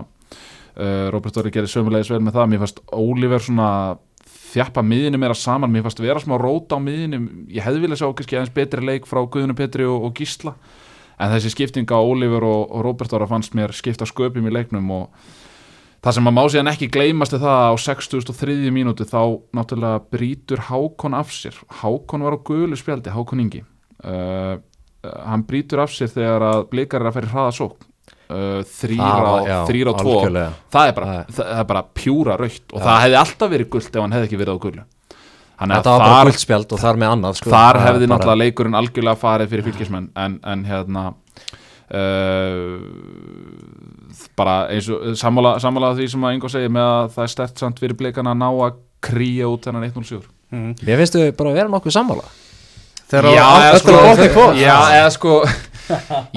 uh, 0.79 1.11
Robert 1.11 1.35
Dóri 1.35 1.51
gerir 1.51 1.71
sömulegis 1.71 2.13
vel 2.15 2.23
með 2.23 2.39
það. 2.39 2.51
Mér 2.53 2.63
fannst 2.63 2.81
Óliver 2.95 3.43
svona 3.43 3.69
þjappa 4.55 4.85
miðinni 4.87 5.19
meira 5.19 5.35
saman, 5.35 5.73
mér 5.75 5.83
fannst 5.89 6.03
vera 6.03 6.23
smá 6.23 6.37
róta 6.39 6.79
á 6.79 6.81
miðinni, 6.83 7.19
ég 7.57 7.67
hefði 7.67 7.83
viljað 7.83 8.05
sjá 8.05 8.09
kannski 8.21 8.39
aðeins 8.39 8.55
betri 8.55 8.87
leik 8.87 9.09
frá 9.11 9.25
Guðinu 9.27 9.57
Petri 9.59 9.87
og, 9.89 10.07
og 10.07 10.15
Gísla. 10.15 10.55
En 11.19 11.35
þessi 11.35 11.51
skipting 11.55 11.91
á 11.91 11.99
Óliver 11.99 12.47
og, 12.47 12.69
og 12.71 12.87
Robert 12.87 13.11
Dóra 13.11 13.27
fannst 13.31 13.55
mér 13.59 13.75
skipta 13.75 14.07
sköpum 14.07 14.47
í 14.47 14.55
leiknum 14.55 14.95
og 14.95 15.27
Það 16.05 16.17
sem 16.19 16.29
að 16.29 16.35
má 16.37 16.43
síðan 16.53 16.69
ekki 16.69 16.87
gleymast 16.93 17.33
er 17.33 17.40
það 17.40 17.55
að 17.62 17.71
á 17.73 17.75
6003. 17.81 18.55
mínútu 18.77 19.07
þá 19.09 19.21
náttúrulega 19.57 20.03
brýtur 20.12 20.61
Hákon 20.67 21.17
af 21.17 21.33
sér. 21.33 21.57
Hákon 21.81 22.27
var 22.27 22.37
á 22.37 22.45
gulu 22.45 22.77
spjaldi, 22.77 23.12
Hákon 23.14 23.40
Ingi. 23.40 23.62
Uh, 24.05 24.61
uh, 25.01 25.14
hann 25.25 25.47
brýtur 25.49 25.81
af 25.81 25.95
sér 25.97 26.12
þegar 26.12 26.45
að 26.51 26.67
blikar 26.75 27.01
er 27.01 27.09
að 27.09 27.17
ferja 27.17 27.33
hraða 27.33 27.55
sók. 27.57 27.87
Uh, 28.29 28.61
þrýra, 28.69 29.33
og, 29.33 29.49
tvo. 30.03 30.19
Það 30.75 30.90
er, 30.90 30.95
bara, 30.99 31.17
Það 31.33 31.57
er 31.57 31.67
bara 31.73 31.85
pjúra 31.97 32.37
raukt 32.40 32.67
og 32.75 32.83
Já. 32.83 32.85
það 32.85 33.03
hefði 33.07 33.19
alltaf 33.23 33.55
verið 33.55 33.73
gult 33.73 33.88
ef 33.97 34.05
hann 34.05 34.17
hefði 34.19 34.29
ekki 34.29 34.43
verið 34.43 34.61
á. 34.61 34.85
Þannig 35.55 35.79
Þetta 35.79 35.93
var 35.95 36.03
bara 36.03 36.14
þar, 36.19 36.29
guldspjald 36.29 36.73
og 36.75 36.81
þar 36.83 36.97
með 37.01 37.12
annað 37.14 37.37
sko. 37.38 37.51
þar 37.55 37.77
hefði 37.81 38.09
náttúrulega 38.11 38.43
leikurinn 38.43 38.77
algjörlega 38.77 39.21
farið 39.21 39.53
fyrir 39.53 39.67
fylgismenn 39.69 40.09
en, 40.19 40.33
en 40.43 40.64
hérna 40.67 41.05
uh, 41.95 42.75
bara 44.37 44.57
eins 44.72 44.88
og 44.92 45.16
sammála, 45.20 45.57
sammála 45.62 45.92
því 45.98 46.09
sem 46.12 46.24
að 46.29 46.35
Ingo 46.37 46.48
segir 46.53 46.72
með 46.74 46.88
að 46.92 47.11
það 47.16 47.24
er 47.27 47.33
stert 47.35 47.59
samt 47.64 47.81
fyrir 47.83 47.96
blikana 47.98 48.33
að 48.35 48.40
ná 48.42 48.48
að 48.68 48.79
kríja 49.05 49.48
út 49.50 49.66
þennan 49.68 49.87
1-0-7 49.90 50.22
Mér 50.87 51.00
finnst 51.03 51.16
þau 51.18 51.33
bara 51.35 51.50
að 51.50 51.57
vera 51.59 51.70
nokkuð 51.72 51.92
sammála. 51.96 52.24
Þegar 53.11 53.27
Já, 53.35 53.42
á- 53.42 53.59
eða 53.59 53.70
öllu 53.72 53.81
sko, 53.83 53.94
á 53.94 54.05
botni 54.09 54.29
kvot 54.35 54.59
já, 54.61 54.77
eða 55.00 55.09
sko 55.16 55.33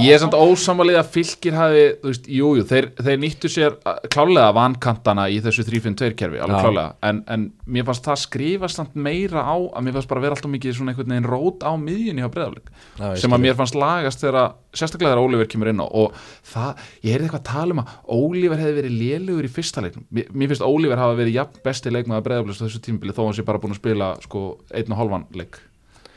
ég 0.05 0.11
er 0.11 0.21
samt 0.21 0.35
ósamalið 0.37 0.99
að 0.99 1.09
fylgir 1.13 1.55
hafi, 1.57 1.83
þú 2.01 2.11
veist, 2.11 2.25
jú, 2.27 2.47
jú, 2.59 2.63
þeir, 2.67 2.87
þeir 2.99 3.19
nýttu 3.21 3.51
sér 3.51 3.71
uh, 3.77 3.99
klálega 4.11 4.49
vankantana 4.57 5.27
í 5.31 5.39
þessu 5.43 5.63
3-5-2 5.67 6.11
kerfi, 6.19 6.41
alveg 6.43 6.65
klálega 6.65 6.89
en, 7.07 7.21
en 7.31 7.41
mér 7.65 7.87
fannst 7.87 8.05
það 8.07 8.17
skrifast 8.23 8.81
samt 8.81 8.93
meira 8.99 9.41
á 9.47 9.55
að 9.55 9.81
mér 9.85 9.97
fannst 9.97 10.11
bara 10.11 10.23
vera 10.25 10.37
alltaf 10.37 10.51
mikið 10.53 10.77
svona 10.77 10.93
einhvern 10.93 11.13
veginn 11.13 11.29
rót 11.31 11.59
á 11.63 11.71
miðjunni 11.79 12.25
Já, 12.27 13.07
ég 13.13 13.21
sem 13.21 13.33
að 13.35 13.43
mér 13.45 13.55
fannst 13.59 13.77
lagast 13.77 14.23
þegar 14.23 14.37
sérstaklega 14.77 15.13
þegar 15.13 15.23
Ólífer 15.23 15.49
kemur 15.53 15.71
inn 15.71 15.81
á 15.81 15.87
og 15.87 16.07
það, 16.45 16.71
ég 17.05 17.11
heyrði 17.13 17.25
eitthvað 17.27 17.41
að 17.41 17.49
tala 17.51 17.71
um 17.73 17.81
að 17.83 17.89
Ólífer 18.17 18.61
hefði 18.61 18.77
verið 18.81 18.93
lélugur 19.01 19.47
í 19.47 19.51
fyrsta 19.51 19.83
leiknum. 19.85 20.05
Mér, 20.13 20.25
mér 20.33 20.47
finnst 20.51 20.67
Ólífer 20.67 21.01
hafa 21.01 21.17
verið 21.17 21.37
jafn 21.39 21.63
besti 21.65 21.93
leikmaður 21.93 22.25
breyðaflik 22.27 22.57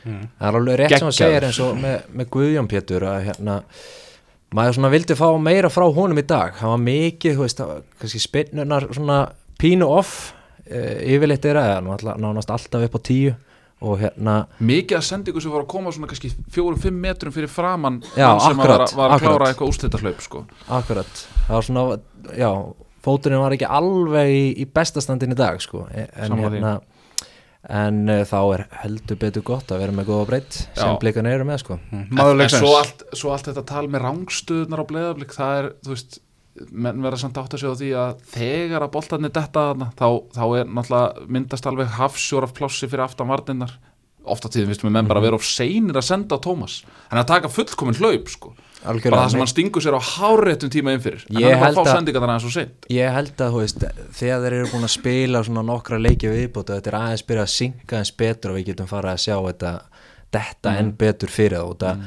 leik 0.05 0.29
Það 0.39 0.47
er 0.47 0.59
alveg 0.61 0.79
rétt 0.81 0.97
sem 0.97 1.09
að 1.11 1.17
segja 1.17 1.41
eins 1.47 1.59
og 1.63 1.77
með, 1.81 1.97
með 2.13 2.31
Guðjón 2.35 2.71
Pétur 2.71 3.05
að 3.07 3.25
hérna 3.29 3.57
maður 4.51 4.77
svona 4.77 4.91
vildi 4.91 5.15
fá 5.15 5.27
meira 5.39 5.69
frá 5.71 5.85
honum 5.95 6.19
í 6.19 6.25
dag 6.27 6.57
hann 6.59 6.73
var 6.73 6.81
mikið, 6.83 7.37
þú 7.37 7.45
veist, 7.45 7.61
það 7.61 7.69
var 7.71 7.85
kannski 8.01 8.19
spinnunar 8.19 8.87
svona 8.91 9.19
pínu 9.61 9.87
off 9.87 10.33
uh, 10.67 10.97
yfirleitt 11.07 11.47
er 11.47 11.61
að 11.61 11.71
náttúrulega 11.85 12.19
nánast 12.25 12.51
alltaf 12.51 12.83
upp 12.89 12.99
á 12.99 13.01
tíu 13.07 13.31
og 13.81 13.97
hérna 13.97 14.35
mikið 14.61 14.99
að 14.99 15.07
sendingu 15.07 15.41
sem 15.41 15.53
var 15.53 15.63
að 15.63 15.71
koma 15.71 15.93
svona 15.93 16.09
kannski 16.11 16.29
fjórum-fimm 16.53 16.99
metrum 17.01 17.33
fyrir 17.33 17.49
framann 17.49 18.01
Já, 18.13 18.27
sem 18.43 18.59
akkurat, 18.59 18.91
var, 18.91 18.97
var 18.99 19.15
að 19.15 19.23
klára 19.23 19.49
eitthvað 19.49 19.71
úrslitahlaup 19.71 20.21
sko. 20.21 20.43
akkurat, 20.67 21.23
það 21.47 21.55
var 21.55 21.67
svona 21.69 21.85
já, 22.37 22.51
fóturinn 23.07 23.41
var 23.41 23.55
ekki 23.55 23.69
alveg 23.79 24.33
í, 24.35 24.43
í 24.61 24.67
bestastandin 24.69 25.33
í 25.33 25.39
dag 25.39 25.57
sko 25.63 25.87
en, 25.89 26.11
Sammála 26.27 26.51
því. 26.53 26.61
En 27.71 28.01
uh, 28.11 28.23
þá 28.27 28.39
er 28.57 28.63
heldur 28.81 29.19
betur 29.21 29.45
gott 29.47 29.71
að 29.71 29.83
vera 29.85 29.95
með 29.95 30.09
góða 30.11 30.25
breytt 30.31 30.57
sem 30.75 30.97
blikan 30.99 31.29
eru 31.29 31.45
með 31.47 31.61
sko. 31.63 31.77
En, 31.95 32.07
Maður 32.11 32.33
en 32.35 32.41
leiksins. 32.43 32.65
svo, 32.65 32.73
allt, 32.79 33.05
svo 33.15 33.31
allt 33.35 33.47
þetta 33.47 33.63
tal 33.71 33.85
með 33.87 34.03
rángstöðunar 34.07 34.83
á 34.83 34.89
bleðaflik 34.89 35.35
það 35.37 35.59
er, 35.61 35.69
þú 35.85 35.93
veist 35.95 36.19
menn 36.71 36.99
verða 36.99 37.21
samt 37.21 37.37
átt 37.39 37.53
að 37.55 37.61
segja 37.61 37.71
á 37.71 37.79
því 37.79 37.91
að 37.95 38.25
þegar 38.33 38.83
að 38.83 38.91
boltarnir 38.97 39.31
detta 39.31 39.61
þarna 39.69 39.87
þá, 39.95 40.07
þá 40.35 40.43
er 40.59 40.65
náttúrulega 40.67 41.29
myndast 41.37 41.69
alveg 41.71 41.93
hafsjór 41.95 42.47
af 42.47 42.51
plássi 42.57 42.89
fyrir 42.91 43.05
aftan 43.05 43.31
varninnar 43.31 43.77
ofta 44.35 44.51
tíðum 44.51 44.73
vistum 44.73 44.89
við 44.89 44.97
menn 44.97 45.07
bara 45.09 45.21
að 45.23 45.29
vera 45.29 45.39
of 45.39 45.47
seinir 45.47 45.97
að 45.97 46.09
senda 46.09 46.35
á 46.37 46.43
Tómas 46.43 46.81
hann 47.07 47.17
er 47.17 47.23
að 47.23 47.31
taka 47.31 47.53
fullkomin 47.55 47.97
hlaup 48.01 48.27
sko 48.29 48.51
bara 48.83 48.93
algjörlega 48.93 49.21
það 49.23 49.31
sem 49.33 49.41
hann 49.43 49.51
stingur 49.51 49.83
sér 49.85 49.97
á 49.97 50.01
háréttum 50.01 50.71
tíma 50.73 50.93
inn 50.95 51.01
fyrir 51.03 51.23
en 51.29 51.35
hann 51.35 51.43
er 51.51 51.59
bara 51.59 51.71
að 51.71 51.75
fá 51.77 51.83
að- 51.85 51.95
sendingar 51.95 52.21
þannig 52.25 52.37
að 52.39 52.45
svo 52.45 52.51
seint. 52.55 52.87
Ég 52.89 53.13
held 53.15 53.33
að, 53.45 53.51
þú 53.55 53.61
veist, 53.61 53.85
þegar 54.19 54.41
þeir 54.45 54.55
eru 54.59 54.69
búin 54.71 54.87
að 54.87 54.93
spila 54.95 55.43
svona 55.47 55.63
nokkra 55.67 55.99
leiki 56.01 56.31
viðbútu 56.31 56.75
þetta 56.77 56.91
er 56.93 56.97
aðeins 57.01 57.25
byrja 57.29 57.43
að 57.47 57.53
synka 57.55 57.97
eins 58.01 58.11
betur 58.17 58.51
og 58.51 58.57
við 58.59 58.65
getum 58.71 58.87
farið 58.91 59.11
að 59.13 59.21
sjá 59.25 59.35
þetta 59.47 59.73
detta 60.31 60.77
enn 60.79 60.91
betur 60.97 61.29
fyrir 61.29 61.57
það 61.59 61.69
og 61.71 61.77
það, 61.83 62.05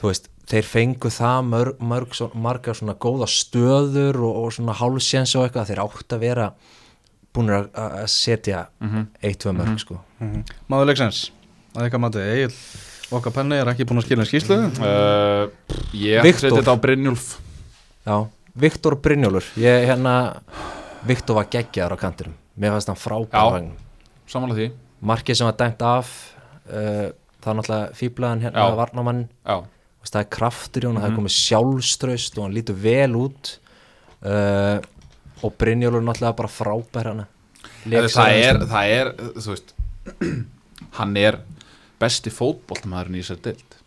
þú 0.00 0.08
veist, 0.10 0.28
þeir 0.46 0.66
fengu 0.68 1.10
það 1.10 1.44
mörg, 1.48 1.78
mörg 1.80 2.14
svo, 2.14 2.30
margar 2.34 2.74
svona 2.78 2.94
góða 3.00 3.26
stöður 3.32 4.18
og, 4.22 4.36
og 4.44 4.52
svona 4.52 4.74
hálsjens 4.78 5.34
og 5.36 5.46
eitthvað, 5.48 5.70
þeir 5.72 5.82
átt 5.84 6.12
að 6.14 6.20
vera 6.20 6.48
búin 7.34 7.50
að, 7.50 7.68
að 7.74 8.06
setja 8.12 8.66
eitt, 9.22 9.40
tvö 9.42 9.52
mörg, 9.56 9.78
sko. 9.80 9.96
Máður 10.70 10.92
að 10.94 11.84
eitthvað 11.88 12.00
matið 12.04 12.28
Egil 12.30 12.52
okkar 13.18 13.34
penni 13.38 13.56
er 13.60 13.70
ekki 13.72 13.86
búin 13.88 14.02
að 14.02 14.08
skilja 14.08 14.28
skýslu 14.28 14.60
uh, 14.60 15.48
ég 15.96 16.20
að 16.20 16.30
setja 16.38 16.56
þetta 16.58 16.74
á 16.74 16.78
Brynjulf 16.82 17.32
Já, 18.04 18.26
Viktor 18.54 18.98
Brynjólfur. 19.00 19.46
Ég, 19.56 19.86
hérna, 19.88 20.14
Viktor 21.08 21.38
var 21.38 21.48
geggjaður 21.48 21.96
á 21.96 21.98
kantinum. 21.98 22.34
Mér 22.60 22.74
fannst 22.74 22.90
hann 22.90 22.98
Já. 22.98 23.04
frábæð 23.04 23.70
samanlega 24.30 24.58
því. 24.58 24.66
Markið 25.04 25.38
sem 25.38 25.48
var 25.48 25.56
dæmt 25.60 25.84
af 25.84 26.10
uh, 26.68 27.08
það 27.40 27.50
er 27.50 27.58
náttúrulega 27.58 27.96
fýblaðan 27.98 28.44
hérna 28.44 28.66
Já. 28.68 28.76
varnamann, 28.78 29.22
já, 29.44 29.56
það 30.04 30.20
er 30.20 30.28
kraftur 30.36 30.84
í 30.84 30.88
hún 30.88 31.00
það 31.00 31.08
er 31.08 31.16
komið 31.18 31.34
sjálfströst 31.38 32.38
og 32.38 32.46
hann 32.46 32.56
lítur 32.56 32.78
vel 32.84 33.16
út. 33.24 33.54
Uh, 34.24 34.78
og 35.44 35.56
Brynjólfur 35.60 36.00
er 36.00 36.06
náttúrulega 36.10 36.38
bara 36.42 36.52
frábær 36.52 37.10
hana 37.12 37.26
Eða, 37.84 38.08
það 38.08 38.38
er, 38.40 38.58
það 38.68 38.92
er, 38.94 39.10
þú 39.36 39.50
veist 39.50 39.74
hann 40.98 41.18
er 41.20 41.36
besti 42.04 42.32
fótboltamæðurinn 42.34 43.18
í 43.18 43.24
þessari 43.24 43.48
dild 43.48 43.80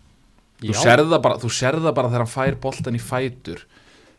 þú 0.58 0.73
það 0.73 1.21
bara, 1.21 1.38
bara 1.93 2.10
þegar 2.10 2.23
hann 2.23 2.32
fær 2.32 2.56
boltan 2.62 2.97
í 2.97 3.01
fætur. 3.01 3.65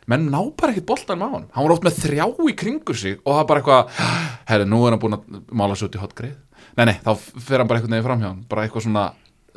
Menn 0.08 0.28
ná 0.32 0.38
bara 0.56 0.72
ekkert 0.72 0.87
boltan 0.88 1.18
með 1.20 1.32
hann 1.34 1.46
hann 1.52 1.66
var 1.66 1.74
oft 1.74 1.84
með 1.84 1.98
þrjá 2.04 2.26
í 2.48 2.54
kringur 2.56 2.96
sig 2.96 3.18
og 3.24 3.34
það 3.34 3.40
er 3.42 3.48
bara 3.50 3.62
eitthvað, 3.62 4.04
herri, 4.48 4.68
nú 4.68 4.78
er 4.87 4.94
hann 4.94 5.02
búin 5.02 5.16
að 5.18 5.40
mála 5.50 5.76
svo 5.76 5.88
út 5.90 5.98
í 5.98 6.00
hotgrið, 6.00 6.37
nei, 6.78 6.84
nei, 6.88 6.94
þá 7.04 7.11
fer 7.18 7.61
hann 7.61 7.68
bara 7.68 7.82
einhvern 7.82 7.96
veginn 7.96 8.06
framhjá 8.06 8.30
hann, 8.30 8.44
bara 8.48 8.64
eitthvað 8.64 8.87
svona 8.87 9.04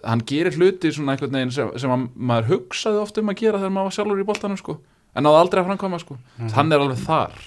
hann 0.02 0.24
gerir 0.28 0.58
hluti 0.58 0.92
svona 0.92 1.16
einhvern 1.16 1.38
veginn 1.38 1.56
sem, 1.56 1.72
sem 1.80 1.94
að 1.94 2.04
maður 2.18 2.50
hugsaði 2.52 3.00
oft 3.00 3.22
um 3.22 3.32
að 3.32 3.40
gera 3.46 3.62
þegar 3.62 3.76
maður 3.78 3.88
var 3.88 3.98
sjálfur 4.00 4.24
í 4.24 4.28
boltanum, 4.28 4.60
sko. 4.60 4.78
En 5.16 5.28
náði 5.28 5.40
aldrei 5.46 5.62
að 5.62 5.70
framkvæma, 5.70 6.02
sko. 6.02 6.18
Hann 6.58 6.72
er 6.74 6.84
alveg 6.84 7.06
þar 7.06 7.40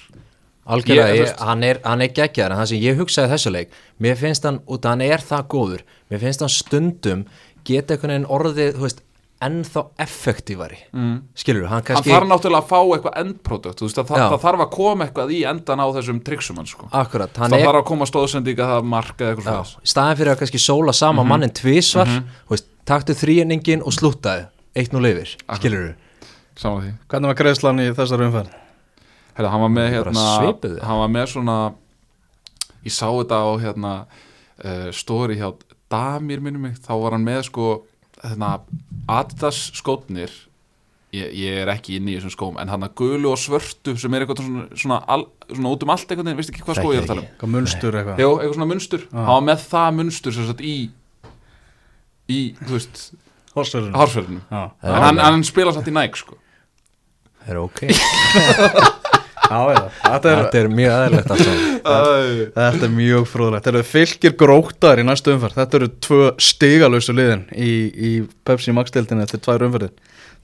Algjörlega, 0.67 1.15
Ég- 1.15 1.33
þú 1.37 1.47
hann, 1.49 1.63
er, 1.65 1.81
hann 1.85 2.01
er 2.01 2.09
geggjaður 2.17 2.53
en 2.55 2.59
það 2.63 2.69
sem 2.73 2.81
ég 2.81 2.97
hugsaði 3.01 3.33
þessu 3.35 3.51
leik 3.53 3.71
mér 4.01 4.17
finnst 4.17 4.45
hann, 4.49 4.61
að 4.65 4.85
hann 4.89 5.01
er 5.05 5.19
það 5.21 5.43
góður 5.55 5.83
mér 6.11 6.23
finnst 6.23 6.41
hann 6.41 6.49
stundum 6.55 7.25
geta 7.65 7.95
einhvern 7.95 8.15
veginn 8.15 8.31
orðið, 8.33 8.71
þú 8.79 8.87
veist, 8.87 9.03
ennþá 9.45 9.83
effektívari, 10.01 10.79
mm. 10.95 11.17
skilur 11.37 11.67
hann 11.69 11.83
hann 11.83 11.85
kannski, 11.85 12.09
þarf 12.15 12.29
náttúrulega 12.31 12.63
að 12.63 12.69
fá 12.71 12.79
eitthvað 12.95 13.19
endprodukt 13.21 13.81
þú 13.83 13.89
veist, 13.89 13.99
það, 13.99 14.23
það 14.31 14.39
þarf 14.45 14.63
að 14.65 14.71
koma 14.73 15.05
eitthvað 15.05 15.33
í 15.37 15.41
endan 15.51 15.83
á 15.85 15.87
þessum 15.99 16.21
tryggsum 16.25 16.61
hann, 16.63 16.69
sko. 16.71 16.89
Akkurat, 16.97 17.37
hann 17.37 17.51
það 17.53 17.59
er 17.61 17.67
þarf 17.69 17.81
að 17.83 17.87
koma 17.91 18.09
stóðsendinga, 18.09 18.69
það 18.71 18.89
marka 18.95 19.25
eða 19.27 19.35
eitthvað 19.35 19.59
Já, 19.59 19.69
svona 19.75 19.85
í 19.85 19.93
staðin 19.93 20.19
fyrir 20.23 20.33
að 20.33 20.41
kannski 20.41 20.63
sóla 20.65 20.95
sama 20.97 21.23
Mhm. 21.23 21.29
mannin 21.35 21.51
tvisvar 21.61 22.09
þú 22.09 22.55
veist, 22.55 22.67
taktu 22.89 23.13
þrýjenningin 23.21 23.85
og 23.85 23.93
slúttaði 23.93 24.47
eitt 24.77 24.93
nú 24.97 25.03
lifir, 25.05 25.37
skilur 25.59 25.93
þú 25.93 25.95
saman 26.57 26.83
því. 26.87 26.93
Hvernig 27.11 27.27
var 27.35 27.35
greiðslan 27.43 27.81
í 27.85 27.91
þessari 27.93 28.29
umferð? 28.31 28.53
Herra, 29.35 29.51
hann 29.51 29.65
var 29.65 29.73
með 29.75 29.91
hérna 29.97 30.25
hann 30.85 31.01
var 31.03 31.13
með 31.13 31.29
svona 31.35 31.59
ég 32.85 32.95
sá 32.95 33.07
þetta 33.09 33.41
á 33.43 33.51
hérna 33.63 33.93
uh, 34.05 34.91
stóri 34.95 35.39
hjá 35.41 35.53
Damir 35.93 36.41
minnum 36.43 36.65
mig, 36.67 36.79
þá 36.83 36.95
var 37.03 37.17
hann 37.17 37.27
með 37.27 37.45
sko 37.51 37.69
hérna 38.23 38.57
Adidas 39.11 39.59
skótnir 39.77 40.33
ég, 41.15 41.29
ég 41.35 41.61
er 41.63 41.71
ekki 41.75 41.99
inn 41.99 42.09
í 42.09 42.17
þessum 42.17 42.33
skóm 42.35 42.61
en 42.63 42.73
hann 42.73 42.87
að 42.87 42.95
gulu 42.99 43.33
og 43.35 43.41
svörtu 43.41 43.95
sem 44.01 44.15
er 44.17 44.25
eitthvað 44.25 44.43
svona, 44.43 44.65
svona, 44.73 45.01
al, 45.11 45.27
svona 45.51 45.75
út 45.75 45.85
um 45.87 45.93
allt 45.95 46.09
einhvern 46.09 46.31
veginn, 46.31 46.41
veist 46.41 46.55
ekki 46.55 46.65
hvað 46.67 46.81
skó 46.81 46.95
ég 46.95 47.01
er 47.01 47.07
að 47.07 47.13
tala 47.13 47.25
um? 47.25 47.29
Hvað 47.43 47.53
munstur 47.55 47.99
eitthvað? 48.01 48.23
Jó, 48.25 48.31
eitthvað 48.39 48.57
svona 48.59 48.71
munstur, 48.73 49.07
hann 49.15 49.31
var 49.31 49.45
með 49.51 49.67
það 49.69 49.91
munstur 50.01 50.37
sem 50.37 50.49
sagt 50.49 50.65
í 50.65 50.77
í, 52.31 52.41
þú 52.63 52.73
veist, 52.73 53.05
Horsverðinu 53.55 54.41
Já, 54.51 54.63
en 54.83 55.03
hann, 55.05 55.21
hann 55.23 55.45
spila 55.47 55.75
samt 55.75 55.87
í 55.87 55.95
næk 55.95 56.17
sko. 56.19 56.39
Er 57.47 57.61
ok, 57.61 57.85
já, 59.55 59.85
þetta 60.01 60.31
er, 60.31 60.41
þetta 60.43 60.61
er 60.61 60.69
mjög 60.79 60.97
aðeinlegt 60.97 61.35
alltaf 61.35 61.63
þetta 62.59 62.89
er 62.89 62.93
mjög 62.97 63.29
fróðlegt. 63.31 63.65
Þetta 63.65 63.73
eru 63.75 63.87
fylgir 63.91 64.37
grótar 64.41 65.03
í 65.03 65.07
næstu 65.07 65.35
umferð. 65.35 65.61
Þetta 65.61 65.81
eru 65.81 65.91
tvö 66.09 66.33
stigalösu 66.49 67.15
liðin 67.17 67.47
í, 67.53 67.73
í 67.95 68.13
Pepsi 68.47 68.75
Max-deildinni 68.77 69.27
eftir 69.27 69.43
tvær 69.45 69.67
umferðir. 69.69 69.95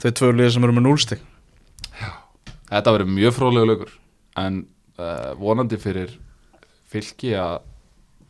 Þau 0.01 0.11
tvö 0.21 0.33
liðin 0.35 0.57
sem 0.57 0.67
eru 0.69 0.77
með 0.79 0.87
núlstig 0.89 1.27
Þetta 2.71 2.93
verður 2.95 3.11
mjög 3.17 3.35
fróðlega 3.35 3.69
lögur 3.73 3.95
en 4.39 4.61
uh, 5.01 5.33
vonandi 5.41 5.79
fyrir 5.81 6.13
fylki 6.91 7.33
að 7.39 7.65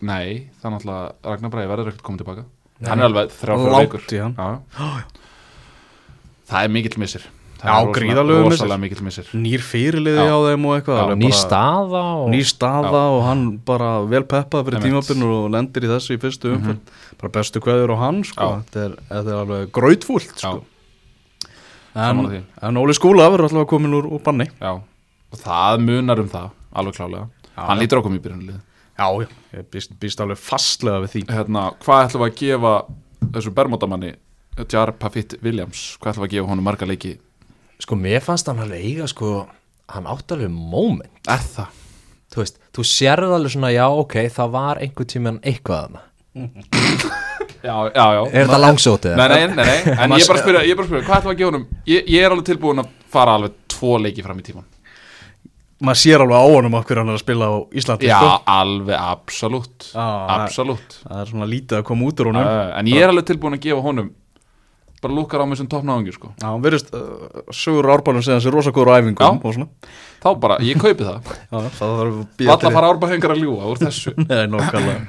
nei, 0.01 0.49
er 0.49 0.73
náttúrulega 0.73 1.29
Ragnar 1.29 1.53
Bræði 1.53 1.71
verður 1.75 1.91
ekkert 1.91 2.07
komið 2.07 2.23
tilbaka 2.23 2.47
hann 2.89 3.03
er 3.03 3.11
alveg 3.11 3.35
þrjá 3.37 3.53
fyrir 3.53 3.75
Langt 3.75 3.85
leikur 3.85 4.07
í 4.17 4.23
hann. 4.23 4.37
Já. 4.41 4.89
það 6.49 6.65
er 6.65 6.73
mikill 6.79 7.01
missir 7.03 7.27
Það 7.61 7.71
er 8.01 8.19
rosalega- 8.47 8.81
mikill 8.81 9.05
missir. 9.05 9.31
Nýr 9.37 9.61
fyrirliði 9.61 10.27
á 10.27 10.39
þeim 10.49 10.67
og 10.67 10.75
eitthvað 10.79 11.15
ný 11.21 11.31
staða 11.37 12.05
og 12.23 12.29
ný 12.33 12.41
staða 12.49 13.03
og 13.13 13.23
hann 13.27 13.45
bara 13.59 13.91
vel 14.09 14.25
peppað 14.25 14.71
fyrir 14.71 14.85
tímabinn 14.87 15.27
og 15.29 15.51
lendir 15.53 15.85
í 15.85 15.91
þessu 15.93 16.17
í 16.17 16.21
fyrstu 16.23 16.55
umferð. 16.57 16.81
Bara 17.21 17.33
bestu 17.37 17.61
kveður 17.61 17.93
á 17.93 17.97
hann 18.01 18.23
sko. 18.25 18.51
Þetta, 18.65 18.85
er, 18.87 18.97
þetta 19.11 19.35
er 19.35 19.41
alveg 19.45 19.73
Já. 20.41 20.51
sko. 20.51 20.65
En, 22.01 22.45
en 22.63 22.77
Óli 22.79 22.95
Skúla 22.95 23.27
verður 23.29 23.51
alltaf 23.51 23.67
komin 23.69 23.93
úr, 23.99 24.07
úr 24.07 24.23
banni. 24.23 24.47
Já. 24.61 24.81
og 25.31 25.39
það 25.39 25.85
munar 25.87 26.19
um 26.23 26.29
það 26.31 26.51
alveg 26.75 26.97
klálega 26.99 27.29
hann 27.55 27.79
já. 27.79 27.83
lítur 27.83 28.01
okkur 28.01 28.17
í 28.17 28.23
byrjunlið 28.25 28.59
já, 29.01 29.07
já, 29.23 29.29
ég 29.55 29.69
býst, 29.73 29.95
býst 30.01 30.21
alveg 30.21 30.41
fastlega 30.41 31.05
við 31.05 31.15
því. 31.15 31.23
Hérna, 31.31 31.65
hvað 31.85 32.05
ætlum 32.07 32.25
við 32.25 32.31
að 32.31 32.41
gefa 32.41 32.75
þessu 33.37 33.55
bermótamanni 33.57 34.13
Jar 34.71 34.93
Pafitt 35.01 35.39
Williams? 35.45 35.97
Hvað 36.01 36.15
ætlum 36.15 36.27
við 36.27 36.29
að 36.31 36.35
gefa 36.37 36.51
honum 36.53 36.67
marga 36.69 36.89
leiki 36.91 37.15
sko 37.81 37.97
mér 37.99 38.21
fannst 38.25 38.49
hann 38.51 38.61
alveg 38.63 38.85
eiga 38.85 39.07
sko, 39.11 39.47
hann 39.95 40.07
átti 40.11 40.37
alveg 40.37 40.51
moment 40.53 41.29
er 41.31 41.43
það? 41.55 41.77
þú 42.31 42.43
veist, 42.45 42.61
þú 42.77 42.85
sérðu 42.87 43.35
alveg 43.39 43.55
svona 43.57 43.73
já 43.75 43.87
ok, 43.91 44.17
það 44.37 44.51
var 44.55 44.81
einhver 44.85 45.09
tíman 45.11 45.41
eitthvað 45.43 45.89
þarna 45.89 46.07
Já, 47.61 47.75
já, 47.93 48.05
já 48.17 48.21
er 48.31 48.47
þetta 48.47 48.59
langsótið? 48.63 49.17
Nei, 49.19 49.27
nei, 49.29 49.41
nei, 49.53 49.65
nei, 49.69 49.95
en 50.01 50.13
ég 50.17 50.23
er 50.23 50.29
bara 50.31 50.39
að 50.39 50.45
spyrja, 50.47 50.61
ég 50.65 50.71
er 50.73 50.79
bara 50.79 50.87
að 50.87 50.91
spyrja, 50.91 51.05
hvað 51.09 51.17
ætlum 51.19 51.29
við 51.29 51.35
að 51.35 51.41
gefa 51.41 51.49
honum? 51.51 51.65
Ég, 51.91 52.07
ég 52.15 52.23
er 52.25 52.33
alveg 52.33 52.47
tilbúin 52.49 52.81
að 52.81 52.93
fara 53.13 53.35
alveg 53.37 53.57
tvo 53.75 53.91
leiki 54.01 54.25
fram 54.25 54.39
í 54.41 54.45
tíman. 54.47 54.65
maður 55.85 56.01
sér 56.01 56.25
alveg 56.25 56.41
á 56.41 56.45
honum 56.55 56.77
okkur 56.81 57.01
hann 57.03 57.11
er 57.13 57.19
að 57.19 57.23
spila 57.25 57.51
á 57.53 57.55
Íslandi 57.83 58.09
Já, 58.09 58.17
sko. 58.17 58.31
alveg, 58.55 58.97
absolutt, 59.13 59.91
Já, 59.93 60.07
absolutt. 60.39 60.97
það 61.05 61.21
er 61.27 61.31
svona 61.35 61.51
lítið 61.53 61.79
að 61.83 61.85
koma 61.91 62.09
út 62.09 62.23
úr 62.25 62.31
honum 62.33 62.49
Uh, 62.49 62.73
en 62.81 62.91
ég 62.95 63.05
er 63.05 63.13
alveg 63.13 63.29
tilbúin 63.35 63.59
að 63.59 63.63
gefa 63.69 63.85
honum, 63.91 64.11
bara 65.01 65.17
lúkar 65.17 65.43
á 65.43 65.47
mig 65.49 65.59
sem 65.61 65.69
toppnáðingi, 65.71 66.15
sko. 66.15 66.31
Já, 66.37 66.47
hann 66.51 66.63
verðist 66.65 66.93
uh, 66.95 67.43
sögur 67.55 67.89
árbælum 67.95 68.25
segja 68.25 68.39
þessi 68.39 68.53
rosa 68.55 68.73
góður 68.77 68.93
á 68.93 68.99
æfingum 69.01 69.41
Já. 69.41 69.67
Þá 70.21 70.31
bara, 70.43 70.61
ég 70.65 70.81
kaupi 70.81 71.07
það. 71.07 71.35
Já, 71.53 71.59
það 71.59 71.75
þarf 71.81 72.07
að 72.07 72.23
býja 72.37 72.55
Alla 72.57 72.73
fara 72.77 72.93
árbæðingar 72.95 73.35
að 73.35 73.45
ljúa 73.45 73.71
úr 73.73 73.81
þessu. 73.81 74.15
Nei, 74.29 74.47
nokkarlega 74.53 75.03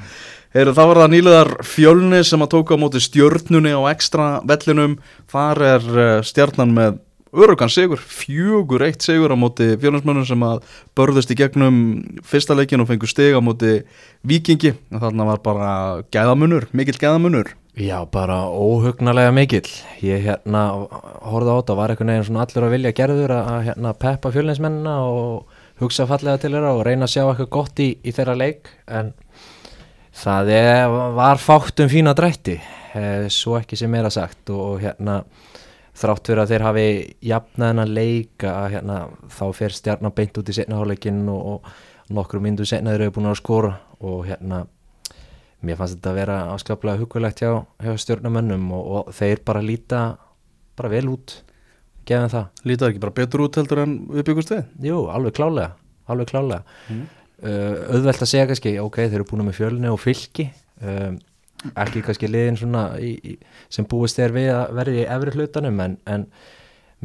Heyru, 0.51 0.73
þá 0.75 0.81
var 0.83 0.99
það 0.99 1.13
nýleðar 1.13 1.49
fjölni 1.63 2.17
sem 2.27 2.41
að 2.43 2.49
tóka 2.51 2.75
á 2.75 2.81
móti 2.81 2.99
stjörnunni 2.99 3.71
á 3.71 3.81
ekstra 3.93 4.25
vellinum 4.47 4.97
Þar 5.31 5.63
er 5.69 5.87
uh, 5.91 6.09
stjarnan 6.27 6.75
með 6.75 6.99
örugan 7.31 7.71
sigur, 7.71 7.99
fjögur 8.03 8.83
eitt 8.83 9.05
sigur 9.05 9.31
á 9.31 9.37
móti 9.39 9.69
fjölninsmönnum 9.79 10.27
sem 10.27 10.41
að 10.43 10.65
börðust 10.99 11.31
í 11.31 11.37
gegnum 11.39 11.77
fyrsta 12.27 12.57
leikin 12.57 12.83
og 12.83 12.89
fengur 12.89 13.07
stig 13.07 13.31
á 13.31 13.39
móti 13.39 13.77
vikingi 14.27 14.73
Þarna 14.91 15.29
var 15.31 15.39
bara 15.45 15.71
gæðamunur, 16.11 16.67
mikill 16.75 16.99
gæðamunur 16.99 17.53
Já, 17.71 18.03
bara 18.11 18.49
óhugnalega 18.51 19.31
mikill. 19.31 19.69
Ég 20.03 20.25
hérna 20.25 20.65
horfði 21.23 21.53
á 21.55 21.59
þetta 21.61 21.75
var 21.79 21.93
einhvern 21.93 22.09
veginn 22.11 22.25
svona 22.27 22.43
allur 22.43 22.65
að 22.67 22.73
vilja 22.75 22.91
gerður 22.97 23.33
að, 23.37 23.59
hérna, 23.69 23.93
peppa 23.95 24.31
fjölinsmennina 24.33 24.95
og 25.07 25.53
hugsa 25.79 26.03
fallega 26.09 26.41
til 26.41 26.51
þeirra 26.51 26.73
og 26.75 26.83
reyna 26.83 27.07
að 27.07 27.13
sjá 27.13 27.21
eitthvað 27.23 27.49
gott 27.55 27.79
í, 27.79 27.87
í 28.03 28.11
þeirra 28.11 28.35
leik 28.35 28.73
en 28.91 29.13
það 30.19 30.51
er, 30.57 30.97
var 31.15 31.39
fátt 31.39 31.79
um 31.79 31.93
fína 31.93 32.11
drætti 32.17 32.57
eh, 32.59 33.31
svo 33.31 33.55
ekki 33.61 33.79
sem 33.79 33.95
er 33.95 34.09
að 34.09 34.17
sagt. 34.17 34.43
Og, 34.51 34.59
og 34.73 34.83
hérna 34.83 35.21
þrátt 36.01 36.27
fyrir 36.27 36.43
að 36.43 36.51
þeir 36.51 36.67
hafi 36.67 36.85
jafnað 37.31 37.71
hennar 37.71 37.95
leik 38.01 38.49
að 38.51 38.67
hérna, 38.75 38.99
þá 39.31 39.45
fer 39.61 39.79
stjarnar 39.79 40.17
beint 40.19 40.43
út 40.43 40.51
í 40.51 40.59
setnaháleikin 40.59 41.23
og, 41.31 41.55
og 41.55 42.13
nokkru 42.19 42.43
myndu 42.43 42.67
setna 42.67 42.97
þeir 42.97 43.07
eru 43.07 43.15
búin 43.15 43.31
að 43.31 43.39
skora 43.39 43.73
og 44.03 44.27
hérna 44.27 44.65
mér 45.65 45.77
fannst 45.79 45.97
þetta 45.97 46.11
að 46.11 46.19
vera 46.21 46.39
afskaplega 46.55 47.01
hugulegt 47.01 47.43
hjá, 47.43 47.51
hjá 47.83 47.93
stjórnumönnum 48.01 48.71
og, 48.77 48.91
og 48.97 49.13
þeir 49.17 49.43
bara 49.45 49.61
líta 49.65 50.01
bara 50.79 50.91
vel 50.93 51.07
út. 51.11 51.37
Gefum 52.07 52.31
það, 52.33 52.47
Lítið 52.65 52.87
ekki 52.87 53.03
bara 53.03 53.17
betur 53.19 53.45
út 53.45 53.57
heldur 53.59 53.83
en 53.83 53.99
við 54.09 54.25
byggust 54.31 54.55
við? 54.55 54.63
Jú, 54.89 55.03
alveg 55.13 55.35
klálega 55.37 55.75
alveg 56.11 56.31
klálega. 56.31 56.63
Uh, 57.41 57.89
auðvelt 57.95 58.21
að 58.21 58.29
segja 58.29 58.47
kannski, 58.49 58.75
ok, 58.81 59.03
þeir 59.03 59.19
eru 59.21 59.27
búin 59.29 59.45
með 59.47 59.57
fjölni 59.57 59.91
og 59.91 60.01
fylki. 60.01 60.47
Um, 60.81 61.19
ekki 61.77 62.01
kannski 62.05 62.29
liðin 62.29 62.57
svona 62.57 62.85
í, 63.01 63.13
í, 63.21 63.35
sem 63.71 63.85
búist 63.89 64.17
þeir 64.17 64.33
við 64.33 64.49
að 64.55 64.75
verði 64.79 65.01
í 65.03 65.07
efri 65.13 65.33
hlutanum 65.35 65.81
en, 65.83 65.97
en 66.09 66.23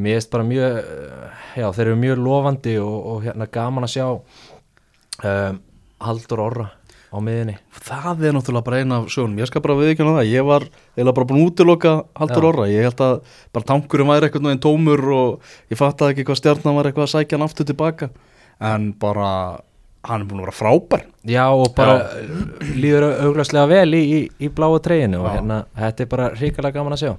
mér 0.00 0.16
finnst 0.16 0.30
bara 0.32 0.46
mjög 0.48 0.78
eh, 0.80 1.42
já, 1.60 1.66
þeir 1.76 1.82
eru 1.84 1.98
mjög 2.00 2.22
lofandi 2.24 2.76
og, 2.80 2.94
og 3.10 3.26
hérna 3.26 3.48
gaman 3.52 3.84
að 3.84 3.92
sjá 3.92 4.06
um, 4.08 5.58
Haldur 6.06 6.42
Orra 6.46 6.66
á 7.16 7.20
miðinni 7.24 7.56
Það 7.86 8.24
er 8.28 8.34
náttúrulega 8.36 8.66
bara 8.66 8.80
eina 8.82 8.98
af 9.00 9.08
sögunum, 9.12 9.38
ég 9.40 9.48
skal 9.50 9.62
bara 9.64 9.76
viðkjöna 9.80 10.16
það, 10.18 10.30
ég 10.32 10.46
var 10.46 10.66
eiginlega 10.68 11.16
bara 11.18 11.28
búin 11.30 11.44
útiloka 11.46 11.94
Haldur 12.18 12.44
Já. 12.44 12.48
Orra, 12.50 12.66
ég 12.70 12.88
held 12.88 13.02
að 13.06 13.14
bara 13.56 13.68
tankurinn 13.72 14.10
væri 14.10 14.28
eitthvað 14.28 14.50
en 14.52 14.64
tómur 14.66 15.04
og 15.16 15.54
ég 15.72 15.80
fattaði 15.80 16.16
ekki 16.16 16.26
hvað 16.28 16.40
stjarnan 16.42 16.76
var 16.78 16.90
eitthvað 16.90 17.08
að 17.08 17.14
sækja 17.14 17.38
hann 17.38 17.46
aftur 17.46 17.68
tilbaka, 17.70 18.10
en 18.60 18.90
bara 19.00 19.30
hann 20.06 20.22
er 20.22 20.28
búin 20.28 20.42
að 20.42 20.46
vera 20.46 20.56
frábær. 20.56 21.06
Já 21.26 21.44
og 21.50 21.72
bara 21.76 21.96
líður 22.76 23.08
auglastlega 23.26 23.70
vel 23.70 23.96
í, 23.98 24.02
í, 24.06 24.20
í 24.46 24.50
bláu 24.54 24.76
treyinu 24.82 25.22
og 25.22 25.30
Já. 25.30 25.32
hérna 25.38 25.62
þetta 25.74 26.04
er 26.04 26.10
bara 26.12 26.28
hrikalega 26.36 26.78
gaman 26.78 26.94
að 26.96 27.02
sjá. 27.02 27.14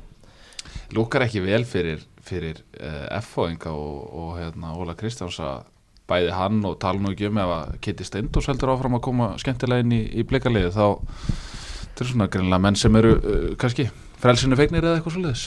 Lúkar 0.95 1.25
ekki 1.25 1.41
vel 1.43 1.65
fyrir, 1.67 2.05
fyrir 2.23 2.61
uh, 2.79 3.17
F-fóðinga 3.19 3.73
og, 3.75 3.97
og 4.07 4.29
hérna, 4.39 4.71
Óla 4.79 4.95
Kristjáns 4.95 5.39
að 5.43 5.65
bæði 6.07 6.31
hann 6.37 6.61
og 6.67 6.77
tala 6.79 7.01
nú 7.03 7.11
ekki 7.13 7.27
um 7.29 7.37
ef 7.43 7.53
að 7.57 7.77
Kitty 7.83 8.07
Steindors 8.07 8.47
heldur 8.47 8.71
áfram 8.73 8.95
að 8.97 9.05
koma 9.09 9.29
skemmtilega 9.41 9.83
inn 9.83 9.91
í, 9.97 10.01
í 10.19 10.23
blikarliði 10.27 10.71
þá 10.75 10.85
þetta 11.27 12.03
er 12.05 12.11
svona 12.11 12.27
greinlega 12.31 12.63
menn 12.63 12.79
sem 12.79 12.99
eru 12.99 13.13
uh, 13.17 13.47
kannski 13.59 13.89
frelsinu 14.21 14.57
fegnir 14.59 14.85
eða 14.85 14.99
eitthvað 14.99 15.17
svoleiðis. 15.17 15.45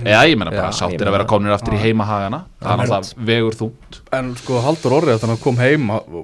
Já, 0.00 0.20
ég 0.30 0.36
meina 0.38 0.52
bara 0.54 0.70
Já, 0.70 0.78
sáttir 0.84 1.08
að 1.08 1.16
vera 1.18 1.26
komnir 1.28 1.52
aftur 1.54 1.74
í 1.76 1.80
heimahagana. 1.82 2.44
Það 2.62 2.72
er 2.72 2.78
náttúrulega 2.80 3.24
vegur 3.30 3.56
þungt. 3.58 3.98
En 4.16 4.28
sko 4.38 4.60
Haldur 4.64 4.94
Orri 5.00 5.16
þannig 5.18 5.36
að 5.40 5.42
kom 5.44 5.58
heim 5.60 5.90
að- 5.96 6.20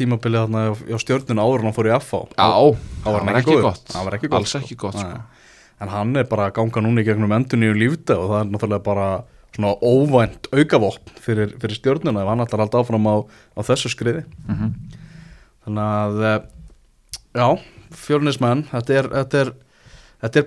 tímabilið 0.00 0.46
þarna 0.46 0.62
á, 0.72 0.96
stjörnuna 1.02 1.44
áður 1.44 1.60
en 1.62 1.68
hann 1.68 1.76
fór 1.76 1.88
í 1.90 1.92
FH. 1.98 2.20
Já, 2.38 2.48
það 3.04 3.16
var 3.16 3.38
ekki 3.40 3.56
gott. 3.60 3.84
Það 3.90 4.06
var 4.06 4.16
ekki 4.16 4.30
gott, 4.30 4.38
Alls 4.40 4.54
sko. 4.54 4.60
ekki 4.64 4.76
gott 4.80 4.98
sko. 5.00 5.20
En 5.80 5.88
hann 5.92 6.16
er 6.20 6.24
bara 6.30 6.48
að 6.50 6.56
ganga 6.60 6.82
núna 6.84 7.02
í 7.02 7.06
gegnum 7.08 7.32
endun 7.36 7.64
í 7.66 7.70
lífda 7.76 8.16
og 8.20 8.30
það 8.30 8.40
er 8.40 8.50
náttúrulega 8.54 8.84
bara 8.86 9.06
svona 9.56 9.74
óvænt 9.82 10.50
aukavopn 10.54 11.16
fyrir, 11.20 11.54
fyrir 11.60 11.78
stjörnuna 11.78 12.22
ef 12.22 12.30
hann 12.32 12.44
ætlar 12.44 12.64
alltaf 12.64 12.84
áfram 12.84 13.08
á, 13.10 13.16
á 13.56 13.60
þessu 13.66 13.90
skriði. 13.92 14.24
Mhm. 14.48 14.74
Þannig 15.66 15.88
að, 16.00 16.22
eh, 16.26 16.40
já, 17.34 17.48
fjörnismenn, 17.90 18.64
þetta 18.70 18.94
er, 18.96 19.10
þetta 19.16 19.40
er, 19.40 19.52
þetta 20.22 20.40
er 20.40 20.46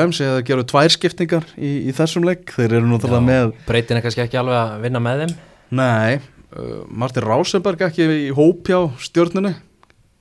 þeim 0.00 0.12
sem 0.14 0.26
það 0.26 0.44
gerur 0.50 0.68
tvær 0.70 0.92
skiptingar 0.96 1.48
í, 1.56 1.72
í 1.88 1.92
þessum 1.96 2.24
leik. 2.24 2.52
Þeir 2.52 2.78
eru 2.78 2.90
náttúrulega 2.90 3.26
með, 3.26 3.54
breytin 3.66 3.96
er 3.96 4.02
kannski 4.04 4.22
ekki 4.26 4.38
alveg 4.38 4.60
að 4.60 4.80
vinna 4.86 5.02
með 5.02 5.26
þeim 5.26 5.34
nei, 5.72 6.20
uh, 6.52 6.84
Martin 6.88 7.24
Rásenberg 7.24 7.86
ekki 7.88 8.06
í 8.28 8.30
hóp 8.36 8.68
hjá 8.68 8.78
stjörnunni. 9.02 9.54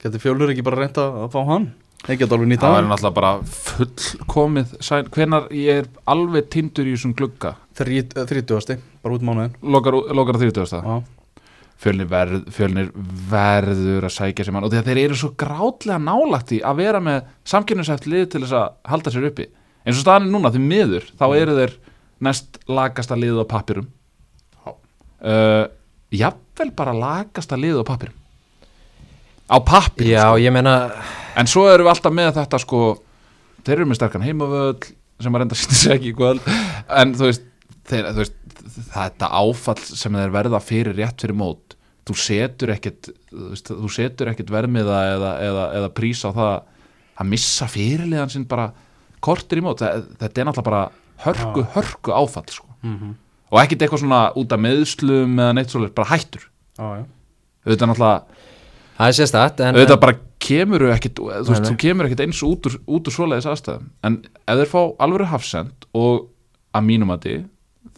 Getur 0.01 0.23
fjölur 0.23 0.53
ekki 0.53 0.65
bara 0.65 0.81
reynda 0.81 1.07
að 1.25 1.33
fá 1.35 1.41
hann? 1.49 1.67
Þeir 2.01 2.17
geta 2.17 2.37
alveg 2.37 2.49
nýtt 2.49 2.63
Það 2.63 2.71
að 2.71 2.77
væri 2.77 2.89
náttúrulega 2.89 3.17
bara 3.19 3.31
fullkomið 3.55 4.75
sæn, 4.81 5.09
hvenar 5.13 5.47
ég 5.53 5.81
er 5.83 5.89
alveg 6.09 6.49
tindur 6.53 6.89
í 6.89 6.95
þessum 6.95 7.15
glugga? 7.17 7.55
Þrítugasti, 7.77 8.77
bara 9.03 9.17
út 9.17 9.25
mánuðin. 9.25 9.53
lokar, 9.61 9.99
að 10.01 10.41
þrjútugasta 10.41 10.81
Já. 10.81 10.95
fjölnir, 11.81 12.09
verð, 12.09 12.49
fjölnir 12.53 12.91
verður 13.29 14.09
að 14.09 14.15
sækja 14.17 14.45
sér 14.47 14.57
mann. 14.57 14.65
Og 14.65 14.73
því 14.73 14.81
að 14.81 14.89
þeir 14.89 15.03
eru 15.05 15.21
svo 15.21 15.31
grátlega 15.37 16.01
nálægt 16.01 16.55
í 16.57 16.61
að 16.65 16.81
vera 16.81 17.01
með 17.01 17.31
samkynnsæft 17.53 18.09
lið 18.09 18.27
til 18.33 18.43
þess 18.43 18.57
að 18.59 18.67
halda 18.93 19.13
sér 19.13 19.29
uppi. 19.29 19.47
Eins 19.85 19.97
og 19.97 20.03
staðan 20.05 20.27
er 20.27 20.33
núna 20.35 20.51
því 20.53 20.61
miður 20.65 21.07
þá 21.17 21.25
eru 21.37 21.57
þeir 21.57 21.77
næst 22.21 22.59
lagasta 22.69 23.17
lið 23.17 23.41
á 23.41 23.45
pappirum 23.49 23.87
uh, 24.67 25.65
jafnvel 26.13 26.71
bara 26.77 26.93
lagasta 26.95 27.57
lið 27.59 27.81
á 27.81 27.83
pappirum 27.87 28.17
á 29.51 29.57
pappirum 29.59 30.11
Já, 30.15 30.25
ég 30.39 30.53
meina 30.55 30.75
En 31.37 31.47
svo 31.47 31.67
erum 31.71 31.87
við 31.87 31.93
alltaf 31.93 32.15
með 32.15 32.33
þetta 32.39 32.59
sko 32.63 32.81
Þeir 33.61 33.75
eru 33.77 33.89
með 33.91 33.99
sterkan 33.99 34.25
heimavöll 34.25 34.89
sem 35.21 35.35
að 35.35 35.43
reynda 35.43 35.53
að 35.53 35.61
sýna 35.61 35.77
sig 35.77 35.91
ekki 35.93 36.07
í 36.09 36.15
kvöld. 36.17 36.45
En 36.97 37.11
þú 37.13 37.27
veist, 37.27 37.43
þeir, 37.91 38.07
þú 38.09 38.23
veist 38.23 38.37
Þetta 38.95 39.27
áfall 39.37 39.83
sem 39.85 40.15
þeir 40.17 40.33
verða 40.33 40.61
fyrir 40.65 40.97
rétt 40.97 41.21
fyrir 41.21 41.37
mót 41.37 41.75
Þú 42.09 42.15
setur 42.17 42.73
ekkit 42.73 43.11
Þú, 43.29 43.43
veist, 43.51 43.69
þú 43.69 43.91
setur 43.93 44.31
ekkit 44.31 44.49
vermiða 44.53 45.03
eða, 45.13 45.33
eða, 45.45 45.65
eða 45.77 45.91
prís 45.99 46.23
á 46.25 46.33
það 46.33 46.55
að 47.21 47.29
missa 47.31 47.67
fyrirliðan 47.69 48.31
sinn 48.33 48.47
bara 48.49 48.71
kortir 49.23 49.61
í 49.61 49.65
mót. 49.65 49.81
Þetta 49.81 50.41
er 50.41 50.47
náttúrulega 50.47 50.67
bara 50.67 50.83
hörku, 51.25 51.65
hörku 51.75 52.13
áfall 52.15 52.47
sko. 52.49 52.69
Mhm. 52.81 53.15
Og 53.51 53.59
ekkit 53.59 53.83
eitthvað 53.83 54.03
svona 54.05 54.21
út 54.39 54.53
af 54.55 54.61
meðslum 54.63 55.35
eða 55.35 55.55
neitt 55.57 55.73
svoleiðis, 55.73 55.95
bara 55.95 56.11
hættur. 56.13 56.45
Er 56.79 57.75
náttúrulega 57.75 58.23
það 59.01 59.11
er 59.11 59.17
sérstætt 59.19 59.63
en, 59.65 59.75
auðvitað 59.79 60.01
bara 60.05 60.17
kemur 60.41 60.87
ekkit, 60.93 61.19
þú 61.21 61.51
veist, 61.51 61.67
þú 61.69 61.77
kemur 61.81 62.07
ekkit 62.09 62.23
eins 62.25 62.41
út 62.45 62.67
úr, 62.69 62.79
út 62.85 63.07
úr 63.09 63.15
svoleiðis 63.15 63.49
aðstæðum. 63.51 63.87
En 64.07 64.19
ef 64.45 64.61
þeir 64.61 64.71
fá 64.71 64.81
alvöru 65.05 65.27
hafsend 65.31 65.87
og 65.97 66.27
að 66.77 66.85
mínum 66.87 67.13
að 67.13 67.25
þið 67.27 67.41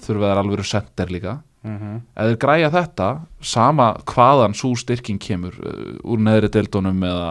þurfa 0.04 0.30
þeir 0.32 0.42
alvöru 0.44 0.66
sender 0.68 1.12
líka 1.14 1.42
Mhm. 1.64 2.02
ef 2.20 2.26
þeir 2.28 2.38
græja 2.42 2.70
þetta 2.74 3.06
sama 3.40 3.86
hvaðan 4.12 4.52
svo 4.54 4.74
styrking 4.76 5.20
kemur 5.24 5.54
uh, 5.64 5.94
úr 6.04 6.20
neðri 6.20 6.50
deildunum 6.52 6.98
eða, 7.08 7.30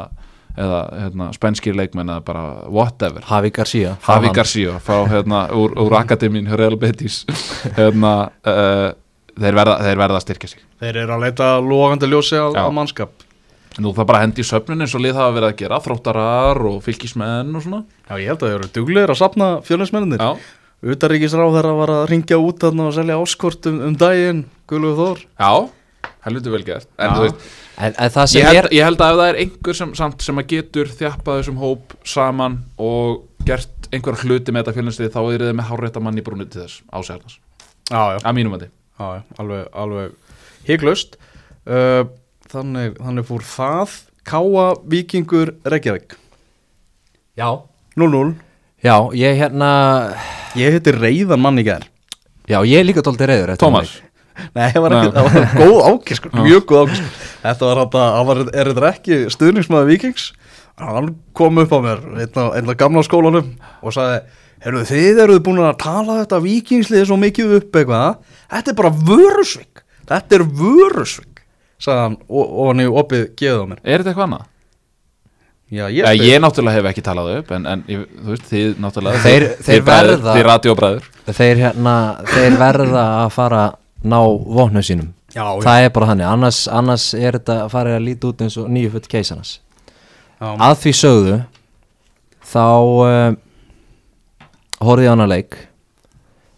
eða 0.56 0.78
hérna, 1.02 1.26
spænskir 1.36 1.76
leikmenn 1.76 2.08
eða 2.08 2.24
bara 2.24 2.44
whatever. 2.64 3.20
Hafi 3.28 3.50
Garcia. 3.52 3.98
Javi 4.08 4.30
Garcia 4.32 4.78
frá 4.80 5.02
hérna 5.10 5.42
úr, 5.52 5.76
úr 5.76 5.96
akademín 6.00 6.48
Real 6.48 6.78
Betis. 6.80 7.26
Hérna 7.76 8.30
uh, 8.48 8.94
þeir, 9.36 9.52
verða, 9.60 9.76
þeir 9.84 10.00
verða 10.00 10.16
að 10.16 10.24
styrkja 10.24 10.48
sig. 10.54 10.64
Þeir 10.80 11.02
eru 11.04 11.12
að 11.18 11.26
leita 11.26 11.50
logandi 11.60 12.08
ljósi 12.08 12.40
á, 12.40 12.48
á 12.56 12.72
mannskap. 12.72 13.12
Nú 13.80 13.92
það 13.96 14.06
bara 14.10 14.18
að 14.20 14.24
hendi 14.26 14.42
í 14.44 14.48
söfnun 14.48 14.84
eins 14.84 14.94
og 14.98 15.00
lið 15.04 15.16
hafa 15.16 15.32
verið 15.36 15.48
að 15.48 15.60
gera 15.62 15.78
þróttarar 15.80 16.58
og 16.68 16.80
fylgismenn 16.84 17.54
og 17.56 17.62
svona 17.64 17.78
Já, 18.10 18.14
ég 18.20 18.26
held 18.28 18.42
að 18.42 18.50
þeir 18.50 18.58
eru 18.58 18.72
duglegir 18.76 19.12
að 19.14 19.20
sapna 19.22 19.46
fjölnismennir. 19.64 20.20
Já, 20.20 20.36
Utaríkisráð 20.82 21.54
þeirra 21.56 21.72
var 21.78 21.92
að 21.94 22.04
ringja 22.10 22.38
út 22.42 22.58
þarna 22.64 22.88
og 22.90 22.94
selja 22.96 23.16
áskort 23.22 23.68
um, 23.70 23.76
um 23.86 23.94
daginn, 23.96 24.44
Guðlúð 24.68 24.96
Þór. 24.98 25.20
já, 25.38 25.52
helviti 26.26 26.50
vel 26.52 26.64
gert 26.66 26.88
En 26.98 27.06
Já. 27.08 27.14
þú 27.14 27.22
veist, 27.28 27.44
en, 27.78 27.94
en 28.02 28.10
það 28.16 28.26
sem 28.32 28.40
ég 28.42 28.48
held, 28.50 28.58
er 28.58 28.68
ég 28.76 28.88
held 28.88 29.04
að 29.06 29.12
ef 29.14 29.20
það 29.22 29.30
er 29.30 29.38
einhver 29.44 29.78
sem, 29.78 29.92
samt 30.02 30.26
sem 30.26 30.42
að 30.42 30.48
getur 30.52 30.90
þjappað 30.98 31.38
þessum 31.40 31.60
hóp 31.62 31.94
saman 32.04 32.58
og 32.82 33.22
gert 33.46 33.88
einhver 33.94 34.18
hluti 34.24 34.52
með 34.54 34.64
þetta 34.66 34.74
fjölnistið 34.80 35.12
þá 35.14 35.20
er 35.22 35.44
þið 35.46 35.54
með 35.60 35.70
hárrétta 35.70 36.02
mann 36.02 36.18
í 36.18 36.24
brúnið 36.26 36.50
til 36.56 36.64
þess 36.64 36.82
ásælnast, 36.90 37.38
Já, 37.88 38.02
já. 38.16 38.18
að 38.26 38.36
mínum 38.40 38.56
að 38.58 38.66
þið 38.66 38.72
Já, 38.98 39.06
já, 39.16 39.22
alveg, 39.42 39.62
alveg 39.82 40.12
hygglust. 40.68 41.16
Uh, 41.66 42.02
þannig, 42.52 42.96
þannig 43.00 43.28
fór 43.28 43.44
það 43.46 43.98
Káa 44.28 44.66
Víkingur 44.86 45.54
Reykjavík. 45.66 46.14
Já, 47.36 47.48
0-0. 47.98 48.34
já, 48.84 48.96
ég 49.16 49.40
hérna 49.40 49.70
Ég 50.58 50.74
heiti 50.74 50.92
Reyðan 50.92 51.40
mann 51.40 51.60
í 51.60 51.64
gær. 51.64 51.86
Já, 52.50 52.60
ég 52.66 52.82
er 52.82 52.84
líka 52.84 53.02
tóldi 53.04 53.24
reyður 53.28 53.54
Tómas, 53.60 53.94
Nei, 54.56 54.68
það 54.72 54.82
var, 54.84 54.94
var 55.12 55.54
góð 55.56 55.78
ákiskur, 55.92 56.32
mjög 56.42 56.64
góð 56.68 56.82
ákiskur. 56.86 57.10
Þetta 57.42 57.66
var 57.68 57.80
þetta, 57.82 58.04
það 58.16 58.28
var, 58.28 58.40
er 58.48 58.70
þetta 58.70 58.90
ekki 58.90 59.18
stuðningsmaður 59.32 59.90
Víkings? 59.90 60.28
Hann 60.80 61.10
kom 61.36 61.60
upp 61.62 61.72
á 61.72 61.78
mér, 61.84 62.02
einn 62.16 62.38
af, 62.40 62.48
einn 62.58 62.72
af 62.72 62.78
gamla 62.80 63.04
skólanum 63.06 63.50
og 63.84 63.94
sagði, 63.94 64.22
heyrðu 64.64 64.84
þið 64.88 65.20
eruð 65.24 65.42
búin 65.46 65.62
að 65.62 65.78
tala 65.84 66.18
þetta 66.22 66.40
Víkingslið 66.44 67.04
svo 67.08 67.18
mikið 67.20 67.56
upp 67.60 67.80
eitthvað, 67.80 68.20
þetta 68.56 68.72
er 68.72 68.78
bara 68.80 68.92
vörusvik, 69.12 69.84
þetta 70.10 70.38
er 70.38 70.46
vörusvik, 70.62 71.31
sagði 71.82 72.02
hann 72.06 72.16
og, 72.28 72.42
og 72.46 72.70
hann 72.70 72.82
í 72.84 72.88
opið 73.02 73.22
geðið 73.40 73.62
á 73.62 73.66
mér. 73.72 73.80
er 73.84 74.02
þetta 74.02 74.12
eitthvað 74.12 74.26
annað? 74.28 74.48
Já, 75.72 75.86
Ég, 75.88 76.04
ég, 76.04 76.22
ég 76.28 76.40
náttúrulega 76.44 76.76
hef 76.76 76.86
ekki 76.90 77.02
talað 77.06 77.28
upp 77.38 77.50
en, 77.56 77.64
en 77.66 77.82
þú 77.88 78.28
veist, 78.28 78.42
þið 78.50 78.74
náttúrulega 78.84 79.22
Þeir- 79.24 79.44
þið 79.56 79.68
þeir 79.70 79.84
bræður, 79.86 80.10
verða- 80.18 80.34
Þið 80.36 80.44
radiobræður 80.50 81.06
Þeir 81.38 81.60
hérna, 81.62 81.94
þeir 82.28 82.56
verða 82.60 83.04
að 83.22 83.30
fara 83.32 83.62
ná 84.02 84.18
vopnum 84.58 84.82
sínum. 84.84 85.08
Já, 85.32 85.40
já, 85.46 85.62
Það 85.64 85.84
er 85.86 85.92
bara 85.94 86.06
þannig, 86.10 86.26
annars, 86.28 86.58
annars 86.68 87.06
er 87.16 87.38
þetta 87.38 87.56
að 87.64 87.70
fara 87.72 87.94
að 87.96 88.04
líta 88.04 88.28
út 88.28 88.42
eins 88.44 88.56
og 88.60 88.66
nýju 88.68 88.90
futt 88.92 89.08
keisanas 89.08 89.52
já, 90.36 90.48
Að 90.68 90.74
því 90.82 90.92
sögðu 90.98 91.38
þá 92.52 92.66
uh, 93.06 93.36
horfði 94.84 95.06
ég 95.06 95.08
á 95.08 95.14
hana 95.16 95.28
leik 95.30 95.56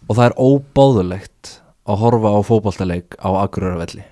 og 0.09 0.17
það 0.19 0.25
er 0.27 0.35
óbóðulegt 0.43 1.53
að 1.87 2.01
horfa 2.03 2.33
á 2.35 2.39
fótboltaleik 2.51 3.15
á 3.23 3.29
Akureyravelli 3.45 4.03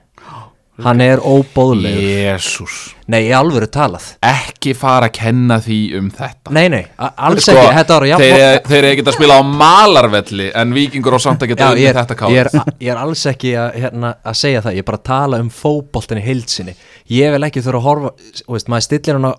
Hann 0.81 1.01
er 1.05 1.19
óbóðulegur 1.21 2.01
Jésús 2.01 2.77
Nei, 3.11 3.27
í 3.27 3.33
alvöru 3.35 3.67
talað. 3.69 4.07
Ekki 4.25 4.71
fara 4.77 5.09
að 5.09 5.17
kenna 5.19 5.59
því 5.61 5.77
um 5.99 6.07
þetta. 6.09 6.53
Nei, 6.55 6.63
nei, 6.71 6.79
alls 6.97 7.45
Sko, 7.45 7.53
ekki. 7.59 7.75
Þetta 7.77 7.97
var 7.97 8.05
jafn 8.09 8.23
þeir, 8.23 8.45
þeir 8.69 8.77
eru 8.79 8.89
ekkert 8.93 9.11
að 9.11 9.17
spila 9.17 9.37
á 9.37 9.41
malarvelli 9.59 10.47
en 10.63 10.73
vikingur 10.73 11.17
og 11.19 11.21
samt 11.21 11.45
að 11.45 11.51
geta 11.51 11.67
Já, 11.67 11.81
ég 11.83 11.91
er, 11.91 11.99
þetta 11.99 12.17
káð 12.23 12.33
ég, 12.33 12.49
ég 12.79 12.93
er 12.95 13.01
alls 13.03 13.25
ekki 13.29 13.53
að, 13.59 13.77
hérna, 13.83 14.13
að 14.23 14.39
segja 14.39 14.63
það, 14.65 14.77
ég 14.79 14.85
er 14.85 14.89
bara 14.89 15.01
að 15.01 15.05
tala 15.11 15.41
um 15.43 15.51
fótboltin 15.53 16.23
í 16.23 16.25
heilsinni, 16.25 16.75
ég 17.13 17.35
vil 17.35 17.47
ekki 17.49 17.65
þurfa 17.67 17.81
að 17.83 17.87
horfa, 17.89 18.13
veist, 18.55 18.71
maður 18.73 18.87
stillir 18.87 19.19
hann 19.19 19.29
á, 19.29 19.33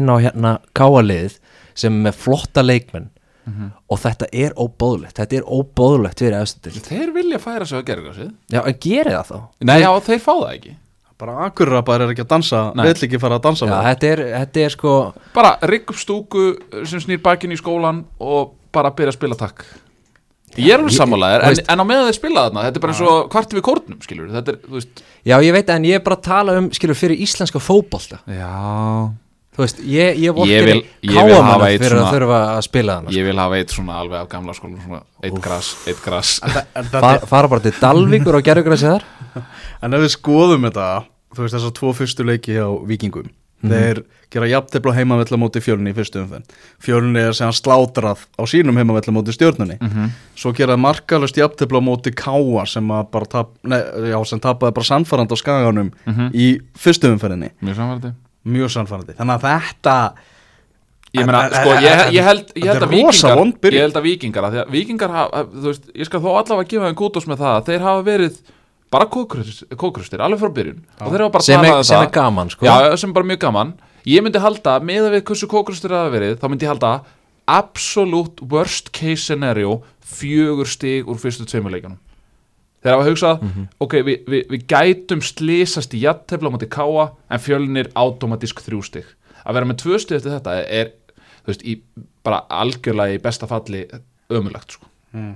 inn 0.00 0.10
á 0.10 0.16
hérna 0.26 0.54
káaliðið 0.80 1.38
sem 1.84 2.00
er 2.08 2.16
flotta 2.24 2.64
leikmenn 2.66 3.10
og 3.90 3.98
þetta 3.98 4.28
er 4.32 4.52
óbóðlegt, 4.56 5.16
þetta 5.18 5.36
er 5.40 5.48
óbóðlegt 5.48 6.22
fyrir 6.22 6.36
efstil, 6.40 6.72
Þeir 6.86 7.10
vilja 7.14 7.40
færa 7.42 7.66
sig 7.66 7.80
að 7.80 7.86
gera 7.88 8.04
þessi 8.10 8.28
já, 8.52 8.60
en 8.62 8.78
geri 8.84 9.16
það 9.16 9.26
þá? 9.32 9.38
Nei, 9.70 9.80
já, 9.80 9.90
þeir 10.06 10.22
fá 10.22 10.32
það 10.34 10.54
ekki. 10.54 10.76
Bara 11.20 11.34
akkurrabar 11.44 12.00
er 12.00 12.14
ekki 12.14 12.24
að 12.24 12.30
dansa, 12.30 12.60
Nei. 12.74 12.86
vill 12.88 13.04
ekki 13.08 13.18
fara 13.20 13.36
að 13.36 13.44
dansa 13.44 13.66
Já, 13.68 13.76
þetta 13.90 14.06
er, 14.08 14.22
þetta 14.38 14.60
er 14.64 14.72
sko 14.72 14.92
Bara 15.34 15.50
rigg 15.68 15.90
upp 15.92 15.98
stúku 16.00 16.44
sem 16.88 17.02
snýr 17.02 17.20
bakinn 17.20 17.52
í 17.52 17.58
skólan 17.60 18.04
og 18.24 18.54
bara 18.72 18.92
byrja 18.96 19.12
að 19.12 19.18
spila 19.18 19.36
takk. 19.36 19.64
Ég 20.56 20.72
er 20.72 20.80
alveg 20.80 20.94
sammálaðir, 20.96 21.44
en, 21.46 21.60
en 21.74 21.82
á 21.82 21.84
meðan 21.86 22.08
þeir 22.08 22.16
spila 22.16 22.46
þarna 22.48 22.64
Þetta 22.66 22.80
er 22.80 22.82
bara 22.82 22.94
eins 22.96 23.02
og 23.06 23.28
kvart 23.30 23.52
við 23.54 23.62
kórnum, 23.68 23.98
skilur 24.02 24.32
Þetta 24.34 24.54
er, 24.54 24.56
þú 24.64 24.78
veist 24.78 25.02
Já, 25.28 25.34
ég 25.44 25.52
veit 25.54 25.68
en 25.76 25.86
ég 25.86 26.00
er 26.00 26.06
bara 26.06 26.16
að 26.18 26.24
tala 26.26 26.56
um, 26.58 26.70
skilur, 26.74 26.98
fyrir 26.98 27.20
íslenska 27.22 27.60
fótbolta. 27.62 28.18
Já 28.26 28.50
Þú 29.60 29.64
veist, 29.66 29.80
ég, 29.84 30.16
ég 30.24 30.32
vorkir 30.38 30.62
káamann 31.36 31.64
fyrir 31.76 31.90
svona- 31.92 32.06
að 32.06 32.14
þurfa 32.16 32.38
að 32.56 32.60
spila 32.64 32.94
þannig 32.96 33.16
Ég 33.18 33.26
vil 33.28 33.36
hafa 33.42 33.58
eitt 33.60 33.74
svona 33.76 33.98
alveg 34.00 34.20
af 34.22 34.28
gamla 34.32 34.54
skóla 34.56 34.78
svona, 34.86 35.00
Eitt 35.22 35.40
gras, 35.44 35.68
eitt 35.90 36.00
gras. 36.04 36.30
Far, 36.40 37.18
fara 37.28 37.48
bara 37.52 37.60
til 37.66 37.74
Dalvíkur 37.76 38.38
og 38.40 38.46
gerðugrassi 38.46 38.88
þar? 38.88 39.04
En 39.84 39.92
ef 39.96 40.00
við 40.06 40.14
skoðum 40.16 40.64
þetta, 40.70 40.88
þú 41.36 41.44
veist 41.44 41.54
þessar 41.58 41.76
tvo 41.76 41.92
fyrstu 42.00 42.24
leiki 42.24 42.56
á 42.56 42.68
vikingum 42.88 43.28
Þeir 43.60 43.98
gera 44.32 44.46
jafntefla 44.48 44.94
heimavella 44.96 45.36
móti 45.36 45.60
fjölunni 45.60 45.90
í 45.92 45.96
fyrstu 45.98 46.22
umfenn 46.22 46.46
Fjölunni 46.80 47.20
er 47.28 47.34
sem 47.36 47.50
slátrað 47.52 48.22
á 48.40 48.42
sínum 48.48 48.78
heimavella 48.80 49.12
móti 49.12 49.34
stjórnunni 49.36 49.76
Svo 50.34 50.54
gera 50.56 50.78
markalust 50.80 51.36
jafntefla 51.36 51.82
móti 51.84 52.08
káa 52.16 52.64
sem, 52.64 52.88
að 52.88 53.10
bara 53.12 53.28
tap, 53.28 53.50
nei, 53.68 53.82
já, 54.08 54.16
sem 54.24 54.40
tapaði 54.40 54.72
bara 54.78 54.88
sannfærand 54.88 55.28
á 55.28 55.36
skaganum 55.36 55.92
í 56.32 56.48
fyrstu 56.72 57.12
umfenninni 57.12 57.52
Mjög 58.48 58.72
sannfærandi. 58.74 59.16
Þannig 59.18 59.36
að 59.36 59.46
þetta 59.48 59.96
Ég 61.10 61.26
meina, 61.26 61.40
sko, 61.50 61.74
ég, 61.82 62.00
ég 62.14 62.22
held, 62.22 62.50
ég 62.54 62.68
held 62.70 62.84
að 62.86 62.92
vikingar. 62.92 63.40
Ég 63.74 63.82
held 63.82 63.96
að 63.98 64.04
vikingar, 64.06 64.44
að 64.46 64.52
því 64.54 64.60
að 64.62 64.74
vikingar 64.76 65.14
hafa, 65.16 65.40
veist, 65.64 65.88
ég 65.90 66.06
skal 66.06 66.20
þó 66.22 66.28
allavega 66.38 66.68
gefa 66.70 66.90
þeim 66.90 66.98
kútos 67.00 67.26
með 67.26 67.40
það 67.42 67.54
að 67.56 67.70
þeir 67.70 67.86
hafa 67.88 68.04
verið 68.06 68.36
bara 68.94 69.08
kókrustir, 69.10 70.22
alveg 70.22 70.38
frá 70.38 70.52
byrjun. 70.54 70.84
Sem, 71.42 71.64
er, 71.66 71.72
um 71.74 71.88
sem 71.88 72.04
er 72.04 72.12
gaman, 72.14 72.52
sko. 72.54 72.68
Já, 72.68 72.94
sem 72.94 73.10
er 73.10 73.16
bara 73.18 73.26
mjög 73.26 73.40
gaman. 73.42 73.72
Ég 74.06 74.22
myndi 74.22 74.42
halda, 74.42 74.76
með 74.86 75.08
að 75.08 75.16
við 75.16 75.24
hversu 75.32 75.50
kókrustir 75.50 75.96
hafa 75.96 76.14
verið 76.14 76.38
þá 76.38 76.46
myndi 76.46 76.68
ég 76.68 76.72
halda 76.76 76.92
absolute 77.50 78.46
worst 78.46 78.92
case 78.94 79.24
scenario 79.26 79.80
fjögur 80.06 80.70
stig 80.70 81.10
úr 81.10 81.18
fyrstu 81.18 81.46
tveimuleikunum 81.50 81.98
Þeir 82.80 82.94
hafa 82.94 83.08
hugsað, 83.10 83.42
ok, 83.84 83.94
við, 84.06 84.22
við, 84.32 84.44
við 84.54 84.62
gætum 84.72 85.20
slísast 85.20 85.92
í 85.92 86.00
jattefla 86.06 86.48
á 86.48 86.54
móti 86.54 86.68
káa 86.72 87.10
en 87.28 87.42
fjölnir 87.44 87.90
automatísk 87.94 88.62
þrjú 88.64 88.80
stig. 88.86 89.10
Að 89.44 89.58
vera 89.58 89.68
með 89.68 89.80
tvö 89.82 89.98
stig 90.00 90.16
eftir 90.16 90.32
þetta 90.32 90.54
er, 90.64 90.94
þú 91.44 91.52
veist, 91.52 91.64
í, 91.68 91.74
bara 92.24 92.38
algjörlega 92.48 93.18
í 93.18 93.20
besta 93.20 93.48
falli 93.50 93.82
ömulegt, 94.32 94.78
sko. 94.78 94.88
Mm. 95.12 95.34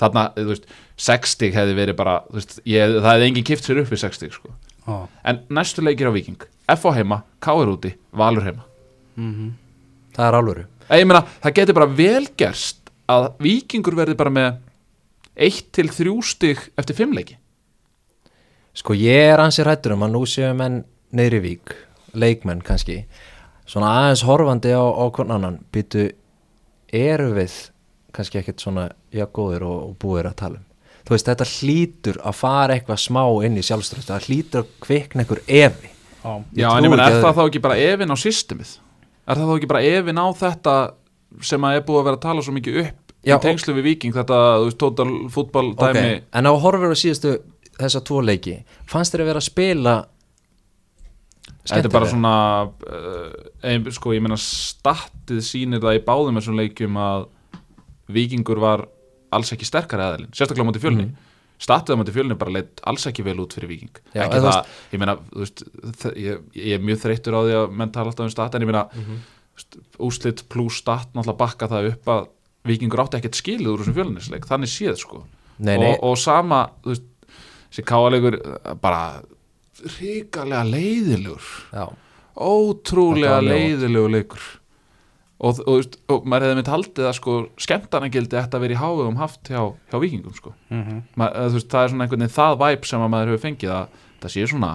Þarna, 0.00 0.24
þú 0.38 0.48
veist, 0.54 0.64
sex 0.96 1.36
stig 1.36 1.54
hefði 1.54 1.76
verið 1.82 1.98
bara, 2.00 2.16
veist, 2.32 2.56
ég, 2.64 2.96
það 2.96 3.10
hefði 3.12 3.28
engin 3.28 3.48
kipt 3.50 3.68
sér 3.68 3.82
upp 3.84 3.92
við 3.92 4.02
sex 4.06 4.20
stig, 4.22 4.32
sko. 4.32 4.56
Á, 4.88 5.04
En 5.24 5.44
næstu 5.52 5.84
leikir 5.84 6.08
á 6.08 6.16
Viking 6.16 6.48
F 6.68 6.88
á 6.88 6.90
heima, 6.96 7.22
K 7.44 7.52
er 7.60 7.70
úti, 7.72 7.92
Valur 8.16 8.44
heima. 8.48 8.64
Það 10.16 10.26
er 10.30 10.36
alvöru. 10.38 10.64
Eða, 10.88 10.98
Ég 11.00 11.08
meina, 11.08 11.22
það 11.44 11.54
getur 11.58 11.76
bara 11.76 11.92
vel 12.00 12.26
gerst 12.40 12.90
að 13.10 13.28
Víkingur 13.44 13.96
verði 13.98 14.16
bara 14.16 14.32
með 14.32 14.50
1 15.36 15.70
til 15.74 15.90
3 15.90 16.14
stig 16.22 16.60
eftir 16.78 16.96
5 16.96 17.14
leiki. 17.16 17.38
Sko 18.74 18.94
ég 18.98 19.30
er 19.32 19.42
ansi 19.42 19.62
hrættur 19.62 19.94
um 19.94 20.02
að 20.06 20.14
nú 20.14 20.24
séu 20.26 20.50
menn 20.54 20.82
neyri 21.14 21.40
vík, 21.42 21.74
leikmenn 22.14 22.62
kannski. 22.62 23.04
Svona 23.66 23.92
aðeins 24.00 24.24
horfandi 24.26 24.74
á, 24.74 24.82
á 24.82 25.04
hvern 25.14 25.34
annan. 25.36 25.60
Býtu 25.72 26.08
eru 26.92 27.32
við 27.34 27.54
kannski 28.14 28.40
ekkert 28.40 28.62
svona 28.62 28.88
já 29.14 29.26
góðir 29.26 29.64
og, 29.66 29.90
og 29.90 29.98
búir 30.02 30.28
að 30.28 30.38
tala 30.42 30.60
um? 30.60 30.66
Þú 31.04 31.12
veist 31.12 31.28
þetta 31.28 31.46
hlýtur 31.50 32.18
að 32.24 32.36
fara 32.38 32.76
eitthvað 32.78 33.02
smá 33.02 33.22
inn 33.44 33.58
í 33.60 33.64
sjálfströft, 33.66 34.08
það 34.08 34.28
hlýtur 34.28 34.62
að 34.62 34.70
kvikna 34.86 35.24
einhver 35.24 35.42
Ég 35.50 35.74
Já, 36.56 36.70
trúi 36.70 36.78
en 36.78 36.86
ég 36.86 36.94
ekki 36.94 37.18
er 37.18 37.20
það 37.20 37.34
þá 37.36 37.42
ekki 37.44 37.60
bara 37.66 37.80
efin 37.84 38.14
á 38.14 38.16
systemið? 38.16 38.70
Er 39.28 39.40
það 39.40 39.50
þá 39.50 39.56
ekki 39.58 39.68
bara 39.74 39.82
efin 39.84 40.20
á 40.20 40.26
þetta 40.38 40.76
sem 41.44 41.66
að 41.68 41.76
er 41.76 41.84
búið 41.84 42.00
að 42.00 42.06
vera 42.08 42.18
að 42.18 42.24
tala 42.24 42.44
svo 42.46 42.54
mikið 42.56 42.78
upp 42.84 43.03
Já, 43.03 43.03
í 43.24 43.36
tengslu 43.42 43.74
við 43.78 43.88
Viking, 43.90 44.14
þetta, 44.14 44.40
þú 44.60 44.68
veist, 44.68 44.80
total 44.80 45.10
fútbol 45.32 45.68
dæmi. 45.78 46.02
Ok, 46.02 46.26
en 46.40 46.50
á 46.50 46.52
horfur 46.64 46.94
á 46.94 46.98
síðustu 46.98 47.36
þessa 47.78 48.02
tvo 48.06 48.20
leiki, 48.24 48.58
fannst 48.90 49.14
þér 49.14 49.24
að 49.24 49.32
vera 49.32 49.42
að 49.42 49.48
spila 49.50 49.94
Þetta 51.64 51.88
er 51.88 51.92
bara 51.94 52.08
svona 52.08 52.30
uh, 52.68 53.86
sko, 53.96 54.12
ég 54.12 54.20
meina 54.20 54.36
statið 54.40 55.38
sýnir 55.44 55.80
það 55.80 55.96
í 55.96 56.02
báðum 56.04 56.36
þessum 56.36 56.58
leikjum 56.60 56.98
að 57.00 57.24
Víkingur 58.12 58.60
var 58.60 58.82
alls 59.32 59.52
ekki 59.54 59.64
sterkari 59.64 60.04
aðeilin, 60.04 60.32
sérstaklega 60.36 60.66
á 60.66 60.68
móti 60.68 60.82
fjölni. 60.82 61.06
Mm. 61.08 61.30
statið 61.64 61.96
á 61.96 62.00
móti 62.02 62.12
fjölni 62.12 62.36
bara 62.36 62.52
leitt 62.52 62.82
alls 62.84 63.06
ekki 63.08 63.24
vel 63.24 63.38
út 63.40 63.56
fyrir 63.56 63.72
Víking. 63.72 64.02
Já, 64.12 64.26
ekki 64.26 64.42
eða 64.42 64.52
það, 64.58 64.74
ég 64.92 65.00
meina 65.00 65.14
þú 65.22 65.40
veist, 65.40 65.64
ég, 66.20 66.44
ég 66.60 66.76
er 66.76 66.84
mjög 66.84 67.00
þreyttur 67.06 67.36
á 67.36 67.40
því 67.40 67.56
að 67.62 67.78
menn 67.80 67.94
tala 67.96 68.12
alltaf 68.12 68.28
um 68.28 68.34
stat 68.34 68.58
en 68.58 68.66
ég 68.66 68.70
meina 68.70 68.84
mm 68.92 69.24
úslit 70.02 70.44
pluss 70.50 70.80
stat 70.82 71.12
náttúrulega 71.14 71.38
bakka 71.38 71.68
það 71.70 71.90
upp 71.92 72.10
að 72.10 72.24
Víkingur 72.64 73.02
átti 73.04 73.18
ekkert 73.20 73.36
skilið 73.36 73.70
úr 73.74 73.82
þessum 73.82 73.96
fjölnisleik 73.98 74.46
þannig 74.48 74.70
séð 74.72 74.96
sko 75.02 75.24
Nei, 75.58 75.76
nei, 75.78 75.90
og, 75.92 76.00
og 76.10 76.16
sama, 76.18 76.62
þú 76.82 76.94
veist 76.94 77.04
þessi 77.70 77.84
káalegur 77.86 78.36
bara 78.82 79.02
ríkalega 79.98 80.64
leiðilegur 80.70 81.48
já, 81.74 81.84
ótrúlega 82.34 83.36
Þetta 83.36 83.40
var 83.40 83.46
ljótt. 83.46 83.64
leiðilegu 83.64 84.10
leikur 84.14 84.44
og, 85.44 85.60
og, 85.68 85.96
og 86.14 86.26
maður 86.30 86.46
hefði 86.48 86.58
mynd 86.60 86.70
haldið 86.72 87.08
að 87.10 87.16
sko 87.18 87.34
skemmtarnagildi 87.66 88.38
ætti 88.40 88.56
að 88.58 88.64
vera 88.64 88.76
í 88.76 88.80
hávegum 88.80 89.18
haft 89.20 89.50
hjá, 89.50 89.60
hjá 89.92 89.96
vikingum 90.02 90.34
sko 90.38 90.54
Mhm. 90.74 91.02
Ma, 91.20 91.28
eða, 91.30 91.50
þú 91.52 91.58
veist, 91.58 91.70
það 91.70 91.84
er 91.84 91.92
svona 91.92 92.04
einhvern 92.06 92.24
veginn 92.24 92.36
það 92.38 92.58
væp 92.64 92.86
sem 92.88 93.00
að 93.04 93.10
maður 93.14 93.32
hefur 93.34 93.44
fengið 93.44 93.72
að 93.74 93.98
það 94.24 94.32
sé 94.34 94.46
svona 94.50 94.70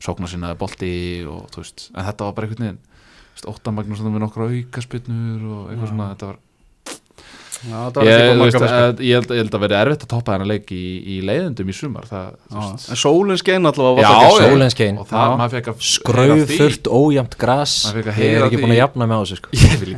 sókna 0.00 0.28
sinna 0.32 0.54
bolti 0.56 0.92
og 1.28 1.50
þú 1.52 1.60
veist, 1.62 1.90
en 1.94 2.06
þetta 2.08 2.24
var 2.24 2.32
bara 2.38 2.46
einhvern 2.48 2.66
veginn 2.70 2.86
Óttan 3.50 3.72
Magnús 3.76 4.00
með 4.04 4.18
nokkra 4.20 4.46
aukaspytnur 4.52 5.44
og 5.48 5.60
eitthvað 5.70 5.86
Já. 5.86 5.90
svona 5.94 6.08
þetta 6.14 6.26
var, 6.30 6.38
Já, 7.60 7.80
ég, 8.06 8.22
ekki 8.24 8.40
veist, 8.40 8.56
að, 8.64 9.00
ég, 9.04 9.18
held, 9.18 9.32
ég 9.34 9.42
held 9.42 9.56
að 9.58 9.62
vera 9.66 9.80
erfitt 9.84 10.04
að 10.06 10.10
toppa 10.14 10.32
þennan 10.32 10.48
leik 10.48 10.70
í, 10.72 10.84
í 11.04 11.16
leiðendum 11.28 11.68
í 11.68 11.74
sumar 11.76 12.06
En 12.08 12.96
sólinn 12.96 13.40
skein 13.40 13.68
allavega 13.68 14.00
Já, 14.00 14.08
var 14.08 14.16
það 14.16 14.24
já. 14.24 14.30
ekki 14.30 14.54
sólin 14.54 14.72
skein 14.72 15.00
að 15.02 15.84
skrauð 15.90 16.44
þurft 16.54 16.88
ójæmt 16.88 17.36
að 17.44 18.08
ég 18.16 18.38
er 18.38 18.46
ekki 18.46 18.62
búin 18.62 18.72
að 18.72 18.80
jafna 18.80 19.08
mig 19.10 19.20
á 19.20 19.20
þessu 19.20 19.40
sko. 19.40 19.52
Ég 19.60 19.76
vil 19.82 19.92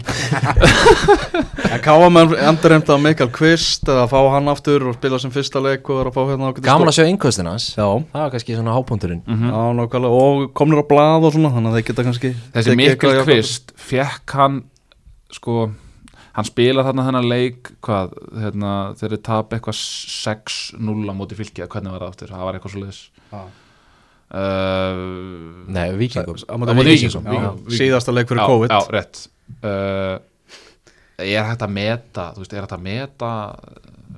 En 1.72 1.80
Káamenn 1.84 2.34
endur 2.48 2.74
heimta 2.74 2.98
Mikael 3.00 3.30
Kvist 3.32 3.86
eða 3.88 4.08
fá 4.10 4.18
hann 4.34 4.50
aftur 4.52 4.88
og 4.90 4.98
spila 4.98 5.20
sem 5.22 5.32
fyrsta 5.32 5.62
leik 5.62 5.86
og 5.92 6.02
að 6.10 6.16
fá 6.16 6.20
hérna 6.32 6.50
ákveðið 6.50 6.66
gaman 6.66 6.90
að 6.90 6.98
sjá 6.98 7.06
innkvöstin 7.08 7.48
hans. 7.48 7.68
Það 7.78 7.94
var 8.16 8.34
kannski 8.34 8.58
svona 8.58 8.74
hápunkturinn. 8.76 9.22
Mhm. 9.24 9.54
já, 9.54 9.62
nákvæmlega. 9.78 10.26
Og 10.26 10.50
komnir 10.58 10.82
á 10.82 10.86
blað 10.90 11.28
og 11.28 11.36
svona 11.36 11.54
þannig 11.54 11.70
að 11.70 11.78
þeir 11.78 11.88
geta 11.92 12.06
kannski 12.10 12.34
þessi 12.58 12.76
í 12.76 13.22
Kvist 13.22 13.72
fekk 13.78 14.36
hann 14.36 14.60
sko 15.32 15.70
hann 16.36 16.46
spilar 16.48 16.86
þarna 16.88 17.04
þennan 17.08 17.28
leik 17.28 17.72
hvað, 17.84 18.14
hérna, 18.44 18.72
þeir 18.98 19.08
eru 19.10 19.20
tap 19.28 19.52
eitthvað 19.56 19.76
6-0 19.78 21.12
á 21.12 21.14
móti 21.16 21.36
fylki 21.38 21.66
hvernig 21.66 21.92
var 21.94 22.06
það 22.06 22.12
aftur, 22.14 22.32
það 22.32 22.46
var 22.48 22.58
eitthvað 22.58 22.74
svo 22.74 22.82
leiðis 22.84 23.00
Já. 23.32 23.42
uh, 24.40 25.02
nei, 25.76 25.86
vikingum 26.00 26.40
Á 26.48 26.54
móti. 26.60 26.76
Víkingum. 26.88 27.62
Síðasta 27.72 28.14
leik 28.16 28.30
fyrir 28.30 28.42
já, 28.44 28.48
COVID. 28.52 28.72
já, 28.72 28.80
rétt. 28.96 29.24
Uh, 29.62 30.16
er 31.22 31.44
hægt 31.50 31.64
að 31.66 31.74
meta 31.76 32.30
þú 32.36 32.44
veist, 32.44 32.54
er 32.56 32.64
hægt 32.64 32.76
að 32.78 32.86
meta 32.86 33.32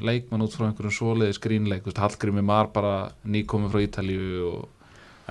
leikmann 0.05 0.43
út 0.45 0.55
frá 0.55 0.67
einhverjum 0.69 0.95
svoleiðis 0.95 1.41
grínleik, 1.43 1.83
þú 1.85 1.91
veist, 1.93 2.03
Hallgrími 2.03 2.43
Mar 2.47 2.71
bara 2.75 2.95
nýkomið 3.27 3.75
frá 3.75 3.83
Ítalíu 3.85 4.49
og 4.53 4.65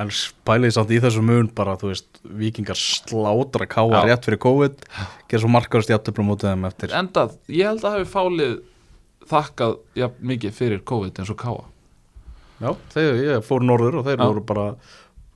En 0.02 0.10
spælið 0.10 0.72
samt 0.74 0.90
í 0.90 0.98
þessu 1.04 1.22
mun 1.22 1.48
bara, 1.54 1.76
þú 1.78 1.92
veist, 1.92 2.08
vikingar 2.26 2.76
slátra 2.80 3.68
káa 3.70 3.92
Já. 3.94 4.00
rétt 4.10 4.26
fyrir 4.26 4.40
COVID 4.42 4.80
gera 5.30 5.42
svo 5.44 5.52
markarist 5.54 5.92
jafntöflum 5.94 6.32
út 6.34 6.42
þeim 6.48 6.66
eftir 6.66 6.96
endað, 6.98 7.36
ég 7.54 7.68
held 7.70 7.84
að 7.86 7.98
hafi 8.00 8.08
fálið 8.10 8.56
þakkað 9.30 9.76
ja, 10.02 10.10
mikið 10.20 10.56
fyrir 10.58 10.82
COVID 10.90 11.20
eins 11.22 11.30
og 11.30 11.38
Káa 11.44 11.62
Já, 12.64 12.72
þeir, 12.96 13.20
ég 13.28 13.46
fór 13.46 13.64
norður 13.66 14.00
og 14.02 14.08
þeir 14.08 14.18
Já. 14.18 14.26
voru 14.26 14.44
bara 14.50 14.66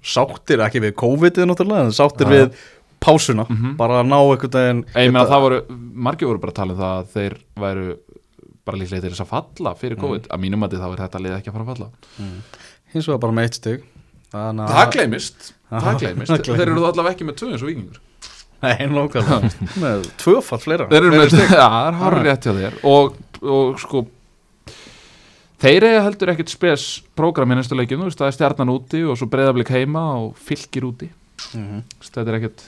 sáttir, 0.07 0.61
ekki 0.65 0.81
við 0.87 0.95
COVID-ið 1.01 1.47
náttúrulega, 1.51 1.85
en 1.89 1.95
sáttir 1.95 2.27
Já. 2.27 2.33
við 2.33 2.57
pásuna, 3.03 3.45
Mhm. 3.49 3.75
bara 3.77 4.01
að 4.01 4.07
ná 4.09 4.17
einhvern 4.17 4.51
veginn 4.57 4.83
ég 4.95 5.11
meina 5.13 5.27
það 5.29 5.41
voru, 5.45 5.61
margir 5.93 6.27
voru 6.27 6.39
bara 6.41 6.51
að 6.51 6.55
tala 6.55 6.73
um 6.73 6.79
það 6.79 6.95
að 6.97 7.11
þeir 7.13 7.37
væru 7.61 7.97
bara 8.65 8.77
líklega 8.77 9.01
til 9.01 9.11
þess 9.13 9.21
að 9.21 9.31
falla 9.35 9.75
fyrir 9.75 9.97
COVID, 10.01 10.27
að 10.33 10.39
mínum 10.41 10.63
að 10.65 10.73
þá 10.81 10.87
er 10.91 11.01
þetta 11.05 11.21
lið 11.21 11.37
ekki 11.37 11.49
að 11.51 11.53
fara 11.53 11.63
að 11.63 11.71
falla 11.77 11.89
hins 12.93 13.05
vegar 13.07 13.19
bara 13.21 13.33
með 13.37 13.43
eitt 13.47 13.53
stygg 13.61 13.83
Þannig 14.33 14.65
að 14.67 14.75
það 14.75 14.91
gleymist, 14.95 15.47
það 15.71 16.01
gleymist. 16.01 16.33
Það 16.33 16.59
þeir 16.59 16.67
eru 16.67 16.85
allavega 16.89 17.15
ekki 17.15 17.27
með 17.27 17.39
tvö 17.39 17.49
eins 17.53 17.63
og 17.63 17.71
vikingur 17.71 18.03
Nei, 18.57 18.87
nákvæmlega, 18.89 19.49
með 19.83 20.05
tvöfall 20.17 20.61
fleira. 20.63 20.87
Þeir 20.89 21.03
eru 21.03 21.11
með, 21.13 21.27
stig. 21.29 21.51
já, 21.59 21.65
það 21.69 21.89
er 21.89 21.97
hár 22.01 22.15
rétt 22.25 22.47
hjá 22.47 22.53
þér. 22.57 22.77
Og, 22.89 23.19
og 23.45 23.75
sko 23.83 24.01
þeir 25.61 25.85
eiga 25.91 26.05
heldur 26.07 26.31
ekkert 26.33 26.53
spes 26.53 26.87
prógram 27.17 27.53
í 27.53 27.59
næstu 27.59 27.77
leikinu, 27.77 28.07
þú 28.07 28.09
veist, 28.09 28.21
það 28.23 28.31
er 28.31 28.37
stjarnan 28.39 28.73
úti 28.73 29.03
og 29.05 29.19
svo 29.19 29.29
breyðablík 29.29 29.69
heima 29.75 30.07
og 30.23 30.33
fylgir 30.41 30.89
úti. 30.89 31.11
Mhm. 31.53 31.85
Þú 31.93 32.01
veist, 32.01 32.15
þetta 32.17 32.33
er 32.33 32.39
ekkert 32.41 32.65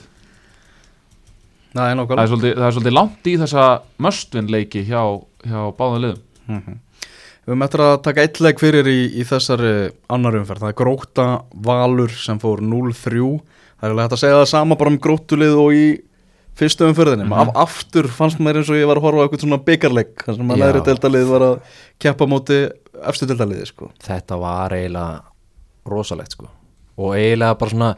Nei, 1.70 1.86
það 1.94 2.18
er 2.18 2.30
svolítið, 2.30 2.54
það 2.56 2.66
er 2.66 2.74
svolítið 2.74 2.94
langt 2.96 3.28
í 3.30 3.32
þessa 3.38 3.64
möstvinn 4.02 4.48
leiki 4.50 4.80
hjá, 4.88 5.02
hjá 5.46 5.60
báðum 5.78 6.00
liðum. 6.02 6.22
Mhm. 6.50 6.78
Við 7.40 7.54
höfum 7.54 7.64
eftir 7.64 7.82
að 7.86 7.94
taka 8.04 8.24
eitt 8.26 8.40
leik 8.44 8.60
fyrir 8.60 8.88
í, 8.90 8.98
í 9.16 9.24
þessari 9.26 9.72
annar 10.12 10.36
umferð, 10.38 10.66
það 10.66 10.72
er 10.72 10.78
gróta 10.80 11.26
valur 11.66 12.12
sem 12.12 12.38
fór 12.42 12.60
0-3 12.60 13.40
það 13.80 13.88
er 13.88 13.94
alveg 13.94 14.04
hægt 14.04 14.16
að 14.16 14.22
segja 14.22 14.38
það 14.40 14.48
sama 14.52 14.76
bara 14.80 14.92
um 14.92 15.00
grótulið 15.00 15.56
og 15.56 15.72
í 15.74 15.84
fyrstu 16.60 16.84
umferðinni, 16.90 17.24
mm 17.24 17.34
af, 17.40 17.50
aftur 17.64 18.10
fannst 18.12 18.40
mér 18.42 18.60
eins 18.60 18.68
og 18.68 18.76
ég 18.76 18.88
var 18.90 19.00
að 19.00 19.06
horfa 19.06 19.22
á 19.22 19.24
eitthvað 19.24 19.44
svona 19.46 19.60
byggarleik 19.64 20.24
þar 20.26 20.36
sem 20.36 20.52
að 20.52 20.60
Já. 20.60 20.64
næri 20.66 20.82
deildalið 20.90 21.28
var 21.30 21.44
að 21.46 21.76
keppa 22.04 22.28
móti 22.28 22.58
efstu 23.10 23.28
deildaliði 23.30 23.68
sko. 23.70 23.90
þetta 24.04 24.40
var 24.40 24.74
eiginlega 24.76 25.22
rosalegt 25.88 26.36
sko. 26.36 26.50
Og 27.00 27.14
eiginlega 27.16 27.56
bara 27.56 27.72
svona 27.72 27.90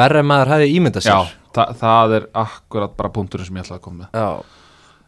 verri 0.00 0.22
en 0.24 0.26
maður 0.32 0.54
hefði 0.56 0.72
ímyndað 0.74 1.06
Já, 1.06 1.12
sér 1.14 1.36
þa 1.54 1.66
það 1.78 2.16
er 2.18 2.26
akkurat 2.42 2.96
bara 2.98 3.12
punkturinn 3.14 3.46
sem 3.46 3.60
ég 3.60 3.68
ætlaði 3.68 3.78
að 3.78 3.84
koma 3.84 4.00
með. 4.02 4.18
Já, 4.18 4.64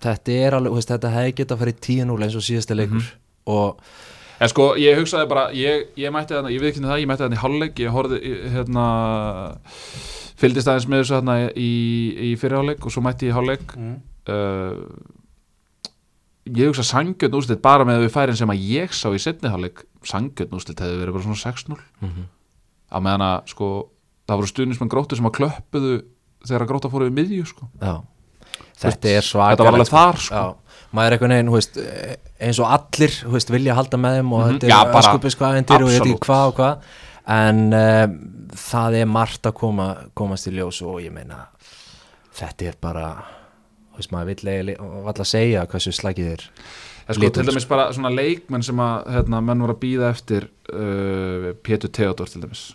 þetta 0.07 0.37
er 0.37 0.57
alveg, 0.59 0.71
þú 0.71 0.79
veist, 0.79 0.93
þetta 0.95 1.15
hefði 1.17 1.35
getað 1.41 1.57
að 1.57 1.65
fara 1.65 1.75
í 1.75 1.81
10-0 1.89 2.27
eins 2.27 2.39
og 2.39 2.47
síðasta 2.47 2.79
leikur 2.79 3.11
og 3.51 3.91
En 4.41 4.49
sko, 4.49 4.71
ég 4.81 4.97
hugsaði 4.97 5.29
bara, 5.29 5.43
ég, 5.53 5.91
ég 6.01 6.13
mætti 6.15 6.33
þarna, 6.33 6.49
ég 6.55 6.63
ekki 6.65 6.81
það, 6.81 7.01
ég 7.03 7.09
mætti 7.11 7.27
þarna 7.27 7.37
í 7.37 7.41
hálfleik, 7.43 7.81
ég 7.83 7.93
horfði, 7.93 8.21
hérna, 8.55 8.85
fylgdist 10.41 10.71
aðeins 10.71 10.87
með 10.89 11.03
þessu 11.03 11.17
þarna 11.19 11.35
í, 11.53 11.73
í 12.25 12.31
fyrirháleik 12.41 12.87
og 12.89 12.95
svo 12.95 13.03
mætti 13.05 13.29
ég 13.29 13.35
í 13.35 13.37
hálfleik. 13.37 13.75
mm. 13.77 13.99
Uh, 14.31 15.19
ég 16.49 16.71
hugsa 16.71 16.85
sangjöld 16.87 17.37
úrslit 17.37 17.61
bara 17.63 17.85
með 17.85 18.07
við 18.07 18.13
færin 18.15 18.39
sem 18.39 18.53
að 18.53 18.63
ég 18.65 18.95
sá 18.97 19.09
í 19.13 19.21
setni 19.21 19.51
hálfleik, 19.53 19.85
sangjöld 20.09 20.55
úrslit 20.57 20.81
hefði 20.81 21.03
verið 21.03 21.17
bara 21.19 21.27
svona 21.27 21.43
6-0. 21.43 21.77
Mhm. 22.01 22.29
Á 22.91 22.97
meðan 22.99 23.27
að, 23.27 23.37
sko, 23.53 23.69
það 24.25 24.41
voru 24.41 24.51
stuðnismenn 24.55 24.93
gróttu 24.93 25.19
sem 25.19 25.29
að 25.29 25.37
klöppuðu 25.37 25.93
þegar 26.47 26.65
að 26.65 26.71
gróta 26.73 26.91
fóru 26.91 27.11
við 27.11 27.19
miðju, 27.21 27.47
sko. 27.53 27.69
já, 27.77 28.01
þetta 28.81 29.13
er 29.13 29.27
svakalegt 29.27 29.59
Þetta 29.59 29.69
var 29.69 29.77
alveg 29.77 29.93
þar, 29.93 30.21
sko. 30.25 30.41
Já, 30.41 30.60
maður 30.93 31.07
er 31.07 31.17
einhvern 31.17 31.35
veginn, 31.37 31.51
þú 31.53 31.57
veist, 31.59 31.79
eins 32.41 32.59
og 32.63 32.67
allir, 32.75 33.15
þú 33.23 33.33
veist, 33.37 33.53
vilja 33.55 33.75
halda 33.79 33.97
með 34.01 34.19
þeim 34.19 34.33
og 34.33 34.41
Mhm. 34.47 34.53
þetta 34.59 34.69
Já, 34.73 34.79
er 34.81 34.93
bara- 34.93 35.03
öskupisk 35.05 35.39
aðeindir 35.47 35.85
og 35.85 35.89
ég 35.91 36.01
veit 36.01 36.09
ekki 36.11 36.27
hvað 36.27 36.47
og 36.49 36.55
hvað 36.57 36.79
en 37.31 37.61
um, 37.75 38.17
það 38.57 38.95
er 39.01 39.07
margt 39.07 39.43
að 39.47 39.55
koma, 39.55 39.89
komast 40.17 40.49
í 40.51 40.55
ljós 40.57 40.83
og 40.83 41.01
ég 41.05 41.13
meina 41.13 41.47
þetta 42.35 42.67
er 42.73 42.75
bara 42.81 43.09
þú 43.93 43.97
veist, 44.01 44.11
maður 44.13 44.27
vill 44.27 44.77
að 45.15 45.25
segja 45.29 45.67
hversu 45.67 45.93
slagið 45.93 46.33
er 46.33 46.45
sko, 47.15 47.31
til 47.31 47.45
dæmis 47.47 47.67
bara 47.69 47.93
svona 47.93 48.11
leikmenn 48.15 48.63
sem 48.65 48.77
að 48.77 49.07
hérna, 49.15 49.41
menn 49.43 49.61
voru 49.61 49.75
að 49.75 49.81
býða 49.83 50.11
eftir 50.11 50.49
uh, 50.73 51.53
Pétur 51.63 51.91
Theodor 51.91 52.27
til 52.31 52.43
dæmis. 52.43 52.75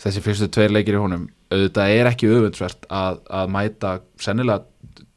Þessi 0.00 0.22
fyrstu 0.24 0.48
tveir 0.48 0.70
leikir 0.72 0.94
í 0.96 1.00
honum 1.02 1.26
auðvitað 1.52 1.94
er 1.98 2.06
ekki 2.08 2.28
auðvundsvert 2.30 2.86
að, 2.88 3.18
að 3.28 3.50
mæta 3.52 3.94
sennilega 4.22 4.64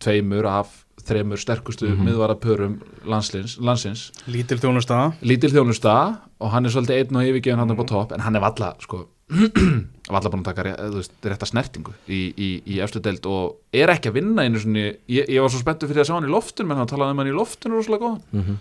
tveimur 0.04 0.46
af 0.50 0.74
þremur 1.08 1.40
sterkustu 1.42 1.90
mm 1.90 2.04
miðvarapörum 2.08 2.78
landsins, 3.06 3.58
landsins. 3.60 4.12
Lítil 4.28 4.60
þjónusta. 4.60 5.14
Lítil 5.22 5.52
þjónusta 5.54 5.96
og 6.40 6.52
hann 6.54 6.66
er 6.66 6.72
svolítið 6.72 7.00
einn 7.02 7.16
og 7.20 7.28
yfirgefin 7.32 7.60
hann 7.60 7.72
upp 7.76 7.84
á 7.84 7.92
topp 7.92 8.12
en 8.16 8.24
hann 8.26 8.36
er 8.36 8.42
valla 8.44 8.74
sko 8.84 9.08
valla 10.14 10.30
búin 10.30 10.44
að 10.44 10.50
taka 10.50 10.64
rétt, 10.68 11.14
rétta 11.24 11.48
snertingu 11.48 11.94
í, 12.12 12.22
í, 12.36 12.50
í 12.76 12.80
efstu 12.84 13.00
deild 13.04 13.26
og 13.26 13.56
er 13.74 13.90
ekki 13.94 14.12
að 14.12 14.18
vinna 14.20 14.44
einu 14.44 14.60
svona, 14.60 14.84
ég, 15.08 15.30
ég 15.32 15.42
var 15.42 15.50
svo 15.50 15.62
spenntur 15.64 15.88
fyrir 15.90 16.04
að 16.04 16.10
sjá 16.10 16.16
hann 16.18 16.28
í 16.28 16.32
loftun 16.34 16.68
menn 16.68 16.78
hann 16.82 16.90
talaði 16.92 17.16
um 17.16 17.22
hann 17.24 17.32
í 17.32 17.36
loftun 17.36 17.72
rosalega 17.78 18.04
góðan. 18.04 18.22
Mm 18.36 18.44
-hmm. 18.44 18.58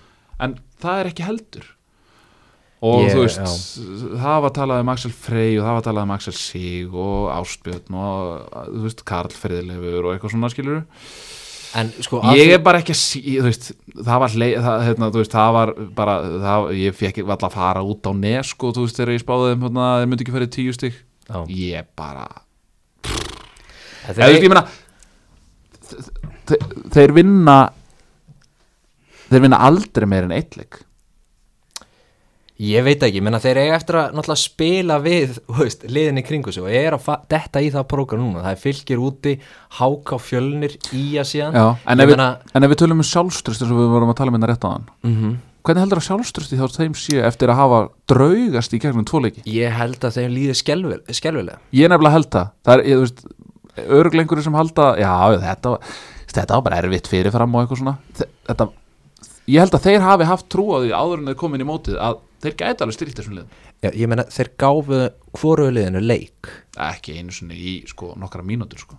en 0.47 0.55
það 0.81 1.01
er 1.01 1.11
ekki 1.11 1.27
heldur. 1.27 1.67
Og 2.83 3.05
Ég- 3.05 3.13
þú 3.15 3.21
veist 3.23 3.43
það 4.23 4.41
var 4.43 4.51
talað 4.51 4.81
um 4.83 4.89
Axel 4.95 5.13
Frey 5.15 5.59
og 5.59 5.65
það 5.67 5.75
var 5.77 5.85
talað 5.87 6.03
um 6.03 6.11
Axel 6.17 6.33
Sig 6.35 6.95
og 6.95 7.29
Ástbjörn 7.31 7.95
og 7.95 8.49
þú 8.73 8.83
veist 8.87 9.05
Karl 9.05 9.31
Friðleifur 9.31 10.05
og 10.07 10.15
eitthvað 10.17 10.31
svona 10.35 10.51
skilur 10.51 10.83
en 11.81 11.89
sko 12.05 12.21
ég 12.37 12.51
er 12.57 12.61
bara 12.65 12.81
ekki 12.83 12.93
að 12.93 12.99
sí, 13.01 13.21
veist, 13.45 13.71
það 13.97 14.19
var 14.25 14.35
leið, 14.43 14.55
það, 14.67 14.83
hérna, 14.89 15.09
veist, 15.15 15.33
það 15.37 15.53
var 15.57 15.73
bara 15.97 16.17
það, 16.45 16.67
ég 16.83 16.97
fekk 16.99 17.21
alltaf 17.25 17.49
að 17.49 17.57
fara 17.57 17.83
út 17.89 18.09
á 18.09 18.13
nes 18.19 18.51
sko, 18.53 18.73
þú 18.77 18.85
veist, 18.87 18.99
þegar 19.01 19.15
ég 19.17 19.23
spáði 19.25 19.51
þeim 19.55 19.67
hérna, 19.69 19.87
þeir 20.03 20.11
myndi 20.13 20.27
ekki 20.27 20.35
fyrir 20.37 20.51
tíu 20.59 20.75
stygg 20.77 20.99
ég 21.57 21.89
bara, 21.97 22.27
Þetta 24.03 24.27
eða, 24.27 24.41
ég 24.43 24.51
meina 24.51 24.65
þe- 25.87 26.03
þe- 26.51 26.91
þeir 26.97 27.13
vinna 27.17 27.57
þeir 29.31 29.45
vinna 29.47 29.61
aldrei 29.69 30.09
meir 30.11 30.27
en 30.27 30.35
eitt 30.37 30.57
leik 30.59 30.81
ég 32.63 32.85
veit 32.87 33.03
ekki, 33.07 33.21
menna 33.25 33.41
þeir 33.43 33.59
eiga 33.63 33.77
eftir 33.81 33.99
að 34.03 34.33
spila 34.39 34.99
við, 35.03 35.39
veist, 35.59 35.83
liðinni 35.91 36.23
kringu 36.27 36.53
sig 36.55 36.63
og 36.63 36.71
ég 36.71 36.89
er 36.91 36.97
að 36.99 37.25
detta 37.33 37.63
í 37.65 37.71
það 37.75 37.87
prógram 37.91 38.23
núna. 38.23 38.43
Það 38.45 38.55
er 38.57 38.61
fylgir 38.63 39.03
úti, 39.03 39.33
háka 39.79 40.19
fjölnir 40.23 40.77
í 40.95 41.05
að 41.19 41.31
síðan. 41.33 41.57
Já, 41.59 41.65
en, 41.87 42.03
ef 42.05 42.11
við, 42.13 42.17
meina- 42.17 42.53
en 42.55 42.67
ef 42.69 42.75
við 42.75 42.81
tölum 42.85 43.03
um 43.03 43.09
sjálfströst 43.09 43.65
eins 43.65 43.73
og 43.75 43.81
við 43.83 43.91
vorum 43.97 44.13
að 44.13 44.19
tala 44.21 44.33
um 44.35 44.39
hérna 44.39 44.53
rétt 44.53 44.69
á 44.69 44.71
hann 44.77 44.87
mm 45.03 45.33
hvernig 45.63 45.85
heldur 45.85 46.01
að 46.01 46.07
sjálfströsti 46.09 46.57
þá 46.59 46.65
þeim 46.75 46.95
sé 46.99 47.21
eftir 47.23 47.51
að 47.53 47.59
hafa 47.61 47.77
draugast 48.11 48.73
í 48.75 48.81
gegnum 48.83 49.05
tvo 49.07 49.21
leiki? 49.23 49.45
Ég 49.47 49.71
held 49.79 50.03
að 50.03 50.17
þeim 50.17 50.33
líði 50.35 50.57
skelvilega 50.59 51.59
ég 51.71 51.87
nefnilega 51.93 52.17
held 52.17 52.27
það. 52.35 52.49
Það 52.67 52.83
er, 52.83 53.05
örglengur 54.01 54.43
sem 54.43 54.57
halda 54.59 54.89
já, 54.99 55.13
þetta, 55.45 55.77
þetta 56.35 56.59
var 56.59 56.65
bara 56.67 56.81
erfitt 56.83 57.07
fyrirfram 57.13 57.55
og 57.55 57.63
eitthvað 57.63 57.79
svona. 57.79 57.95
Þe- 58.19 58.29
þetta, 58.51 58.67
ég 59.55 59.63
held 59.63 59.77
að 59.79 59.87
þeir 59.87 60.05
hafi 60.09 60.29
haft 60.33 60.49
trú 60.53 60.67
á 60.75 60.77
því 60.83 60.91
áður 60.99 61.23
en 61.23 61.31
þeir 61.31 61.39
komin 61.45 61.63
í 61.65 61.69
mótið 61.71 62.01
að 62.11 62.19
þeir 62.43 62.57
gæti 62.59 62.85
alveg 62.85 62.97
styrkt 62.97 63.21
þessum 63.21 63.37
liðum. 63.39 63.53
Já, 63.85 63.91
ég 63.95 64.09
meina 64.11 64.25
þeir 64.31 64.51
gáfu 64.59 64.99
hvoruðu 65.39 65.75
liðinu 65.79 66.03
leik. 66.05 66.51
Ekki 66.91 67.19
einu 67.21 67.35
sinni 67.35 67.55
í 67.59 67.77
sko 67.91 68.15
nokkra 68.19 68.43
mínútur 68.47 68.83
sko. 68.83 68.99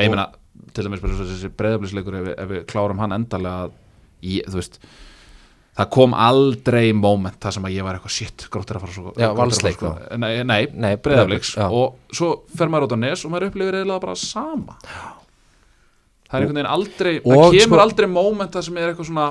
Ég 0.00 0.10
meina, 0.12 0.28
til 0.74 0.86
dæmis 0.86 1.02
þessi 1.04 1.50
breyðablisleikur 1.56 2.18
ef, 2.22 2.28
ef 2.40 2.50
við 2.54 2.66
klárum 2.70 2.98
hann 3.02 3.12
endalega 3.16 3.70
ég, 4.26 4.44
þú 4.50 4.58
veist 4.60 4.80
það 5.80 5.88
kom 5.94 6.12
aldrei 6.18 6.90
moment 6.92 7.38
það 7.40 7.54
sem 7.56 7.66
að 7.68 7.74
ég 7.76 7.84
var 7.86 7.96
eitthvað 7.96 8.12
shit, 8.12 8.44
gróttir 8.52 8.76
að 8.76 8.82
fara 8.84 8.92
svo 8.96 9.12
Já, 9.16 9.28
Valsleik 9.38 9.78
þá. 9.80 9.90
nei, 10.20 10.32
nei, 10.44 10.66
Nei, 10.74 10.90
breyðabliks 11.00 11.54
og 11.62 11.94
svo 12.12 12.32
fer 12.58 12.68
maður 12.72 12.88
út 12.90 12.96
á 12.96 13.02
nes 13.06 13.22
og 13.24 13.32
maður 13.32 13.46
upplifir 13.52 13.78
eiginlega 13.78 14.02
bara 14.02 14.16
sama. 14.20 14.76
Það 16.30 16.34
er 16.36 16.42
einhvern 16.44 16.58
veginn 16.60 16.70
aldrei 16.74 17.12
það 17.20 17.38
Og 17.38 17.54
kemur 17.54 17.78
sko- 17.78 17.84
aldrei 17.86 18.08
moment 18.10 18.52
það 18.58 18.66
sem 18.68 18.76
er 18.82 18.90
eitthvað 18.92 19.08
svona 19.10 19.28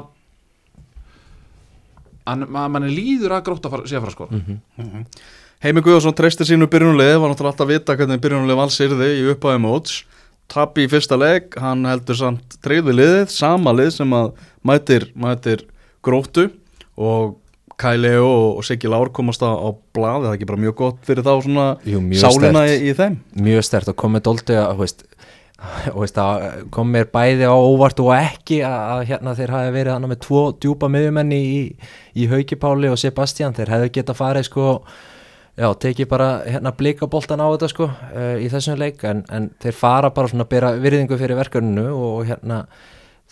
að 2.30 2.46
ma- 2.50 2.68
manni 2.72 2.92
líður 2.96 3.36
að 3.38 3.44
gróta 3.50 3.72
fara, 3.74 3.84
sé 3.90 3.98
að 4.00 4.06
fara 4.08 4.16
sko. 4.16 4.28
Mhm. 4.32 5.06
Heimi 5.64 5.82
Guðarsson 5.84 6.16
treysti 6.16 6.46
sínu 6.48 6.70
byrjunulegi 6.72 7.18
var 7.20 7.34
náttúrulega 7.34 7.52
alltaf 7.52 7.66
að 7.68 7.74
vita 7.74 7.96
hvernig 8.00 8.22
byrjunulegi 8.24 8.60
vals 8.62 8.78
yrði 8.86 9.10
í 9.20 9.26
upphæði 9.34 9.60
móts. 9.66 9.98
Tapi 10.50 10.86
í 10.88 10.90
fyrsta 10.90 11.18
leik, 11.20 11.58
hann 11.62 11.84
heldur 11.86 12.16
samt 12.18 12.56
treyði 12.64 12.96
liðið, 12.96 13.28
sama 13.30 13.74
lið 13.76 13.92
sem 14.00 14.10
að 14.18 14.32
mætir, 14.66 15.10
mætir 15.20 15.66
gróttu. 16.02 16.48
Og 16.98 17.36
Kæleo 17.80 18.24
og, 18.28 18.58
og 18.60 18.64
Siggi 18.68 18.90
Lár 18.92 19.08
komast 19.16 19.40
á, 19.40 19.52
á 19.56 19.70
blað, 19.96 20.24
það 20.26 20.32
er 20.34 20.38
ekki 20.40 20.48
bara 20.50 20.60
mjög 20.64 20.76
gott 20.82 20.98
fyrir 21.08 21.24
þá 21.24 21.32
svona 21.46 21.68
Jú, 21.88 22.00
sálina 22.20 22.64
í, 22.68 22.74
sterkt. 22.74 22.88
í 22.90 22.96
þeim? 22.98 23.14
Mjög 23.46 23.64
stert 23.70 23.92
og 23.94 23.96
komið 24.02 24.24
dóldi 24.26 24.58
að, 24.60 24.74
þú 24.74 24.82
veist, 24.84 25.06
þú 25.60 26.02
veist, 26.04 26.20
að 26.22 26.66
kom 26.74 26.92
mér 26.94 27.08
bæði 27.12 27.48
á 27.50 27.56
óvart 27.56 28.00
og 28.04 28.12
ekki 28.16 28.62
að, 28.66 28.82
að 28.94 29.02
hérna 29.12 29.36
þeir 29.38 29.54
hafi 29.56 29.74
verið 29.76 29.96
hana 29.96 30.10
með 30.12 30.22
tvo 30.26 30.44
djúpa 30.56 30.90
miðjumenni 30.92 31.40
í, 31.40 31.62
í 32.16 32.28
Haukipáli 32.32 32.92
og 32.92 33.00
Sebastian, 33.02 33.56
þeir 33.58 33.74
hefðu 33.76 33.90
geta 33.98 34.16
farið 34.18 34.48
sko, 34.48 34.68
já, 35.60 35.68
tekið 35.86 36.10
bara 36.12 36.30
hérna 36.46 36.74
blikaboltan 36.80 37.44
á 37.44 37.48
þetta 37.52 37.72
sko 37.74 37.90
uh, 37.90 38.38
í 38.40 38.48
þessum 38.52 38.80
leik, 38.80 39.04
en, 39.10 39.26
en 39.36 39.52
þeir 39.60 39.78
fara 39.82 40.14
bara 40.16 40.32
svona 40.32 40.48
að 40.48 40.54
bera 40.56 40.74
virðingu 40.80 41.20
fyrir 41.20 41.40
verkefninu 41.40 41.90
og, 41.92 42.24
hérna, 42.30 42.64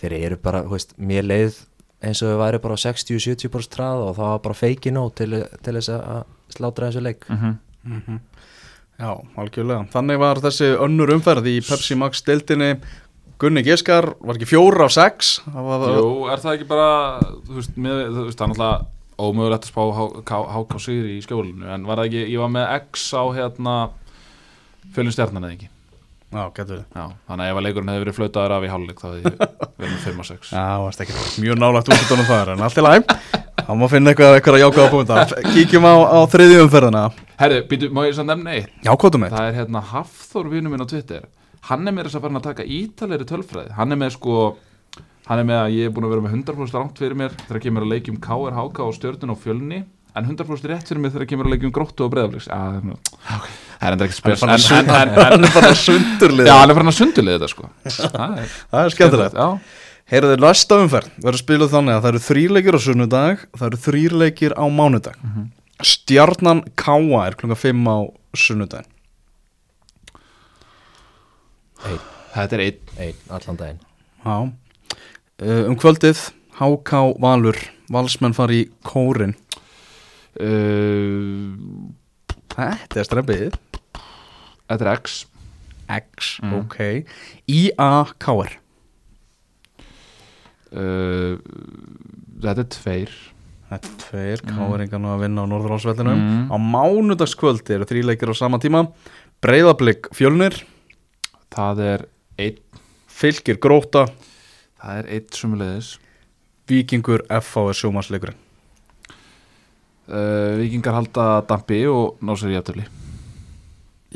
þeir 0.01 0.19
eru 0.19 0.39
bara, 0.43 0.65
þú 0.67 0.75
veist, 0.75 0.95
mér 0.99 1.27
leið 1.27 1.61
eins 2.05 2.21
og 2.21 2.33
þau 2.33 2.41
væri 2.43 2.61
bara 2.61 2.75
á 2.77 2.83
60-70% 2.83 3.73
trað 3.73 4.03
og 4.05 4.17
það 4.19 4.33
var 4.35 4.41
bara 4.45 4.57
feiki 4.57 4.91
nóg 4.93 5.15
til, 5.17 5.31
til 5.65 5.77
þess 5.79 5.93
að 5.95 6.25
slátra 6.53 6.91
þessu 6.91 7.07
leik. 7.07 7.25
Mm 7.31 8.19
Já, 8.97 9.11
algjörlega. 9.37 9.85
Þannig 9.93 10.21
var 10.21 10.41
þessi 10.41 10.71
önnur 10.81 11.11
umferð 11.13 11.49
í 11.51 11.59
Pepsi 11.61 11.97
Max 11.99 12.23
deildinni. 12.25 12.71
Gunni 13.37 13.61
Giskar 13.61 14.15
var 14.17 14.39
ekki 14.39 14.49
fjóra 14.49 14.87
af 14.87 14.95
sex? 14.95 15.35
Jú, 15.45 16.25
er 16.33 16.41
það 16.41 16.55
ekki 16.55 16.69
bara 16.71 16.87
þú 17.45 17.59
veist, 17.59 17.75
með, 17.77 17.99
þú 18.15 18.23
veist, 18.25 18.39
það 18.39 18.47
er 18.47 18.53
náttúrulega 18.53 18.95
ómögulegt 19.17 19.67
að 19.67 19.71
spá 19.71 20.81
Sigur 20.81 21.09
í 21.09 21.21
skjólinu 21.25 21.69
en 21.73 21.85
var 21.89 22.01
það 22.01 22.09
ekki, 22.09 22.25
ég 22.33 22.41
var 22.41 22.53
með 22.53 22.73
X 22.81 23.07
á 23.17 23.23
hérna 23.37 23.75
fjölun 24.93 25.13
stjarnan 25.13 25.45
eða 25.45 25.57
ekki 25.57 25.69
Já, 26.27 26.43
getur 26.57 26.75
við 26.75 26.85
Já, 26.97 27.03
þannig 27.29 27.43
að 27.43 27.49
ef 27.51 27.57
að 27.57 27.65
leikurinn 27.67 27.91
hefði 27.93 28.03
verið 28.03 28.17
flautaður 28.17 28.55
af 28.57 28.65
í 28.67 28.71
hálfleik 28.73 28.99
þá 28.99 29.07
hefði 29.07 29.21
ég 29.21 29.37
verið 29.77 29.93
með 29.93 30.01
5 30.07 30.23
og 30.23 30.27
6 30.27 30.49
Já, 30.51 30.59
það 30.59 30.85
varst 30.85 31.03
ekki 31.05 31.43
mjög 31.45 31.61
nálægt 31.61 31.91
úrslutunum 31.93 32.27
það 32.27 32.51
en 32.53 32.65
allt 32.67 32.81
í 32.81 32.83
læg 32.83 33.13
Það 33.67 33.79
má 33.81 33.87
finna 33.91 34.11
eitthvað, 34.13 34.35
eitthvað 34.37 34.55
að 34.55 34.61
jákaða 34.63 34.91
búin 34.93 35.51
Kíkjum 35.51 35.87
á, 35.87 35.93
á 36.07 36.19
þriðju 36.31 36.59
umferðina. 36.63 37.01
Herðu, 37.41 37.57
býtu, 37.67 37.89
má 37.91 38.05
ég 38.05 38.13
samt 38.15 38.29
nefna 38.31 38.53
eitt? 38.53 38.69
Já, 38.85 38.91
kvotum 38.95 39.25
eitt 39.27 39.33
Það 39.33 39.47
er 39.49 39.57
hérna 39.57 39.81
Hafþór 39.89 40.47
vinnu 40.53 40.71
minn 40.71 40.85
á 40.85 40.87
Twitter. 40.87 41.25
Hann 41.67 41.83
er 41.83 41.95
með 41.97 42.07
þess 42.07 42.19
að 42.19 42.23
fara 42.23 42.39
að 42.39 42.45
taka 42.45 42.67
ítalegri 42.77 43.27
tölfræði. 43.27 43.73
Hann 43.75 43.91
er 43.91 43.99
með 43.99 44.13
sko 44.15 44.37
Hann 45.27 45.41
er 45.41 45.47
með 45.49 45.59
að 45.59 45.73
ég 45.75 45.89
er 45.89 45.93
búin 45.97 46.07
að 46.07 46.13
vera 46.13 46.23
með 46.23 46.35
100% 46.37 46.77
rámt 46.77 47.01
fyrir 47.01 47.19
mér 47.19 47.33
þegar 47.41 47.63
kemur 47.65 47.83
að 47.83 47.91
leikjum 47.91 48.19
KR, 48.23 48.53
HK 48.55 48.85
og 48.85 48.93
stjörnun 48.95 49.33
og 49.33 49.41
fjölni 49.43 49.81
en 50.17 50.27
100% 50.27 50.69
rétt 50.71 50.89
fyrir 50.89 51.01
mér 51.03 51.13
þegar 51.15 51.29
kemur 51.29 51.47
að 51.49 51.53
leikjum 51.55 51.73
gróttu 51.75 52.05
og 52.05 52.13
breyðafliks 52.13 52.47
Það 52.49 53.87
er 53.87 53.95
enda 53.95 54.07
ekki 54.07 54.17
spes 54.17 54.43
Hann 54.43 54.89
er 54.91 55.11
Hann 55.17 55.45
er 55.47 55.53
bara 55.53 55.73
sundurlið 55.77 56.49
Já, 56.49 56.55
hann 56.57 56.73
er 56.73 56.77
farin 56.79 56.91
að 56.91 56.97
sundulið 56.97 57.35
þetta 57.37 57.49
sko. 57.51 57.69
Það 57.85 58.39
er 58.41 58.55
Það 58.71 58.81
er 58.81 58.95
skemmtilegt. 58.95 59.37
Já, 59.37 59.47
Heyrðu, 60.07 60.37
næsta 60.39 60.77
umferð. 60.79 61.07
Verður 61.19 61.41
spiluð 61.41 61.71
þannig 61.73 61.97
að 61.97 62.03
það 62.05 62.13
eru 62.13 62.21
þrýleikir 62.23 62.77
á 62.77 62.81
sunnudag 62.87 63.41
það 63.59 63.65
eru 63.67 63.79
þrýleikir 63.83 64.53
á 64.55 64.65
mánudag. 64.71 65.17
Stjarnan 65.83 66.61
Káa 66.79 67.25
er 67.27 67.35
klunga 67.37 67.57
5 67.59 67.89
á 67.91 67.97
sunnudaginn 68.37 68.93
Þetta 72.37 72.57
er 72.57 72.63
einn. 72.63 72.79
Einn, 72.97 73.19
allan 73.33 73.59
daginn. 73.59 73.81
Já. 74.23 74.37
Uh, 75.37 75.67
Um 75.69 75.75
kvöldið 75.77 76.23
HK 76.57 77.03
Valur. 77.21 77.59
Valsmenn 77.93 78.33
fari 78.35 78.63
í 78.65 78.69
kórin 78.83 79.35
Þetta 82.57 83.01
er 83.01 83.07
strempið 83.07 83.55
Þetta 84.67 84.83
er 84.83 84.91
X. 84.99 85.25
X, 85.87 86.39
Mm. 86.43 86.53
ok. 86.59 86.75
IA 87.47 87.91
KR 88.19 88.51
uh, 90.75 91.37
Þetta 92.43 92.61
er 92.63 92.69
tveir. 92.75 93.13
Þetta 93.69 93.87
er 93.87 93.95
tveir, 94.03 94.41
Mm. 94.43 94.51
KR 94.57 94.81
engan 94.85 95.05
að 95.09 95.21
vinna 95.23 95.43
á 95.43 95.47
Norðurálsvellinum 95.51 96.19
Mm. 96.19 96.51
Á 96.51 96.55
mánudagskvöldi 96.59 97.73
eru 97.77 97.85
þríleikir 97.89 98.29
á 98.31 98.35
sama 98.35 98.59
tíma. 98.59 98.91
Breiðablик 99.41 100.09
Fjölnir. 100.13 100.63
Það 101.51 101.79
er 101.79 102.05
einn. 102.37 102.57
Fylgir 103.07 103.57
Gróta 103.57 104.05
Það 104.77 104.97
er 104.99 105.05
einn 105.15 105.27
sumulegis 105.33 105.97
Víkingur 106.69 107.23
FH 107.31 107.69
er 107.71 107.77
sjómasleikurinn 107.79 108.35
uh, 110.07 110.57
Víkingar 110.59 110.97
halda 110.97 111.27
dampi 111.49 111.83
og 111.91 112.21
ná 112.23 112.35
sér 112.39 112.55
í 112.55 112.59
aftöfli 112.59 112.87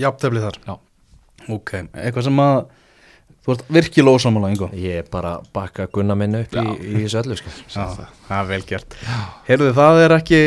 Jafntefli 0.01 0.43
þar? 0.43 0.61
Já. 0.65 0.77
Ok, 1.51 1.73
eitthvað 1.91 2.29
sem 2.29 2.39
að 2.43 2.61
Þú 3.41 3.55
ert 3.55 3.69
virkilega 3.73 4.19
ósamála, 4.19 4.49
Ingo. 4.53 4.67
Ég 4.77 4.99
er 5.01 5.05
bara 5.09 5.31
að 5.39 5.45
bakka 5.55 5.87
gunna 5.89 6.13
minni 6.13 6.43
upp 6.43 6.51
í, 6.53 6.61
Já. 6.61 6.73
í 6.77 6.91
þessu 6.99 7.17
öllu 7.23 7.37
sko. 7.39 7.53
Já, 7.73 7.85
það 8.27 8.35
er 8.37 8.49
vel 8.51 8.59
gert. 8.69 8.97
Heyrðu, 9.47 9.69
það 9.79 10.01
er 10.03 10.13
ekki 10.19 10.41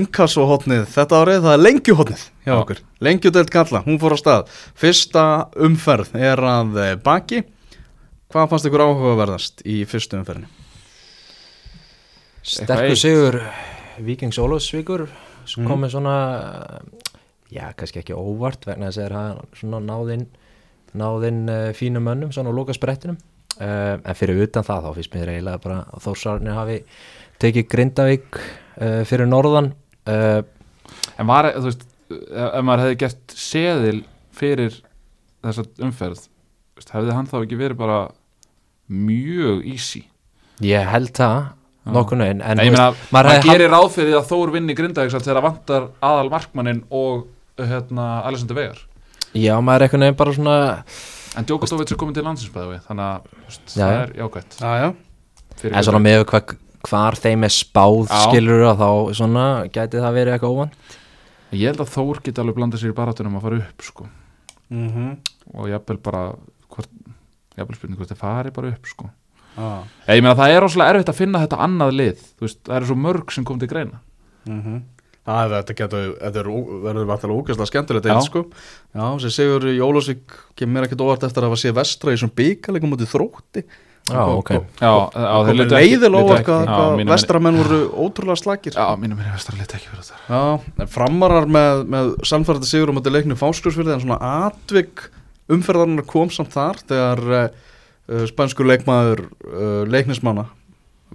inkasso-hotnið 0.00 0.82
þetta 0.90 1.20
árið, 1.22 1.38
það 1.44 1.54
er 1.54 1.62
lengjuhotnið 1.62 2.24
hjá 2.26 2.50
Já. 2.50 2.56
okkur. 2.56 2.82
Lengjudelt 3.06 3.54
kalla, 3.54 3.84
hún 3.86 4.00
fór 4.02 4.16
á 4.16 4.22
stað. 4.24 4.50
Fyrsta 4.82 5.24
umferð 5.62 6.10
er 6.18 6.42
að 6.56 6.82
eh, 6.82 6.92
baki. 7.06 7.44
Hvað 8.34 8.50
fannst 8.50 8.66
ykkur 8.66 8.86
áhugaverðast 8.88 9.62
í 9.62 9.84
fyrstu 9.86 10.18
umferðinu? 10.18 10.50
Sterkur 12.50 12.98
sigur 12.98 13.44
Víkings 14.06 14.38
Ólafsvíkur 14.40 15.06
Mhm. 15.50 15.66
komið 15.66 15.90
svona 15.94 16.14
já, 17.50 17.72
kannski 17.74 18.00
ekki 18.02 18.14
óvart 18.14 18.66
vegna 18.68 18.90
þess 18.90 19.00
að 19.00 19.06
þeir 19.06 19.14
hafa 19.16 19.46
svona 19.58 19.80
náðinn 19.82 20.26
náðinn 21.00 21.40
uh, 21.50 21.72
fínum 21.74 22.04
mönnum 22.06 22.32
svona 22.34 22.50
á 22.50 22.54
loka 22.54 22.74
sprettinum 22.76 23.16
uh, 23.60 23.96
en 23.98 24.14
fyrir 24.18 24.42
utan 24.44 24.66
það 24.66 24.84
þá 24.86 24.94
finnst 24.98 25.14
mér 25.14 25.32
eiginlega 25.32 25.62
bara 25.64 25.78
að 25.90 26.04
Þórsarni 26.06 26.54
hafi 26.54 26.78
tekið 27.42 27.68
Grindavík 27.72 28.40
uh, 28.40 29.02
fyrir 29.08 29.26
norðan 29.30 29.72
En 30.10 31.26
var, 31.28 31.46
þú 31.54 31.68
veist, 31.68 31.82
ef 32.10 32.62
maður 32.66 32.80
hefði 32.84 32.96
gert 32.98 33.34
seðil 33.38 33.98
fyrir 34.34 34.78
þessa 35.44 35.64
umferð 35.86 36.24
hefði 36.90 37.14
hann 37.14 37.28
þá 37.30 37.36
ekki 37.44 37.58
verið 37.60 37.78
bara 37.78 37.98
mjög 38.90 39.60
easy 39.70 40.02
ég 40.64 40.88
held 40.90 41.12
það. 41.16 41.52
Nokkurnu 41.96 42.24
en, 42.30 42.40
en 42.42 42.62
ég 42.64 42.72
meina, 42.74 42.88
maður, 43.14 43.30
hefði 43.36 43.50
gerir 43.52 43.70
ráð 43.74 43.88
fyrir 43.96 44.16
að 44.18 44.28
Þór 44.30 44.52
vinni 44.56 44.76
Grindavík 44.78 45.12
samt 45.14 45.26
þegar 45.26 45.40
það 45.40 45.46
vantar 45.48 45.88
aðal 46.10 46.30
markmannin 46.32 46.82
og 46.90 47.26
hérna, 47.60 48.08
Alexander 48.28 48.58
Vegar 48.58 48.80
já, 49.34 49.54
maður 49.60 49.76
er 49.76 49.86
einhvern 49.86 50.06
veginn 50.06 50.20
bara 50.20 50.36
svona 50.36 50.56
En 51.38 51.46
Djokovic 51.46 51.92
er 51.92 51.98
komin 52.00 52.14
til 52.16 52.24
landsinsbæði 52.26 52.80
þannig 52.88 53.04
að 53.06 53.28
veist, 53.46 53.76
Já, 53.76 53.84
það 53.84 53.92
er 54.00 54.12
jákvætt. 54.18 54.56
Já, 54.58 54.88
en 55.70 55.84
svona 55.86 56.00
með 56.02 56.24
hva, 56.26 56.40
hvar 56.88 57.18
þeim 57.22 57.44
er 57.46 57.52
spáð 57.54 58.00
Já. 58.08 58.16
skilur 58.24 58.64
að 58.66 58.80
þá 58.80 58.88
svona 59.20 59.44
gæti 59.70 60.00
það 60.02 60.16
verið 60.16 60.34
eitthvað 60.34 60.56
óvan 60.56 60.72
Ég 61.50 61.66
held 61.70 61.82
að 61.82 61.92
Þór 61.94 62.20
geti 62.26 62.42
alveg 62.42 62.58
blandað 62.58 62.82
sér 62.82 62.90
í 62.90 62.96
barátunum 62.98 63.38
að 63.38 63.46
fara 63.46 63.60
upp 63.62 63.86
sko. 63.86 64.08
mm 64.70 65.12
og 65.50 65.66
jafnvel 65.66 65.98
bara 65.98 66.20
hvort, 66.70 66.90
jafnvel 67.58 67.74
spurning 67.78 67.98
hvort 67.98 68.10
þið 68.12 68.20
fari 68.20 68.50
bara 68.54 68.68
upp 68.70 68.86
sko. 68.86 69.08
Ah. 69.56 69.82
Ég, 70.06 70.20
ég 70.20 70.22
meina 70.22 70.36
það 70.38 70.54
er 70.54 70.64
rosalega 70.64 70.94
erfitt 70.94 71.12
að 71.12 71.20
finna 71.20 71.42
þetta 71.44 71.60
annað 71.66 71.92
lið. 71.98 72.24
Veist, 72.40 72.62
það 72.68 72.76
eru 72.76 72.90
svo 72.90 72.98
mörg 73.08 73.34
sem 73.34 73.44
kom 73.44 73.60
til 73.60 73.70
greina. 73.70 74.00
Mm 74.46 74.62
Það 75.30 75.52
er, 76.40 76.46
ó- 76.48 76.70
verður 76.82 77.06
vantilega 77.06 77.36
ógæslega 77.38 77.66
skemmtilegt 77.68 78.06
Já. 78.08 78.12
einn 78.14 78.24
sko. 78.24 78.40
Já, 78.96 79.20
sem 79.20 79.30
segur 79.30 79.66
Jólásvík 79.68 80.32
kemur 80.56 80.74
mér 80.74 80.86
ekkert 80.88 81.04
óvart 81.04 81.22
eftir 81.22 81.44
að 81.44 81.50
hafa 81.50 81.60
séð 81.60 81.76
vestra 81.76 82.10
í 82.10 82.16
þessum 82.16 82.32
byggalegum 82.34 82.90
mútið 82.90 83.12
þrótti. 83.12 83.64
Já, 84.08 84.24
ok. 84.26 84.50
Litu 85.54 85.76
óvart 86.16 86.46
hvað 86.48 87.02
vestramenn 87.10 87.58
voru 87.60 87.80
ótrúlega 88.00 88.40
slagir 88.40 88.74
Já, 88.74 88.86
mínum 88.98 89.20
er 89.20 89.34
vestra 89.34 89.56
lit 89.58 89.74
ekki 89.76 89.90
verið 89.92 90.08
þar 90.08 90.22
Já, 90.30 90.42
en 90.82 90.90
framarar 90.90 91.46
með, 91.46 91.82
með 91.94 92.12
samfærandi 92.30 92.70
sigur 92.70 92.90
um 92.90 92.98
þetta 92.98 93.12
leiknu 93.14 93.38
fáskursfyrði 93.38 93.94
en 93.94 94.02
svona 94.06 94.18
atvik 94.48 95.04
umferðarnar 95.52 96.08
kom 96.10 96.32
samt 96.32 96.54
þar 96.56 96.80
þegar 96.90 97.52
uh, 98.10 98.24
spænskur 98.30 98.68
leikmaður 98.68 99.24
uh, 99.30 99.82
leiknismanna 99.90 100.46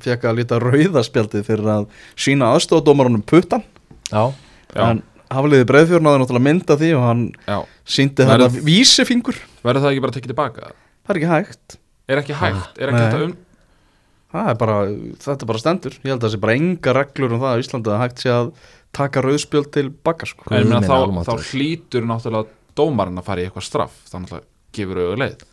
fekk 0.04 0.26
að 0.28 0.40
líta 0.42 0.60
rauðaspjaldið 0.60 1.46
fyrir 1.48 1.70
að 1.72 1.86
sína 2.20 2.50
aðstofadómarunum 2.56 3.24
puttan 3.28 3.64
já, 4.10 4.34
Já. 4.76 4.82
en 4.90 5.02
hafliði 5.32 5.68
breiðfjörn 5.70 6.06
náði 6.06 6.22
náttúrulega 6.22 6.48
mynda 6.50 6.78
því 6.82 6.92
og 6.98 7.06
hann 7.06 7.24
Já, 7.48 7.58
síndi 7.96 8.28
þetta 8.28 8.50
vísifingur 8.66 9.40
verður 9.64 9.86
það 9.86 9.94
ekki 9.94 10.06
bara 10.06 10.18
tekið 10.18 10.34
tilbaka? 10.34 10.72
það 11.06 11.16
er 11.16 11.22
ekki 11.22 11.34
hægt 11.34 11.82
Er 12.06 12.20
ekki 12.22 12.36
hægt? 12.38 12.76
Er 12.78 12.92
ekki 12.92 13.00
Nei. 13.00 13.06
þetta 13.10 13.26
um 13.26 13.32
það 14.36 14.50
er 14.52 14.58
bara, 14.60 14.76
þetta 15.24 15.46
er 15.46 15.50
bara 15.50 15.62
stendur 15.64 15.96
ég 15.96 16.12
held 16.12 16.20
að 16.20 16.26
það 16.28 16.34
sé 16.36 16.42
bara 16.44 16.58
enga 16.60 16.94
reglur 16.98 17.36
um 17.36 17.42
það 17.42 17.56
á 17.56 17.62
Íslandi 17.64 17.94
að 17.94 18.02
hægt 18.04 18.22
sé 18.22 18.34
að 18.34 18.52
taka 18.96 19.24
rauðspjöld 19.24 19.72
til 19.76 19.90
baka 20.06 20.28
sko. 20.30 20.46
Þá, 20.48 21.26
þá 21.28 21.34
hlýtur 21.50 22.06
náttúrulega 22.08 22.52
dómarinn 22.78 23.20
að 23.20 23.28
fara 23.28 23.44
í 23.44 23.48
eitthvað 23.48 23.66
straff 23.68 23.98
Þannig 24.12 24.36
að 24.36 24.46
gefur 24.76 25.02
auðvitað 25.02 25.22
leið 25.24 25.46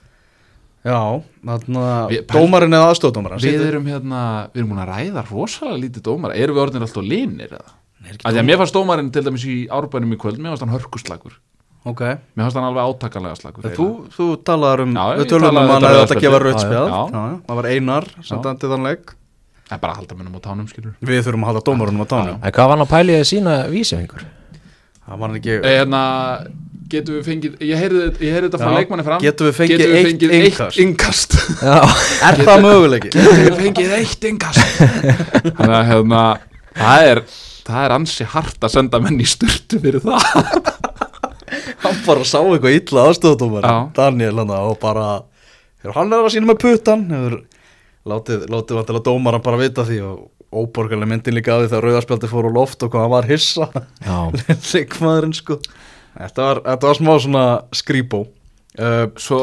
já, 0.83 0.99
þannig 1.47 1.85
að 1.93 2.11
Við- 2.13 2.25
dómarinn 2.33 2.77
eða 2.79 2.89
aðstofadómarinn 2.91 3.43
Við 3.45 3.63
erum 3.69 3.87
hérna, 3.87 4.23
við 4.53 4.63
erum 4.63 4.73
búin 4.73 4.83
að 4.83 4.91
ræða 4.93 5.23
rosalega 5.31 5.83
lítið 5.85 6.03
dómara. 6.09 6.35
Erum 6.37 6.57
við 6.57 6.63
orðin 6.67 6.87
alltaf 6.87 7.07
linir 7.07 7.51
eða? 7.55 7.71
Af 8.03 8.33
því 8.33 8.39
að 8.41 8.47
mér 8.49 8.59
fannst 8.61 8.75
dómarinn 8.77 9.11
til 9.15 9.23
dæmis 9.27 9.45
í 9.47 9.57
árbænum 9.71 10.15
í 10.15 10.19
kvöld 10.19 10.39
Mér 10.43 10.51
fannst 10.53 10.65
hann 10.67 10.75
hörkuslagur 10.75 11.35
ok. 11.87 12.03
Mér 12.35 12.43
fannst 12.47 12.59
hann 12.59 12.67
alveg 12.67 12.83
átakanlega 12.91 13.37
slagur 13.39 13.63
Þú, 13.77 13.87
þú 14.11 14.27
talaðar 14.43 14.83
um, 14.87 14.93
Já, 14.97 15.05
við 15.21 15.27
tölum 15.31 15.47
um 15.49 15.55
talaði 15.55 15.71
að 15.71 15.73
hann 15.73 15.87
þetta 16.03 16.17
að 16.17 16.25
gefa 16.27 16.39
já, 16.75 16.93
það 17.47 17.57
var 17.61 17.67
einar 17.71 18.05
sem 18.19 18.37
Já. 18.37 18.43
dæmdi 18.49 18.73
þann 18.75 18.87
leik. 18.89 19.15
En 19.73 19.81
bara 19.81 19.95
halda 19.97 20.19
munum 20.19 20.37
á 20.37 20.41
tánum 20.43 20.67
skilur 20.69 20.93
Við 21.01 21.23
þurfum 21.29 21.47
að 21.47 21.49
halda 21.53 21.63
dómarunum 21.71 22.03
á 22.03 22.09
tánum 22.11 22.37
hann 26.93 27.07
hann 27.07 27.07
getum 27.07 27.17
við 27.17 27.25
fengið 27.29 27.63
Ég 27.65 27.81
heyrði, 27.81 28.03
ég 28.21 28.35
heyrði 28.37 28.49
þetta 28.49 28.61
frá 28.63 28.77
leikmanni 28.77 29.05
fram. 29.07 29.23
Getum 29.23 29.49
við 29.49 29.57
fengið 29.59 29.83
Getum 29.83 29.93
við 29.93 29.99
eitt 29.99 30.09
fengið 30.09 30.35
eitt 30.39 30.81
innkast? 30.85 31.37
Já, 31.63 31.79
Er 32.29 32.43
það 32.43 32.65
möguleiki? 32.67 33.13
Getum 33.15 33.41
við 33.43 33.57
fengið 33.63 33.95
eitt 33.99 34.27
innkast? 34.31 34.63
Þannig 35.57 35.77
að 35.79 35.87
hérna 35.93 36.23
Það 36.73 37.07
er, 37.11 37.23
það 37.67 37.87
er 37.87 37.95
ansi 37.99 38.29
hart 38.33 38.67
að 38.67 38.75
senda 38.77 39.01
menn 39.03 39.21
í 39.21 39.27
styrtu 39.29 39.81
fyrir 39.83 40.05
það. 40.05 40.23
Hann 41.83 41.99
bara 42.07 42.25
sá 42.25 42.39
eitthvað 42.41 42.77
illa 42.79 43.07
aðstofadómar 43.11 43.67
Já. 43.67 43.75
Daniel 43.99 44.39
hann 44.41 44.53
og 44.57 44.79
bara 44.81 45.09
hann 45.83 46.15
er 46.15 46.23
að 46.23 46.31
sína 46.33 46.49
með 46.49 46.61
puttan 46.63 47.03
hefur 47.11 47.35
látið, 48.09 48.47
látið 48.49 48.79
vantilega 48.79 49.05
dómaran 49.09 49.43
bara 49.45 49.59
vita 49.61 49.85
því? 49.85 49.99
Og 50.07 50.23
óborgarlega 50.53 51.09
myndin 51.11 51.37
líka 51.37 51.55
að 51.57 51.65
því 51.65 51.71
þegar 51.73 51.87
rauðarspjaldi 51.89 52.31
fór 52.31 52.49
á 52.49 52.53
loft 52.55 52.85
og 52.85 52.93
hvað 52.93 53.05
hann 53.05 53.13
var 53.13 53.29
hissa. 53.29 53.69
Leikmaðurinn 54.73 55.37
sko 55.37 55.59
Þetta 56.19 56.47
var, 56.49 56.61
þetta 56.67 56.89
var 56.91 56.99
smá 57.01 57.13
svona 57.25 57.45
skrýbó 57.79 58.25
uh, 58.27 59.07
Svo 59.17 59.43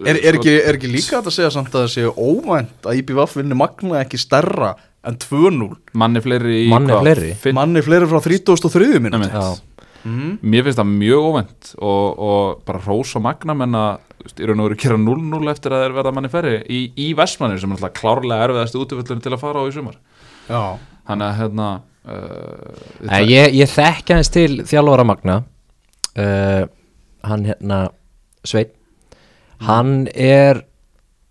Er, 0.00 0.16
er, 0.16 0.36
ekki, 0.38 0.52
er 0.64 0.76
ekki 0.78 0.88
líka 0.88 1.18
að 1.18 1.26
segja 1.34 1.50
samt 1.52 1.74
að 1.74 1.82
það 1.82 1.90
sé 1.92 2.04
óvænt 2.08 2.86
að 2.88 3.00
IBVF 3.02 3.34
vinni 3.36 3.56
Magna 3.58 3.98
ekki 4.00 4.16
stærra 4.22 4.70
en 5.04 5.18
2-0 5.20 5.66
manni 6.00 6.22
fleiri 6.24 6.54
í 6.62 6.68
Manni 6.70 6.94
fleiri? 7.02 7.32
finn- 7.42 7.56
manni 7.58 7.82
fleiri 7.84 8.06
frá 8.08 8.20
33 8.24 9.00
minn 9.02 9.12
Einmitt. 9.18 9.34
já, 9.34 9.58
mm. 10.08 10.30
Mér 10.54 10.64
finnst 10.64 10.80
það 10.80 10.88
mjög 10.94 11.26
óvænt 11.26 11.72
og, 11.82 12.22
og 12.30 12.62
bara 12.70 12.80
hrós 12.86 13.12
og 13.18 13.26
magna 13.26 13.56
menn 13.60 13.76
að 13.76 13.90
þú 14.14 14.24
veist, 14.28 14.40
í 14.40 14.48
raun 14.48 14.62
og 14.64 14.70
veru 14.70 14.80
gera 14.86 14.98
0-0 15.04 15.52
eftir 15.52 15.76
að 15.76 15.84
þeir 15.84 15.96
verða 15.98 16.14
manni 16.16 16.32
ferri 16.32 16.54
í, 16.64 16.80
í 16.96 17.10
Vestmannir 17.20 17.60
sem 17.60 17.74
er 17.74 17.80
alltaf 17.82 18.00
klárlega 18.00 18.48
erfiðast 18.48 18.80
útvöldurinn 18.80 19.24
til 19.26 19.34
að 19.36 19.42
fara 19.42 19.60
á 19.60 19.68
í 19.68 19.74
sumar. 19.76 20.00
Já, 20.48 20.62
Þannig 21.10 21.26
að 21.28 21.38
hérna 21.42 21.68
uh, 22.08 22.82
Nei, 23.10 23.22
ég, 23.34 23.52
ég 23.60 23.72
þekki 23.76 24.16
hans 24.16 24.32
til 24.32 24.50
þjálfara 24.68 25.04
Magna 25.12 25.40
uh, 26.18 26.66
hann 27.26 27.48
hérna 27.48 27.80
Sveinn 28.44 28.76
hann 29.66 30.08
er 30.14 30.62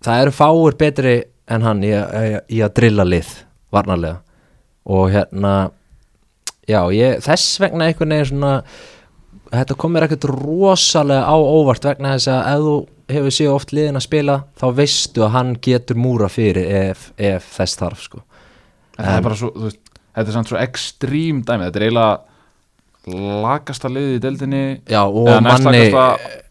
það 0.06 0.24
eru 0.24 0.36
fáir 0.36 0.78
betri 0.80 1.16
en 1.50 1.66
hann 1.66 1.82
í, 1.86 1.92
í, 1.92 2.38
í 2.58 2.62
að 2.62 2.76
drilla 2.78 3.06
lið 3.08 3.32
varnarlega. 3.74 4.22
Og 4.90 5.10
hérna 5.14 5.72
já, 6.70 6.82
ég, 6.94 7.20
þess 7.26 7.60
vegna 7.62 7.90
einhvern 7.90 8.14
veginn 8.16 8.30
svona 8.32 8.54
þetta 9.50 9.78
komir 9.82 10.06
ekkert 10.06 10.30
rosalega 10.30 11.26
á 11.26 11.36
óvart 11.36 11.86
vegna 11.90 12.16
þess 12.16 12.32
að 12.34 12.50
ef 12.54 12.64
þú 12.66 12.78
hefur 13.10 13.34
séð 13.34 13.52
oft 13.56 13.72
liðin 13.74 13.98
að 13.98 14.06
spila 14.06 14.36
þá 14.62 14.66
veistu 14.78 15.26
að 15.26 15.34
hann 15.34 15.54
getur 15.66 15.98
múra 15.98 16.30
fyrir 16.30 16.70
ef, 16.70 17.10
ef 17.18 17.48
þess 17.58 17.80
þarf 17.82 18.04
sko. 18.06 18.24
En 19.00 19.06
það 19.08 19.16
er 19.16 19.26
bara 19.26 19.40
svo, 19.40 19.50
veist, 19.66 19.82
þetta 20.14 20.28
er 20.28 20.36
samt 20.36 20.52
svo 20.52 20.60
ekstrím 20.62 21.42
dæmi, 21.48 21.66
þetta 21.66 21.82
er 21.82 21.88
eiginlega 21.88 22.29
lagasta 23.44 23.92
liðið 23.92 24.16
í 24.16 24.24
deildinni 24.24 24.64
já, 24.90 25.02
og 25.04 25.30
manni 25.46 25.86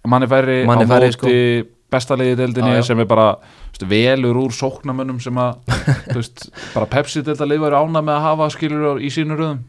manni 0.08 0.30
færri 0.30 0.60
manni 0.68 0.86
á 0.86 0.90
færri, 0.92 1.10
móti 1.14 1.40
besta 1.88 2.16
liði 2.18 2.34
í 2.34 2.38
deildinni 2.42 2.74
Já, 2.74 2.80
já. 2.82 2.86
sem 2.90 3.00
er 3.00 3.08
bara 3.08 3.28
veist, 3.40 3.84
velur 3.88 4.40
úr 4.42 4.54
sóknamönnum 4.54 5.20
sem 5.24 5.38
að 5.40 5.76
veist, 6.16 6.48
bara 6.74 6.88
Pepsi 6.90 7.22
deilda 7.24 7.48
lið 7.48 7.62
væri 7.64 7.80
ána 7.80 8.02
með 8.04 8.18
að 8.18 8.26
hafa 8.26 8.48
skilur 8.52 9.00
í 9.00 9.10
sínu 9.12 9.38
röðum. 9.38 9.62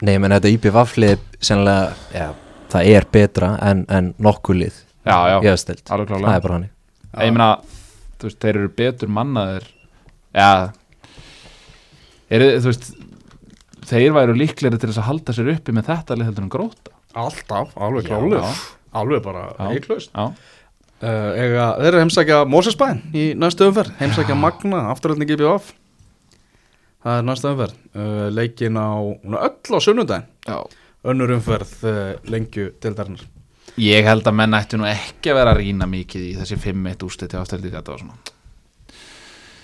Nei, 0.00 0.14
menn 0.16 0.32
þetta 0.36 0.54
IPVF-lið 0.54 1.26
sennilega, 1.36 1.92
já, 2.16 2.28
það 2.72 2.92
er 2.94 3.08
betra 3.12 3.54
en, 3.68 3.84
en 3.92 4.12
nokkuð 4.22 4.62
lið 4.62 4.76
já, 5.04 5.16
já, 5.34 5.36
í 5.36 5.52
öðstild, 5.52 5.84
alveg 5.88 6.08
það 6.08 6.14
klálega 6.14 6.36
er 6.38 6.46
bara 6.46 6.58
hann 6.58 6.68
ég 7.18 7.34
meina, 7.34 7.50
þú 8.20 8.28
veist, 8.28 8.40
þeir 8.40 8.60
eru 8.60 8.72
betur 8.76 9.10
mannaðir. 9.10 9.68
Já. 10.36 10.50
Er, 12.30 12.44
þú 12.62 12.70
veist 12.70 12.90
þeir 13.90 14.14
væru 14.16 14.36
líklegri 14.38 14.78
til 14.80 14.90
þess 14.90 15.02
að 15.02 15.08
halda 15.10 15.34
sér 15.36 15.50
uppi 15.54 15.74
með 15.76 15.90
þetta 15.90 16.16
lið 16.18 16.30
heldur 16.30 16.46
en 16.46 16.52
gróta 16.54 16.94
Alltaf, 17.20 17.72
alveg 17.76 18.06
Já, 18.06 18.14
klálega 18.14 18.40
já. 18.46 18.62
Alveg 19.00 19.22
bara 19.22 19.42
Já. 19.58 19.66
heiklaust. 19.70 20.10
Já, 20.14 20.24
uh, 21.02 21.30
eiga, 21.38 21.66
Þeir 21.80 21.88
eru 21.92 22.02
heimsækja 22.04 22.38
Mósesbæn 22.50 23.00
í 23.14 23.24
næstu 23.38 23.66
umferð. 23.70 23.92
Heimsækja 24.00 24.36
Magna, 24.38 24.84
afturhaldning 24.92 25.30
IBF 25.34 25.72
Það 27.00 27.16
er 27.18 27.26
næstu 27.26 27.50
umferð. 27.50 27.76
Uh, 27.94 28.26
Leikin 28.34 28.76
á, 28.76 28.90
öll 29.00 29.74
á 29.74 29.78
sunnudaginn. 29.80 30.26
Já. 30.46 30.58
Önnur 31.10 31.30
umferð 31.38 31.70
uh, 31.88 32.00
lengju 32.28 32.70
deildarinnar. 32.82 33.22
Ég 33.80 34.04
held 34.04 34.26
að 34.28 34.36
menn 34.36 34.58
ættu 34.58 34.76
nú 34.76 34.84
ekki 34.90 35.30
að 35.32 35.38
vera 35.40 35.54
að 35.54 35.62
rýna 35.62 35.86
mikið 35.88 36.26
í 36.26 36.32
þessi 36.36 36.58
5-1 36.60 37.06
ústið 37.06 37.30
til 37.32 37.40
afstældið 37.40 37.76
þetta 37.78 37.94
og 37.94 38.02
svona. 38.02 38.18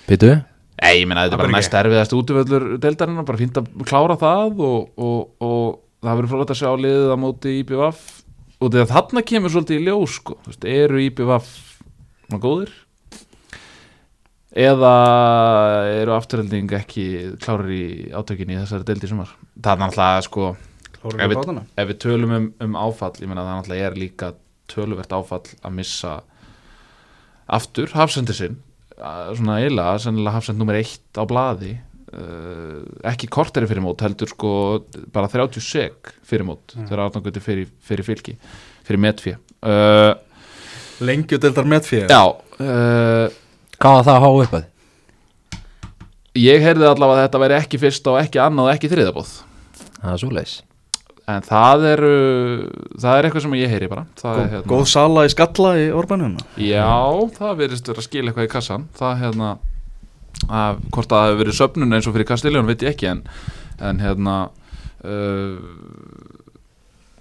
Býtu? 0.06 0.30
Nei, 0.76 1.00
ég 1.00 1.06
meina 1.08 1.24
þetta 1.24 1.38
er 1.38 1.40
bara 1.40 1.54
næst 1.54 1.76
erfiðast 1.78 2.14
útvöllur 2.16 2.64
deildarinn 2.82 3.24
bara 3.24 3.40
fínt 3.40 3.60
að 3.60 3.68
klára 3.88 4.16
það 4.20 4.58
og, 4.66 4.90
og, 5.00 5.20
og 5.40 5.78
það 6.04 6.18
verður 6.18 6.32
frólægt 6.32 6.52
að 6.52 6.60
sjá 6.60 6.70
liðið 6.82 7.12
á 7.12 7.18
móti 7.22 7.54
IBVF 7.62 8.02
og 8.56 8.72
þegar 8.74 8.90
þarna 8.90 9.22
kemur 9.30 9.52
svolítið 9.54 9.78
í 9.80 9.86
ljós 9.86 10.18
sko, 10.18 10.36
þú 10.44 10.52
veist, 10.52 10.68
eru 10.76 11.00
IBVF 11.06 11.48
svona 12.26 12.42
góðir? 12.42 12.74
Eða 14.56 14.92
eru 15.98 16.14
afturhelding 16.16 16.70
ekki 16.78 17.06
klárir 17.44 17.72
í 17.76 17.84
átökinni 18.16 18.56
í 18.56 18.60
þessari 18.62 18.88
deildi 18.88 19.10
sumar? 19.10 19.34
Það 19.56 19.72
er 19.74 19.82
náttúrulega 19.84 20.24
sko 20.28 20.54
Ef 21.06 21.30
við 21.30 21.58
ef 21.78 21.86
við 21.86 21.98
tölum 22.02 22.32
um, 22.34 22.46
um 22.64 22.78
áfall 22.80 23.14
ég 23.20 23.28
meina 23.30 23.44
það 23.44 23.58
náttúrulega 23.60 23.90
er 23.90 23.98
líka 24.00 24.30
töluvert 24.70 25.12
áfall 25.14 25.44
að 25.62 25.76
missa 25.76 26.14
aftur 27.46 27.92
hafsendir 27.94 28.36
sinn 28.36 28.56
svona 28.96 29.58
eiginlega, 29.60 29.98
sennilega 30.00 30.38
hafsend 30.38 30.60
nummer 30.60 30.78
eitt 30.78 31.20
á 31.20 31.24
blaði 31.28 31.74
uh, 32.16 32.84
ekki 33.12 33.28
korteri 33.32 33.68
fyrir 33.68 33.84
mót 33.84 34.04
heldur 34.04 34.30
sko 34.30 34.52
bara 35.14 35.28
30 35.32 35.64
sek 35.64 36.14
fyrir 36.26 36.46
mót 36.48 36.76
þegar 36.76 37.06
Arnangöti 37.06 37.42
fyrir, 37.44 37.68
fyrir 37.84 38.06
fylki 38.06 38.36
fyrir 38.86 39.02
metfi 39.02 39.34
uh, 39.36 40.14
Lengju 41.04 41.40
deildar 41.42 41.68
með 41.68 41.90
fyrir 41.90 42.12
já 42.12 42.22
uh, 42.24 43.26
Hvað 43.76 43.98
var 43.98 44.06
það 44.06 44.14
að 44.14 44.22
há 44.24 44.30
upp 44.46 44.56
að? 44.56 44.70
ég 46.36 46.64
heyrði 46.64 46.88
allavega 46.88 47.20
að 47.20 47.26
þetta 47.26 47.40
væri 47.42 47.56
ekki 47.58 47.80
fyrst 47.80 48.08
og 48.12 48.18
ekki 48.20 48.40
annað 48.40 48.68
og 48.68 48.74
ekki 48.74 48.90
þriðabóð 48.92 49.34
Það 49.96 50.10
er 50.12 50.22
svo 50.22 50.32
leis 50.32 50.56
en 51.26 51.46
það 51.46 51.86
er 51.90 52.02
það 53.02 53.16
er 53.18 53.26
eitthvað 53.26 53.44
sem 53.46 53.56
ég 53.58 53.72
heyri 53.72 53.88
bara. 53.90 54.04
Það 54.20 54.42
er, 54.42 54.50
hérna, 54.52 54.70
Góð 54.70 54.84
sala 54.92 55.24
í 55.26 55.32
skalla 55.32 55.72
í 55.80 55.88
orbanum 55.94 56.36
Já, 56.62 56.92
það 57.38 57.56
verðist 57.62 57.90
vera 57.90 58.02
að 58.02 58.08
skila 58.08 58.30
eitthvað 58.30 58.46
í 58.46 58.52
kassan 58.52 58.86
Það 58.98 59.16
hérna 59.24 59.50
að, 60.46 60.84
Hvort 60.94 61.10
það 61.10 61.26
hefur 61.26 61.40
verið 61.42 61.58
söfnun 61.58 61.96
eins 61.96 62.06
og 62.06 62.16
fyrir 62.16 62.30
Kastiljón 62.30 62.70
veit 62.70 62.86
ég 62.86 62.94
ekki 62.94 63.10
en, 63.10 63.24
en 63.90 64.02
hérna 64.04 64.36
uh, 65.02 65.56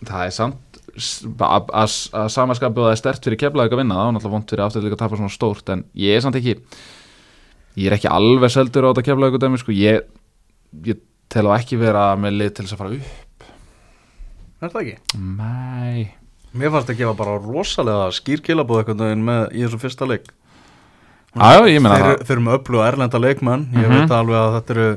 Það 0.06 0.28
er 0.28 0.38
samt 0.38 0.62
að, 0.96 1.72
að, 1.76 1.96
að 2.16 2.30
það 2.32 2.92
er 2.92 3.00
stert 3.00 3.26
fyrir 3.26 3.40
keflaðið 3.42 3.74
að 3.76 3.82
vinna 3.82 3.98
það 3.98 4.06
var 4.06 4.14
náttúrulega 4.16 4.36
vont 4.36 4.54
fyrir 4.54 4.64
afturleika 4.64 4.96
að 4.96 5.02
tapa 5.02 5.20
svona 5.20 5.34
stórt 5.34 5.72
en 5.74 5.84
ég 6.00 6.16
er 6.16 6.24
samt 6.24 6.38
ekki 6.40 6.54
ég 7.76 7.90
er 7.90 7.98
ekki 7.98 8.12
alveg 8.12 8.54
seldur 8.54 8.88
á 8.88 8.90
þetta 8.94 9.04
keflaðið 9.10 9.44
dæmi 9.44 9.60
sko. 9.60 9.76
ég, 9.76 10.06
ég 10.88 11.02
tel 11.32 11.50
á 11.52 11.58
ekki 11.58 11.80
vera 11.82 12.08
með 12.20 12.40
lið 12.40 12.54
til 12.56 12.66
þess 12.68 12.78
að 12.78 12.84
fara 12.84 12.96
upp 12.96 13.25
Er 14.66 14.72
það 14.74 14.82
ekki? 14.86 15.20
Nei 15.40 16.06
Mér 16.56 16.72
fannst 16.72 16.90
að 16.94 17.00
gefa 17.02 17.16
bara 17.20 17.34
rosalega 17.44 18.06
skýrkilabóð 18.16 18.82
eitthvað 18.86 19.18
með 19.28 19.42
í 19.54 19.64
þessum 19.66 19.82
fyrsta 19.84 20.08
leik 20.10 20.30
Já, 21.36 21.50
já, 21.52 21.66
ég 21.68 21.82
meina 21.84 21.98
það. 22.00 22.22
þeir 22.24 22.32
eru 22.38 22.44
með 22.46 22.58
öllu 22.62 22.80
og 22.80 22.86
erlenda 22.88 23.20
leikmenn 23.20 23.66
Ég 23.76 23.88
Mhm. 23.90 23.96
veit 24.00 24.14
alveg 24.16 24.38
að 24.40 24.54
þetta 24.56 24.76
eru 24.78 24.88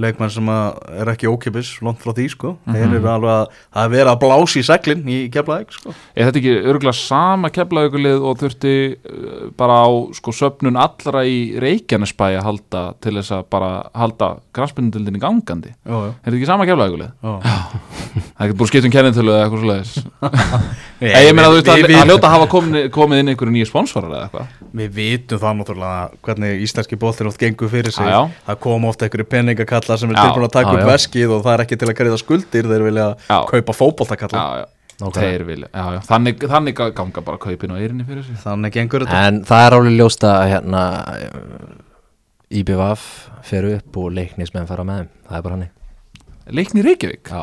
leikmenn 0.00 0.30
sem 0.34 0.48
að 0.50 0.78
er 1.00 1.10
ekki 1.12 1.28
ókipis 1.30 1.68
langt 1.86 2.00
frá 2.02 2.10
því 2.16 2.24
sko 2.32 2.54
Mhm. 2.66 2.74
Þeir 2.74 2.94
eru 2.98 3.08
alveg 3.12 3.30
að 3.30 3.46
það 3.74 3.84
er 3.84 3.92
verið 3.94 4.10
að 4.12 4.20
blási 4.24 4.58
í 4.58 4.66
seglin 4.66 5.04
í 5.06 5.18
keflaðik 5.30 5.70
sko 5.76 5.94
Er 6.16 6.26
þetta 6.30 6.40
ekki 6.40 6.54
örgulega 6.72 6.96
sama 6.98 7.50
keflaugulið 7.54 8.24
og 8.26 8.38
þurfti 8.42 8.74
uh, 8.96 9.50
bara 9.56 9.76
á 9.86 9.88
sko 10.18 10.34
söpnun 10.34 10.76
allra 10.80 11.22
í 11.28 11.36
Reykjanesbæ 11.62 12.26
að 12.38 12.42
halda 12.48 12.82
til 13.00 13.14
þess 13.20 13.32
að 13.38 13.44
bara 13.54 13.70
halda 13.94 14.32
granspindildinni 14.54 15.20
gangandi? 15.22 15.74
Já, 15.86 15.94
já, 15.94 16.10
Er 16.10 16.30
þetta 16.30 16.36
ekki 16.40 16.50
sama 16.50 16.66
keflaugulið? 16.66 17.12
já. 17.22 17.34
Það 18.34 18.44
er 18.44 18.50
ekki 18.50 18.56
búin 18.58 18.68
skipt 18.70 18.86
um 18.86 18.92
kennintölu 18.94 19.32
eða 19.34 19.46
eitthvað. 19.46 19.94
Nei, 21.04 21.10
Ég 21.24 21.34
meina 21.34 21.48
þú 21.50 21.56
veist 21.58 21.68
að 21.70 21.80
að 21.82 21.88
við, 21.88 21.96
hljóta 22.06 22.28
að 22.28 22.34
hafa 22.34 22.46
komið, 22.52 22.84
komið 22.94 23.20
inn 23.22 23.30
einhverju 23.32 23.54
nýju 23.54 23.68
sponsorar 23.70 24.10
eða 24.10 24.26
eitthvað. 24.28 24.52
við 24.74 24.92
vitum 24.98 25.40
það 25.42 25.56
náttúrulega 25.60 26.20
hvernig 26.26 26.62
íslenski 26.66 26.98
bóttir 26.98 27.28
oft 27.30 27.38
gengur 27.42 27.70
fyrir 27.70 27.94
sig 27.94 28.06
Það 29.88 29.94
peningakallar 29.94 30.00
sem 30.02 30.12
er 30.14 30.20
tilbúin 30.20 30.46
að 30.48 30.54
taka 30.54 30.76
upp 30.76 30.88
veskið 30.90 31.34
og 31.34 31.42
það 31.44 31.54
er 31.56 31.64
ekki 31.64 31.78
til 31.80 31.88
að 31.90 31.98
greiða 32.00 32.20
skuldir 32.20 32.70
Þeir 32.70 32.86
vilja 32.88 33.08
Já. 33.28 33.38
kaupa 33.50 33.76
já, 35.74 35.84
já. 35.96 36.00
Þannig, 36.06 36.44
þannig 36.52 36.76
ganga 36.78 37.24
bara 37.26 37.40
kaupin 37.42 37.72
og 37.74 37.80
eirinni 37.82 38.04
fyrir 38.06 38.22
sig. 38.22 38.36
Þannig 38.44 38.76
gengur 38.76 39.02
þetta 39.02 39.22
En 39.26 39.40
það 39.48 39.64
er 39.66 39.76
alveg 39.78 39.96
ljóst 39.98 40.26
að 40.28 40.44
hérna 40.52 40.84
IBVF 42.54 43.08
fer 43.48 43.66
upp 43.72 43.98
og 44.04 44.14
leiknismenn 44.14 44.70
fara 44.70 44.86
með 44.86 45.02
þeim 45.02 45.12
Það 45.26 45.36
er 45.40 45.44
bara 45.48 45.58
hann 45.58 45.66
Leikni 46.54 46.82
í 46.82 46.86
Reykjavík? 46.86 47.32
Já, 47.32 47.42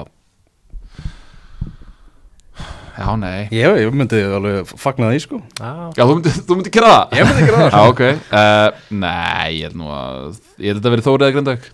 Já, 3.01 3.13
nei. 3.17 3.47
Ég, 3.55 3.77
ég 3.81 3.93
myndi 3.95 4.19
alveg 4.35 4.71
fagna 4.77 5.09
því 5.11 5.21
sko 5.23 5.37
já. 5.39 5.69
Já, 5.95 6.03
þú 6.03 6.15
myndir 6.17 6.35
þú 6.37 6.57
myndi 6.59 6.73
gera 6.75 6.89
það? 6.91 7.13
Ég 7.17 7.29
myndi 7.29 7.45
gera 7.47 7.61
það 7.61 7.71
Já, 7.75 7.93
ok. 7.93 8.01
Uh, 8.31 8.81
nei, 9.03 9.45
ég 9.57 9.63
held 9.69 9.77
nú 9.79 9.93
að, 9.95 10.41
ég 10.59 10.73
held 10.75 10.83
að 10.83 10.95
verið 10.95 11.07
Þórið 11.07 11.25
eða 11.25 11.35
Grindavík. 11.37 11.69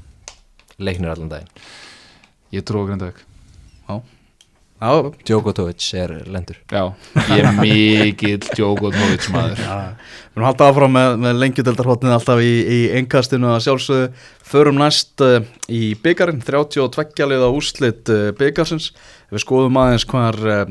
Leiknir 0.80 1.14
allan 1.14 1.32
daginn. 1.32 1.66
Ég 2.56 2.64
trú 2.68 2.84
á 2.84 2.88
Grindavík. 2.88 3.26
Já, 4.78 5.10
Djokotovic 5.26 5.82
er 5.98 6.12
lendur. 6.30 6.58
Já, 6.70 6.94
ég 7.34 7.40
er 7.42 7.48
mikill 7.58 8.44
Djokovic 8.46 9.26
maður. 9.34 9.58
Já, 9.58 9.78
við 10.30 10.38
erum 10.38 10.46
haldið 10.46 10.68
áfram 10.68 10.94
með, 10.94 11.14
með 11.24 11.40
lengjudeldarhóttnið 11.42 12.14
alltaf 12.14 12.42
í, 12.46 12.52
í 12.62 12.78
einkastinu 13.00 13.50
að 13.56 13.64
sjálfsögðu 13.66 14.12
förum 14.46 14.78
næst 14.78 15.24
uh, 15.26 15.40
í 15.66 15.96
byggarinn 16.04 16.44
32 16.46 17.26
liða 17.32 17.50
úrslit 17.50 18.14
uh, 18.14 18.28
byggarsins 18.38 18.92
við 19.34 19.42
skoðum 19.48 19.82
aðeins 19.82 20.06
hvar 20.12 20.38
uh, 20.46 20.62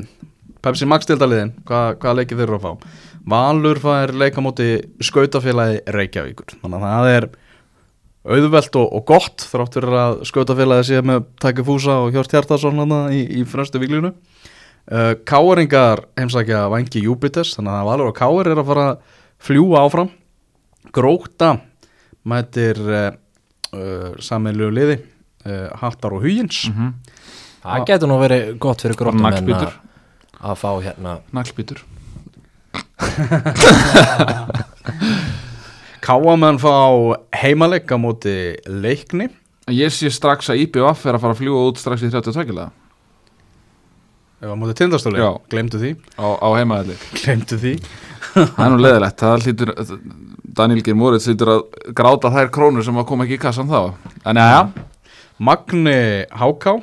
Pepsi 0.63 0.87
Max 0.87 1.11
dildaliðin, 1.11 1.51
hvað, 1.67 1.99
hvað 1.99 2.21
leikið 2.21 2.39
þeir 2.39 2.47
eru 2.47 2.61
að 2.61 2.63
fá. 2.63 3.03
Valur 3.27 3.83
fær 3.83 4.15
leika 4.23 4.39
móti 4.45 4.69
skautafélagi 5.03 5.83
Reykjavíkur. 5.97 6.55
Þannig 6.63 6.79
að 6.79 6.95
það 6.95 7.17
er 7.17 7.29
auðvelt 8.27 8.75
og, 8.79 8.87
og 8.97 9.01
gott 9.07 9.37
þrátt 9.47 9.77
fyrir 9.77 9.93
að 9.97 10.11
skautafélagi 10.27 10.83
sé 10.89 10.97
með 11.05 11.17
Taki 11.41 11.63
Fúsa 11.67 11.93
og 12.03 12.07
Hjort 12.15 12.33
Hjartarsson 12.33 12.81
hana 12.83 12.99
í, 13.15 13.21
í 13.39 13.41
fremstu 13.47 13.77
viklinu 13.81 14.09
uh, 14.11 15.13
Káringar 15.27 15.99
heimsækja 16.19 16.59
vangi 16.73 16.99
Júpiters 17.05 17.51
þannig 17.57 17.73
að 17.75 17.87
Valur 17.91 18.11
og 18.11 18.17
Káir 18.17 18.45
er 18.51 18.59
að 18.61 18.69
fara 18.71 18.85
að 18.91 18.97
fljúa 19.47 19.77
áfram. 19.85 20.09
Gróta 20.95 21.49
mætir 22.27 22.77
uh, 22.83 23.11
uh, 23.73 24.11
sammeilegu 24.23 24.71
liði 24.75 24.97
uh, 24.99 25.03
Hattar 25.81 26.11
og 26.17 26.23
Huyins 26.25 26.57
mm 26.69 26.75
-hmm. 26.77 26.91
Það 27.67 27.85
getur 27.87 28.07
nú 28.07 28.17
verið 28.21 28.59
gott 28.59 28.81
fyrir 28.81 29.07
en 29.07 29.21
Naglbítur. 29.21 29.67
að 29.67 29.73
að 30.51 30.55
fá 30.55 30.81
hérna 30.83 31.19
Naglbítur 31.31 31.79
Káamenn 36.07 36.55
fá 36.61 36.71
heimaleg 37.35 37.83
á 37.91 37.97
móti 37.99 38.55
leikni. 38.63 39.27
Ég 39.67 39.91
sé 39.91 40.07
strax 40.13 40.47
að 40.53 40.61
IBF 40.63 41.01
er 41.03 41.17
að 41.17 41.23
fara 41.25 41.35
að 41.35 41.41
fljúa 41.41 41.65
út 41.67 41.81
strax 41.81 42.05
í 42.07 42.11
32 42.13 42.53
lega 42.55 42.71
á 44.39 44.55
móti 44.55 44.75
tindastóli, 44.77 45.19
Já. 45.19 45.33
glemdu 45.49 45.79
því. 45.81 45.91
Á, 46.15 46.27
á 46.39 46.47
heimaðalli 46.55 46.95
glemdu 47.19 47.57
því. 47.59 47.73
Það 48.37 48.63
er 48.63 48.71
nú 48.71 48.79
leðilegt, 48.85 49.23
það 49.23 49.45
hlýtur 49.47 49.71
Daniel 50.57 50.83
Geir 50.85 50.97
Moritz 50.97 51.27
hlýtur 51.27 51.51
að 51.55 51.63
gráta 51.97 52.31
þær 52.33 52.51
krónur 52.53 52.85
sem 52.85 52.99
að 53.01 53.07
koma 53.09 53.25
ekki 53.25 53.39
í 53.39 53.41
kassan 53.41 53.71
þá. 53.71 53.81
En 54.29 54.39
já, 54.39 54.61
Magni 55.37 55.97
Háká 56.31 56.77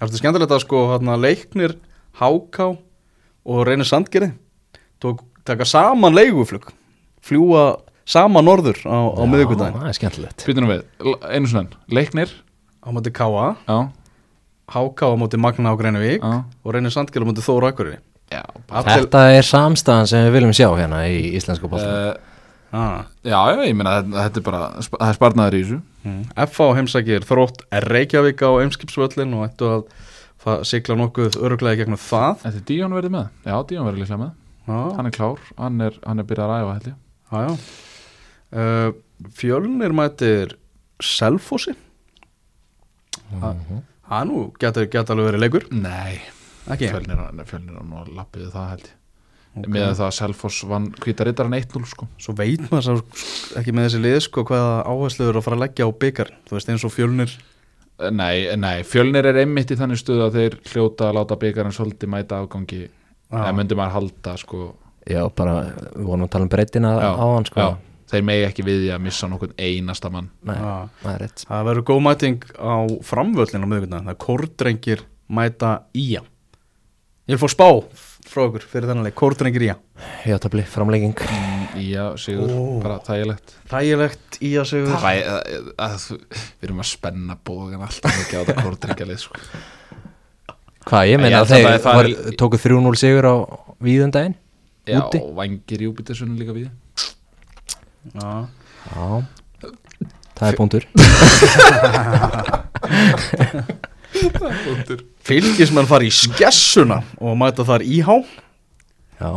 Það 0.00 0.06
er 0.14 0.20
skemmtilegt 0.22 0.54
að 0.56 0.62
sko 0.64 0.86
hérna, 0.94 1.18
leiknir 1.20 1.76
Háká 2.16 2.70
og 2.70 3.60
reynir 3.68 3.88
Sandgeri 3.88 4.30
tók 5.02 5.20
taka 5.44 5.66
saman 5.68 6.16
leiguflug 6.16 6.70
fljúa 7.24 7.74
saman 8.10 8.46
norður 8.46 8.80
á, 8.84 8.98
á 9.14 9.22
miðvikudaginn. 9.30 9.78
Það 9.80 9.90
er 9.92 9.98
skemmtilegt. 9.98 10.44
Býtum 10.48 10.68
við, 10.70 10.84
einu 11.30 11.50
svona. 11.50 11.80
Leiknir, 11.94 12.32
á 12.82 12.88
móti 12.94 13.12
Káa, 13.14 13.54
já, 13.68 13.78
Háká 14.70 15.10
á 15.10 15.14
móti 15.18 15.38
Magna 15.38 15.72
á 15.72 15.74
Greinivík 15.74 16.22
já. 16.22 16.44
og 16.62 16.74
reynir 16.74 16.92
Sandgeri 16.94 17.26
á 17.26 17.28
móti 17.30 17.42
Þóra 17.42 17.72
Akureyri. 17.72 17.98
Já, 18.30 18.42
Allir- 18.70 19.02
Þetta 19.02 19.22
er 19.34 19.42
samstæðan 19.46 20.06
sem 20.06 20.26
við 20.28 20.36
viljum 20.36 20.52
sjá 20.54 20.68
hérna 20.78 21.00
í 21.10 21.34
íslensku 21.34 21.66
bólta 21.66 21.88
uh, 21.90 22.14
ah. 22.70 23.00
já, 23.26 23.34
já, 23.50 23.64
ég 23.66 23.74
meina 23.74 23.96
þetta, 23.98 24.14
þetta 24.28 24.38
er 24.38 24.46
bara, 24.46 24.60
sp- 24.86 25.00
það 25.00 25.08
er 25.10 25.18
sparnaður 25.18 25.56
í 25.58 25.62
þessu. 25.64 25.80
Mm. 26.04 26.20
FH 26.46 26.68
heimsækir 26.78 27.26
þrótt 27.26 27.64
Reykjavík 27.90 28.44
á 28.46 28.50
Eimskipsvöllin 28.62 29.34
og 29.34 29.48
ættu 29.48 29.66
að 29.74 29.82
fa- 30.38 30.60
sigla 30.62 30.94
nokkuð 31.02 31.40
öruglega 31.42 31.82
gegnum 31.82 31.98
það. 31.98 32.38
Þetta 32.46 32.62
er 32.62 32.66
Díón 32.70 32.94
verið 32.94 33.16
með, 33.18 33.28
já, 33.42 33.56
Díón 33.66 33.90
verið 33.90 34.04
líklega 34.04 34.22
með. 34.22 34.32
Já, 34.70 34.80
Hann 35.00 35.10
er 35.10 35.16
klár, 35.18 35.46
hann 35.58 35.80
er, 35.82 35.98
hann 36.06 36.22
er 36.22 36.30
byrjað 36.30 36.46
að 36.46 36.54
ræfa 36.54 36.74
held 36.78 36.90
ég. 36.92 36.98
Já, 37.30 37.38
já. 37.50 37.89
Uh, 38.50 38.90
Fjölnir 39.36 39.92
mætir 39.94 40.56
Selfossi. 41.04 41.74
Það 43.30 44.24
nú 44.26 44.40
getur, 44.60 44.88
getur 44.90 45.14
alveg 45.14 45.28
verið 45.30 45.44
leikur. 45.44 45.66
Nei, 45.76 46.16
Ekki? 46.70 46.88
fjölnir, 46.90 47.20
fjölnir 47.46 47.76
að 47.78 48.10
lappiði 48.16 48.48
það 48.54 48.72
held 48.72 48.88
ég. 48.88 48.96
Ok. 49.50 49.66
Með 49.74 49.84
það 49.98 50.04
að 50.06 50.12
Selfoss 50.14 50.60
vann 50.70 50.84
hvíta 51.02 51.24
rittaran 51.26 51.56
1-0 51.58 51.86
sko. 51.90 52.06
Svo 52.22 52.34
veit 52.38 52.62
maður 52.70 52.84
svo, 52.86 53.22
ekki 53.58 53.72
með 53.74 53.88
þessi 53.88 54.02
lið 54.04 54.18
sko 54.28 54.44
hvaða 54.46 54.76
áherslu 54.86 55.26
eru 55.26 55.40
að 55.40 55.46
fara 55.48 55.58
að 55.58 55.64
leggja 55.64 55.88
á 55.90 55.98
byggar 56.04 56.30
Þú 56.46 56.54
veist 56.56 56.70
eins 56.70 56.84
og 56.86 56.92
Fjölnir. 56.94 57.32
Eh, 57.98 58.12
Nei, 58.14 58.46
nei, 58.56 58.84
fjölnir 58.86 59.26
er 59.26 59.40
einmitt 59.42 59.72
í 59.74 59.78
þannig 59.78 59.98
stuð 60.00 60.22
að 60.28 60.38
þeir 60.38 60.58
hljóta 60.70 61.08
að 61.10 61.18
láta 61.18 61.38
byggarinn 61.42 61.74
svolítið 61.74 62.12
mæta 62.14 62.38
afgangi. 62.44 62.84
Eða 63.30 63.50
myndi 63.58 63.76
maður 63.78 63.96
halda 63.98 64.36
sko. 64.40 64.62
Já, 65.10 65.20
bara, 65.34 65.56
við 65.96 66.06
vorum 66.06 66.24
að 66.28 66.32
tala 66.36 66.46
um 66.46 66.52
breytina 66.54 66.94
á 67.02 67.10
hann 67.18 67.46
sko. 67.50 67.60
Já, 67.60 67.89
þeir 68.10 68.24
megi 68.26 68.44
ekki 68.48 68.64
við 68.66 68.80
því 68.84 68.90
að 68.96 69.02
missa 69.06 69.28
nokkurn 69.30 69.54
einasta 69.58 70.10
mann. 70.10 70.30
Nei, 70.46 70.56
Já. 70.58 70.74
það 71.04 71.12
er 71.14 71.20
rétt. 71.24 71.44
Það 71.48 71.64
verður 71.70 71.86
góð 71.90 72.00
mæting 72.08 72.44
á 72.58 72.74
framvöllin 73.06 73.64
á 73.66 73.68
miðvikuna 73.70 74.00
Það 74.04 74.14
er 74.14 74.20
kórdrengir 74.26 75.04
mæta 75.30 75.72
ía. 75.94 76.22
Ég 77.30 77.36
vil 77.36 77.40
fá 77.44 77.50
spá 77.52 77.68
frá 78.30 78.42
okkur 78.48 78.64
fyrir 78.66 78.88
þennan 78.90 79.06
leik. 79.06 79.14
Kórdrengir 79.18 79.62
ía. 79.68 79.76
Já, 80.26 80.36
tabli, 80.42 80.62
framlegging. 80.66 81.14
Já, 81.80 82.10
sigur, 82.18 82.50
Ó. 82.50 82.80
bara 82.82 82.98
þægilegt. 83.06 83.54
Þægilegt 83.70 84.38
ía 84.42 84.64
sigur 84.66 84.90
Ræ, 84.98 85.12
að, 85.22 85.70
að, 85.78 86.06
Við 86.60 86.66
erum 86.68 86.82
að 86.82 86.88
spenna 86.90 87.36
bógan 87.46 87.84
alltaf 87.86 88.18
ekki 88.24 88.38
á 88.38 88.42
þetta 88.42 88.64
kórdrengjalið 88.66 89.22
sko. 89.22 89.38
Hvað, 90.90 91.06
ég 91.10 91.20
held 91.22 91.30
að 91.30 91.40
að 91.40 91.50
þeir 91.52 91.64
það 91.64 91.72
er- 91.76 91.82
það 91.84 91.98
var, 92.00 92.08
er- 92.10 92.36
tóku 92.40 92.58
3-0 92.58 92.96
sigur 92.98 93.28
á 93.30 93.34
víðundaginn? 93.84 94.34
Já, 94.88 94.98
Úti? 95.06 95.20
vangir 95.36 95.82
Júpitersunum 95.86 96.38
líka 96.40 96.52
við 96.56 96.70
Já. 98.14 98.30
Já, 98.90 99.06
það 100.40 100.46
er 100.48 100.56
punktur. 100.56 100.84
Fylgismenn 105.26 105.86
fara 105.88 106.06
í 106.06 106.10
skessuna 106.14 107.00
og 107.20 107.36
mæta 107.38 107.64
þar 107.68 107.84
íhá 107.86 108.16
Já, 109.20 109.32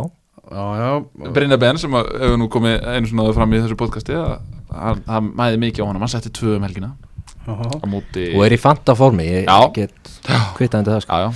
Já, 0.54 0.64
já. 0.80 0.90
Brynja 1.36 1.58
Ben 1.60 1.78
sem 1.80 1.92
að- 1.96 2.10
hefur 2.20 2.38
nú 2.40 2.48
komið 2.52 2.84
einu 2.94 3.08
svona 3.10 3.34
fram 3.36 3.54
í 3.54 3.60
þessu 3.64 3.78
podcasti 3.80 4.14
að 4.18 4.40
hann, 4.74 5.04
hann 5.08 5.32
mæði 5.38 5.60
mikið 5.62 5.84
á 5.84 5.88
honum, 5.88 6.02
hann 6.04 6.12
setti 6.12 6.30
tvö 6.34 6.56
um 6.58 6.64
helgina. 6.68 6.90
Já. 7.44 7.54
á 7.84 7.86
móti 7.92 8.26
og 8.36 8.46
er 8.46 8.54
í 8.56 8.60
fanta 8.60 8.96
formi. 8.96 9.24
Ég 9.28 9.46
Já. 9.48 9.60
get 9.76 9.92
kvitað 10.56 10.80
undir 10.84 10.94
það 10.96 11.02
sko. 11.04 11.12
Já, 11.14 11.20
já, 11.24 11.32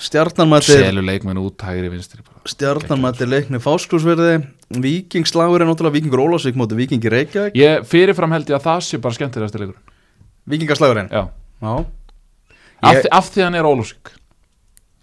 Stjarnan 0.00 0.48
mætir 0.48 0.80
selur 0.80 1.04
leikmenn 1.04 1.38
út 1.42 1.60
hægri 1.60 1.90
vinstri 1.92 2.22
mætir 3.00 3.28
leikni 3.28 3.60
fásklúsverði 3.60 4.38
Víkingslágur 4.80 5.60
er 5.60 5.68
náttúrulega 5.68 5.96
Víkingur 5.98 6.22
Ólásvík 6.24 6.56
móti 6.56 6.76
Víkingi 6.78 7.10
Reykjavík. 7.10 7.56
Ég 7.58 7.84
fyrirfram 7.84 8.32
held 8.32 8.48
ég 8.48 8.56
að 8.56 8.64
það 8.68 8.84
sé 8.86 9.00
bara 9.02 9.16
skemmtilegast 9.18 9.58
leikur 9.60 9.76
Víkingaslagurinn? 10.48 11.10
Já, 11.12 11.28
Já. 11.60 11.84
Af, 12.80 12.94
Ég- 12.94 13.02
því, 13.02 13.08
af 13.12 13.30
því 13.34 13.42
hann 13.44 13.54
er 13.60 13.68
ólusík 13.68 14.12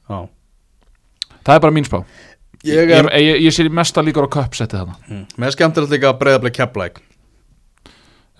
Já. 0.10 0.30
Það 1.46 1.56
er 1.56 1.60
bara 1.60 1.76
mín 1.76 1.86
spá. 1.86 2.04
Ég 2.66 2.90
er 2.90 3.12
ég, 3.22 3.42
ég 3.46 3.54
sé 3.54 3.70
mesta 3.70 4.02
líkur 4.02 4.26
á 4.26 4.30
köpsetti 4.34 4.76
þarna. 4.80 4.98
Mm. 5.08 5.26
Með 5.38 5.54
skemmtilegt 5.54 5.94
líka 5.94 6.10
að 6.10 6.20
breyða 6.24 6.42
bleið 6.42 6.58
kepplæk 6.58 7.02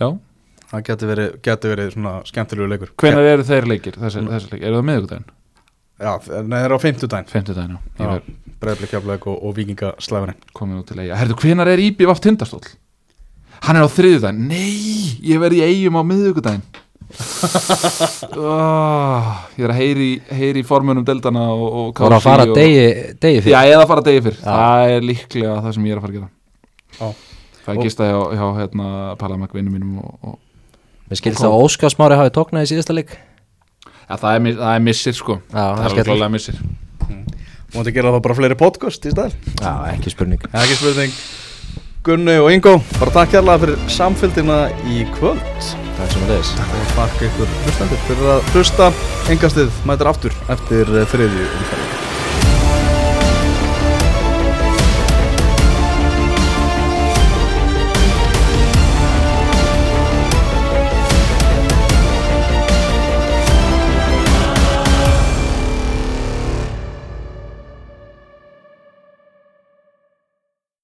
Já, 0.02 0.18
Það 0.68 0.84
getur 0.84 1.08
verið, 1.14 1.36
verið 1.64 1.92
svona 1.94 2.14
skemmtilegu 2.28 2.68
leikur. 2.68 2.90
Hvenær 3.00 3.30
eru 3.38 3.44
þeir 3.48 3.68
leikir, 3.72 3.96
þessi, 4.02 4.24
þessi 4.28 4.50
leikir, 4.52 4.66
eru 4.68 4.80
það 4.82 4.88
miðvikudaginn? 4.90 5.30
Já, 5.98 6.12
nei, 6.46 6.58
það 6.60 6.66
er 6.68 6.74
á 6.78 6.80
fimmtudaginn. 6.84 7.30
Femtudaginn, 7.32 7.78
já, 7.78 8.04
ég 8.04 8.10
verð 8.12 8.34
Breyða 8.58 8.78
bleið 8.82 8.92
kepplæk 8.92 9.26
og, 9.30 9.38
og 9.46 9.56
Víkingaslagurinn. 9.58 10.38
komið 10.58 10.80
út 10.82 10.88
til 10.92 11.00
eiga 11.04 11.18
Herðu, 11.20 11.36
hvenær 11.42 11.70
er 11.74 11.82
Íbjöf 11.82 12.12
af 12.14 12.22
tindastól? 12.26 12.62
Hann 13.66 13.78
er 13.80 13.86
á 13.86 13.90
þriðudaginn 13.90 14.48
Nei, 14.50 15.18
ég 15.26 15.42
verð 15.42 15.58
í 15.58 15.64
eigum 15.66 15.98
á 15.98 16.04
miðvikudaginn. 16.06 16.66
Oh, 18.38 19.28
Ég 19.58 19.64
er 19.66 19.72
að 19.74 19.78
heyri, 19.80 20.08
heyri 20.38 20.62
í 20.64 20.68
formunum 20.68 21.06
deildana 21.08 21.46
og, 21.54 21.66
og 21.68 21.92
Það 21.98 22.04
voru 22.08 22.18
að 22.18 22.26
fara 22.26 22.48
og, 22.50 22.56
degi, 22.58 22.84
degi 23.24 23.44
fyrir 23.46 23.56
Já, 23.56 23.62
eða 23.78 23.86
fara 23.90 24.04
degi 24.08 24.24
fyrr. 24.26 24.40
Já. 24.42 24.50
Það 24.50 24.94
er 24.98 25.08
líklega 25.08 25.54
það 25.66 25.78
sem 25.78 25.88
ég 25.88 25.96
er 25.96 26.02
að 26.02 26.06
fara 26.08 26.14
að 26.14 26.18
gera. 26.20 26.30
Já. 26.98 27.08
Það 27.64 27.72
er 27.74 27.78
Og- 27.82 27.88
gista 27.88 28.10
hjá, 28.10 28.20
hjá 28.40 28.46
hérna, 28.62 28.90
Palamak 29.22 29.56
vinnum 29.58 29.74
mínum 29.78 29.98
og, 30.04 30.14
og, 30.34 30.38
Mér 31.08 31.22
skilst 31.22 31.46
að 31.48 31.56
Óskar 31.64 31.94
Smári 31.94 32.18
hafi 32.20 32.34
tóknað 32.36 32.66
í 32.68 32.72
síðasta 32.74 32.96
leik 32.96 33.14
ja, 34.08 34.18
það, 34.18 34.30
er, 34.34 34.60
það 34.60 34.74
er 34.74 34.86
missir 34.88 35.18
sko. 35.18 35.40
Já, 35.52 35.64
það 35.64 35.82
Það 35.84 35.98
er 36.04 36.08
klálega 36.10 36.32
missir. 36.36 36.62
Móti 37.76 37.92
gera 37.92 38.14
það 38.16 38.24
bara 38.24 38.38
fleiri 38.38 38.56
podcast 38.56 39.04
í 39.04 39.12
stæð 39.12 39.34
Já, 39.60 39.72
ekki 39.92 40.14
spurning. 40.14 40.46
Ekki 40.56 40.78
spurning. 40.80 41.18
Gunni 42.08 42.38
og 42.40 42.48
Ingo, 42.56 42.78
bara 42.96 43.12
takk 43.18 43.36
hérlega 43.36 43.66
fyrir 43.66 43.92
samfélgina 43.92 44.62
í 44.88 45.04
kvöld. 45.18 45.44
Takk 45.98 46.14
sem 46.14 46.24
að 46.24 46.32
leiðis 46.32 46.54
og 46.64 46.96
takk 46.96 47.28
ykkur 47.28 47.54
hlustendur 47.66 48.04
fyrir 48.08 48.34
að 48.38 48.52
hlusta. 48.54 48.92
Engastið 49.34 49.84
mætir 49.90 50.14
aftur 50.14 50.42
eftir 50.56 50.96
þriðju 51.12 51.50
umfæðinu 51.52 52.07